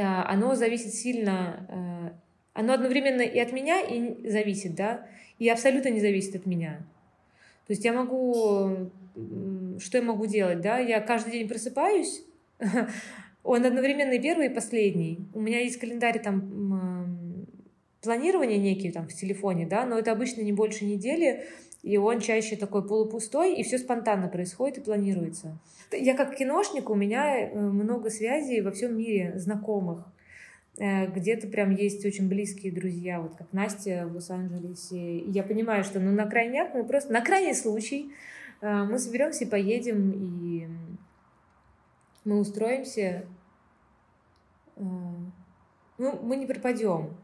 оно 0.00 0.54
зависит 0.54 0.94
сильно, 0.94 1.66
э, 1.68 2.16
оно 2.52 2.74
одновременно 2.74 3.22
и 3.22 3.38
от 3.38 3.52
меня 3.52 3.80
и 3.80 4.28
зависит, 4.28 4.74
да, 4.74 5.06
и 5.38 5.48
абсолютно 5.48 5.88
не 5.88 6.00
зависит 6.00 6.36
от 6.36 6.46
меня. 6.46 6.78
То 7.66 7.72
есть 7.72 7.84
я 7.84 7.92
могу, 7.92 8.90
что 9.78 9.98
я 9.98 10.02
могу 10.02 10.26
делать, 10.26 10.60
да, 10.60 10.78
я 10.78 11.00
каждый 11.00 11.32
день 11.32 11.48
просыпаюсь, 11.48 12.22
он 13.42 13.64
одновременно 13.64 14.12
и 14.12 14.20
первый, 14.20 14.46
и 14.46 14.54
последний. 14.54 15.18
У 15.34 15.40
меня 15.40 15.60
есть 15.60 15.78
календарь 15.78 16.22
там 16.22 17.46
планирования 18.02 18.58
некий 18.58 18.92
там 18.92 19.08
в 19.08 19.12
телефоне, 19.12 19.66
да, 19.66 19.84
но 19.84 19.98
это 19.98 20.12
обычно 20.12 20.42
не 20.42 20.52
больше 20.52 20.84
недели, 20.84 21.44
и 21.86 21.98
он 21.98 22.18
чаще 22.18 22.56
такой 22.56 22.84
полупустой, 22.84 23.54
и 23.54 23.62
все 23.62 23.78
спонтанно 23.78 24.26
происходит 24.26 24.78
и 24.78 24.80
планируется. 24.80 25.56
Я 25.92 26.16
как 26.16 26.34
киношник, 26.34 26.90
у 26.90 26.96
меня 26.96 27.38
э, 27.38 27.56
много 27.56 28.10
связей 28.10 28.60
во 28.60 28.72
всем 28.72 28.98
мире, 28.98 29.34
знакомых. 29.36 30.04
Э, 30.80 31.06
где-то 31.06 31.46
прям 31.46 31.70
есть 31.70 32.04
очень 32.04 32.28
близкие 32.28 32.72
друзья, 32.72 33.20
вот 33.20 33.36
как 33.36 33.52
Настя 33.52 34.08
в 34.08 34.16
Лос-Анджелесе. 34.16 35.18
И 35.18 35.30
я 35.30 35.44
понимаю, 35.44 35.84
что 35.84 36.00
ну, 36.00 36.10
на 36.10 36.26
крайняк 36.26 36.74
мы 36.74 36.82
просто, 36.82 37.12
на 37.12 37.20
крайний 37.20 37.54
случай, 37.54 38.10
э, 38.62 38.82
мы 38.82 38.98
соберемся 38.98 39.44
и 39.44 39.48
поедем, 39.48 40.10
и 40.10 40.66
мы 42.24 42.40
устроимся 42.40 43.26
ну, 44.76 46.18
мы 46.20 46.36
не 46.36 46.46
пропадем. 46.46 47.16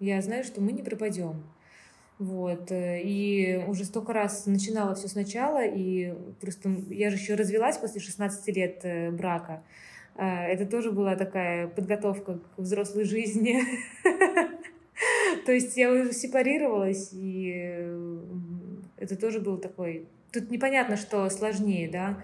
Я 0.00 0.22
знаю, 0.22 0.42
что 0.42 0.62
мы 0.62 0.72
не 0.72 0.82
пропадем. 0.82 1.44
Вот. 2.20 2.70
Э, 2.70 3.00
и 3.00 3.64
уже 3.66 3.84
столько 3.84 4.12
раз 4.12 4.44
начинала 4.44 4.94
все 4.94 5.08
сначала, 5.08 5.64
и 5.64 6.14
просто 6.38 6.68
я 6.90 7.08
же 7.08 7.16
еще 7.16 7.34
развелась 7.34 7.78
после 7.78 7.98
16 7.98 8.46
лет 8.54 8.80
э, 8.82 9.10
брака. 9.10 9.62
А, 10.16 10.44
это 10.44 10.66
тоже 10.66 10.92
была 10.92 11.16
такая 11.16 11.66
подготовка 11.66 12.34
к 12.34 12.58
взрослой 12.58 13.04
жизни. 13.04 13.62
То 15.46 15.52
есть 15.52 15.78
я 15.78 15.90
уже 15.90 16.12
сепарировалась, 16.12 17.08
и 17.14 17.88
это 18.98 19.16
тоже 19.16 19.40
был 19.40 19.56
такой... 19.56 20.06
Тут 20.30 20.50
непонятно, 20.50 20.96
что 20.96 21.28
сложнее, 21.30 21.88
да. 21.90 22.22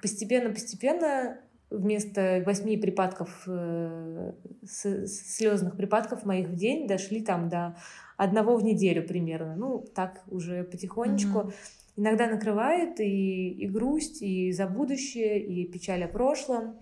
Постепенно-постепенно 0.00 1.38
вместо 1.68 2.42
восьми 2.46 2.78
припадков, 2.78 3.42
э, 3.46 4.32
слезных 4.64 5.76
припадков 5.76 6.24
моих 6.24 6.48
в 6.48 6.54
день 6.54 6.86
дошли 6.86 7.20
там 7.20 7.50
до 7.50 7.76
одного 8.16 8.56
в 8.56 8.64
неделю 8.64 9.06
примерно. 9.06 9.56
Ну, 9.56 9.84
так 9.94 10.22
уже 10.28 10.64
потихонечку. 10.64 11.38
Mm-hmm. 11.38 11.54
Иногда 11.96 12.26
накрывает 12.26 13.00
и, 13.00 13.50
и 13.50 13.66
грусть, 13.66 14.22
и 14.22 14.52
за 14.52 14.66
будущее, 14.66 15.40
и 15.40 15.64
печаль 15.66 16.04
о 16.04 16.08
прошлом. 16.08 16.76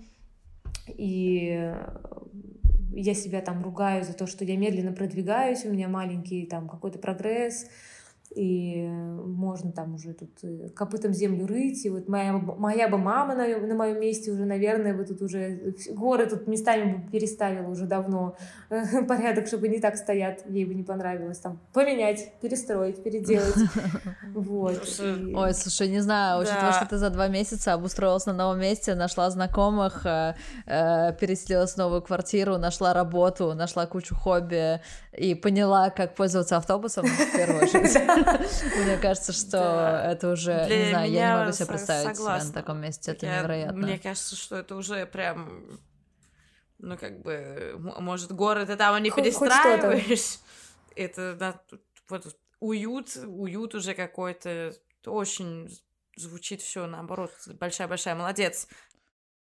И 0.88 1.72
я 2.96 3.14
себя 3.14 3.40
там 3.40 3.62
ругаю 3.62 4.04
за 4.04 4.12
то, 4.12 4.26
что 4.26 4.44
я 4.44 4.56
медленно 4.56 4.92
продвигаюсь, 4.92 5.64
у 5.64 5.72
меня 5.72 5.88
маленький 5.88 6.46
там 6.46 6.68
какой-то 6.68 6.98
прогресс, 6.98 7.68
и 8.34 8.88
можно 8.88 9.72
там 9.72 9.94
уже 9.94 10.12
тут 10.12 10.30
э, 10.42 10.68
копытом 10.70 11.12
землю 11.12 11.46
рыть, 11.46 11.84
и 11.86 11.90
вот 11.90 12.08
моя, 12.08 12.32
моя 12.32 12.88
бы 12.88 12.98
мама 12.98 13.34
на, 13.34 13.46
на 13.58 13.74
моем 13.74 14.00
месте 14.00 14.32
уже, 14.32 14.44
наверное, 14.44 14.94
бы 14.94 15.04
тут 15.04 15.22
уже 15.22 15.74
горы 15.90 16.26
тут 16.26 16.46
местами 16.48 16.94
бы 16.94 17.10
переставила 17.10 17.68
уже 17.68 17.86
давно 17.86 18.36
порядок, 19.08 19.46
чтобы 19.46 19.68
не 19.68 19.78
так 19.78 19.96
стоят, 19.96 20.44
ей 20.48 20.64
бы 20.64 20.74
не 20.74 20.82
понравилось, 20.82 21.38
там, 21.38 21.60
поменять, 21.72 22.32
перестроить, 22.40 23.02
переделать, 23.02 23.54
вот. 24.34 25.00
Ой, 25.34 25.54
слушай, 25.54 25.88
не 25.88 26.00
знаю, 26.00 26.42
учитывая, 26.42 26.72
что 26.72 26.86
ты 26.86 26.98
за 26.98 27.10
два 27.10 27.28
месяца 27.28 27.72
обустроилась 27.72 28.26
на 28.26 28.32
новом 28.32 28.60
месте, 28.60 28.94
нашла 28.94 29.30
знакомых, 29.30 30.04
э, 30.06 30.34
э, 30.66 31.12
переселилась 31.20 31.74
в 31.74 31.76
новую 31.76 32.02
квартиру, 32.02 32.58
нашла 32.58 32.92
работу, 32.92 33.54
нашла 33.54 33.86
кучу 33.86 34.14
хобби 34.14 34.80
и 35.16 35.34
поняла, 35.34 35.90
как 35.90 36.14
пользоваться 36.14 36.56
автобусом 36.56 37.06
в 37.06 37.36
первую 37.36 37.62
очередь. 37.62 38.23
Мне 38.84 38.98
кажется, 38.98 39.32
что 39.32 40.02
это 40.04 40.30
уже, 40.30 40.66
не 40.68 40.90
знаю, 40.90 41.10
я 41.10 41.28
не 41.28 41.40
могу 41.40 41.52
себе 41.52 41.66
представить 41.66 42.16
себя 42.16 42.44
на 42.44 42.52
таком 42.52 42.80
месте, 42.80 43.12
это 43.12 43.26
невероятно. 43.26 43.86
Мне 43.86 43.98
кажется, 43.98 44.36
что 44.36 44.56
это 44.56 44.76
уже 44.76 45.06
прям, 45.06 45.78
ну, 46.78 46.96
как 46.96 47.22
бы, 47.22 47.74
может, 47.78 48.32
город, 48.32 48.68
ты 48.68 48.76
там 48.76 49.02
не 49.02 49.10
перестраиваешь, 49.10 50.38
это, 50.96 51.34
да, 51.34 51.60
вот 52.08 52.36
уют, 52.60 53.16
уют 53.16 53.74
уже 53.74 53.94
какой-то, 53.94 54.74
очень 55.06 55.68
звучит 56.16 56.62
все 56.62 56.86
наоборот, 56.86 57.32
большая-большая 57.46 58.14
молодец. 58.14 58.68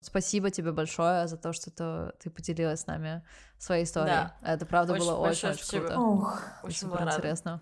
Спасибо 0.00 0.50
тебе 0.50 0.70
большое 0.70 1.26
за 1.26 1.36
то, 1.36 1.52
что 1.52 1.70
ты, 1.70 2.12
ты 2.20 2.30
поделилась 2.30 2.80
с 2.80 2.86
нами 2.86 3.24
своей 3.58 3.84
историей. 3.84 4.14
Да. 4.14 4.36
Это 4.42 4.64
правда 4.64 4.92
очень 4.92 5.04
было 5.04 5.16
очень-очень 5.16 5.80
круто. 5.80 5.98
Ох, 5.98 6.42
очень 6.62 6.78
супер 6.78 7.02
интересно. 7.02 7.60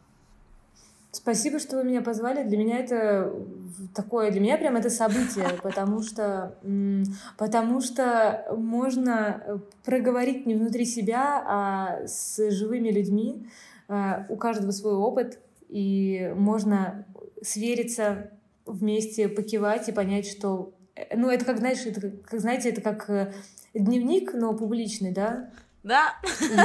Спасибо, 1.17 1.59
что 1.59 1.77
вы 1.77 1.85
меня 1.85 2.03
позвали. 2.03 2.47
Для 2.47 2.59
меня 2.59 2.79
это 2.79 3.33
такое, 3.95 4.31
для 4.31 4.39
меня 4.39 4.59
прям 4.59 4.77
это 4.77 4.91
событие, 4.91 5.49
потому 5.63 6.03
что, 6.03 6.59
потому 7.39 7.81
что 7.81 8.47
можно 8.55 9.43
э, 9.47 9.59
проговорить 9.83 10.45
не 10.45 10.55
внутри 10.55 10.85
себя, 10.85 11.43
а 11.47 12.07
с 12.07 12.51
живыми 12.51 12.91
людьми. 12.91 13.49
Э, 13.89 14.27
у 14.29 14.37
каждого 14.37 14.73
свой 14.73 14.93
опыт, 14.93 15.39
и 15.71 16.35
можно 16.37 17.07
свериться 17.43 18.31
вместе, 18.67 19.29
покивать 19.29 19.89
и 19.89 19.93
понять, 19.93 20.29
что... 20.29 20.75
Э, 20.95 21.17
ну, 21.17 21.31
это 21.31 21.47
как, 21.47 21.61
знаешь, 21.61 21.87
это 21.87 22.11
как, 22.11 22.41
знаете, 22.41 22.69
это 22.69 22.83
как 22.83 23.33
дневник, 23.73 24.35
но 24.35 24.53
публичный, 24.53 25.13
да? 25.13 25.49
Да. 25.83 26.17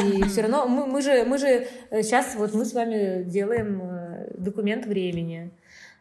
И 0.03 0.23
все 0.23 0.41
равно 0.41 0.67
мы, 0.67 0.87
мы 0.87 1.01
же 1.01 1.23
мы 1.25 1.37
же 1.37 1.67
сейчас 1.91 2.33
вот 2.35 2.55
мы 2.55 2.65
с 2.65 2.73
вами 2.73 3.23
делаем 3.23 4.00
документ 4.43 4.85
времени. 4.85 5.51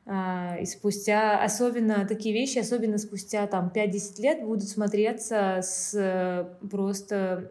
А, 0.07 0.57
и 0.61 0.67
спустя, 0.67 1.43
особенно 1.43 2.07
такие 2.07 2.35
вещи, 2.35 2.59
особенно 2.59 2.99
спустя 2.99 3.47
там 3.47 3.71
5-10 3.75 4.23
лет 4.23 4.43
будут 4.43 4.69
смотреться 4.69 5.61
с 5.63 6.49
просто 6.71 7.51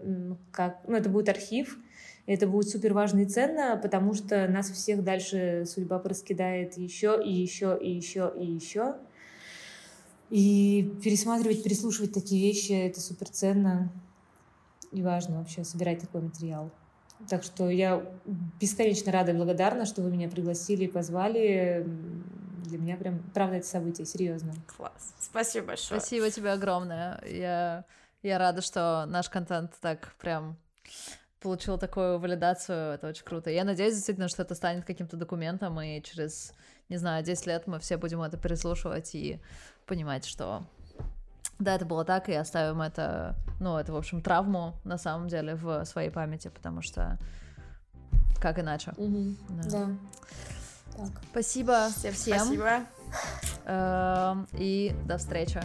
как, 0.51 0.79
ну 0.87 0.95
это 0.95 1.09
будет 1.09 1.29
архив, 1.29 1.77
это 2.25 2.47
будет 2.47 2.69
супер 2.69 2.93
важно 2.93 3.19
и 3.21 3.25
ценно, 3.25 3.79
потому 3.81 4.13
что 4.13 4.47
нас 4.47 4.69
всех 4.69 5.03
дальше 5.03 5.63
судьба 5.65 5.99
проскидает 5.99 6.77
еще 6.77 7.19
и 7.23 7.31
еще 7.31 7.77
и 7.81 7.91
еще 7.91 8.33
и 8.37 8.45
еще. 8.45 8.97
И 10.29 10.93
пересматривать, 11.03 11.63
переслушивать 11.63 12.13
такие 12.13 12.45
вещи, 12.45 12.73
это 12.73 13.01
супер 13.01 13.29
ценно 13.29 13.91
и 14.91 15.01
важно 15.01 15.39
вообще 15.39 15.63
собирать 15.63 16.01
такой 16.01 16.21
материал. 16.21 16.71
Так 17.27 17.43
что 17.43 17.69
я 17.69 18.03
бесконечно 18.59 19.11
рада 19.11 19.31
и 19.31 19.35
благодарна, 19.35 19.85
что 19.85 20.01
вы 20.01 20.11
меня 20.11 20.29
пригласили 20.29 20.85
и 20.85 20.87
позвали. 20.87 21.85
Для 22.65 22.77
меня 22.77 22.97
прям, 22.97 23.19
правда, 23.33 23.57
это 23.57 23.67
событие, 23.67 24.05
серьезно. 24.05 24.53
Класс. 24.77 25.15
Спасибо 25.19 25.67
большое. 25.67 25.99
Спасибо 25.99 26.29
тебе 26.29 26.51
огромное. 26.51 27.21
Я, 27.25 27.85
я 28.21 28.37
рада, 28.37 28.61
что 28.61 29.05
наш 29.07 29.29
контент 29.29 29.73
так 29.81 30.13
прям 30.19 30.57
получил 31.41 31.77
такую 31.77 32.19
валидацию, 32.19 32.93
это 32.93 33.07
очень 33.07 33.23
круто. 33.23 33.49
Я 33.49 33.63
надеюсь, 33.63 33.95
действительно, 33.95 34.27
что 34.27 34.43
это 34.43 34.55
станет 34.55 34.85
каким-то 34.85 35.17
документом, 35.17 35.79
и 35.81 36.01
через, 36.01 36.53
не 36.89 36.97
знаю, 36.97 37.23
10 37.23 37.47
лет 37.47 37.67
мы 37.67 37.79
все 37.79 37.97
будем 37.97 38.21
это 38.21 38.37
переслушивать 38.37 39.15
и 39.15 39.39
понимать, 39.85 40.25
что 40.25 40.63
да, 41.59 41.75
это 41.75 41.85
было 41.85 42.05
так, 42.05 42.29
и 42.29 42.33
оставим 42.33 42.81
это, 42.81 43.35
ну, 43.59 43.77
это, 43.77 43.91
в 43.91 43.97
общем, 43.97 44.21
травму, 44.21 44.75
на 44.85 44.97
самом 44.97 45.27
деле, 45.27 45.55
в 45.55 45.85
своей 45.85 46.09
памяти, 46.09 46.47
потому 46.47 46.81
что 46.81 47.19
как 48.39 48.59
иначе. 48.59 48.93
Угу. 48.95 49.35
Да. 49.49 49.69
да. 49.69 49.87
Так. 50.95 51.09
Спасибо 51.31 51.89
всем. 51.89 52.13
Спасибо. 52.13 52.83
Эм, 53.65 54.47
и 54.53 54.95
до 55.05 55.17
встречи. 55.17 55.61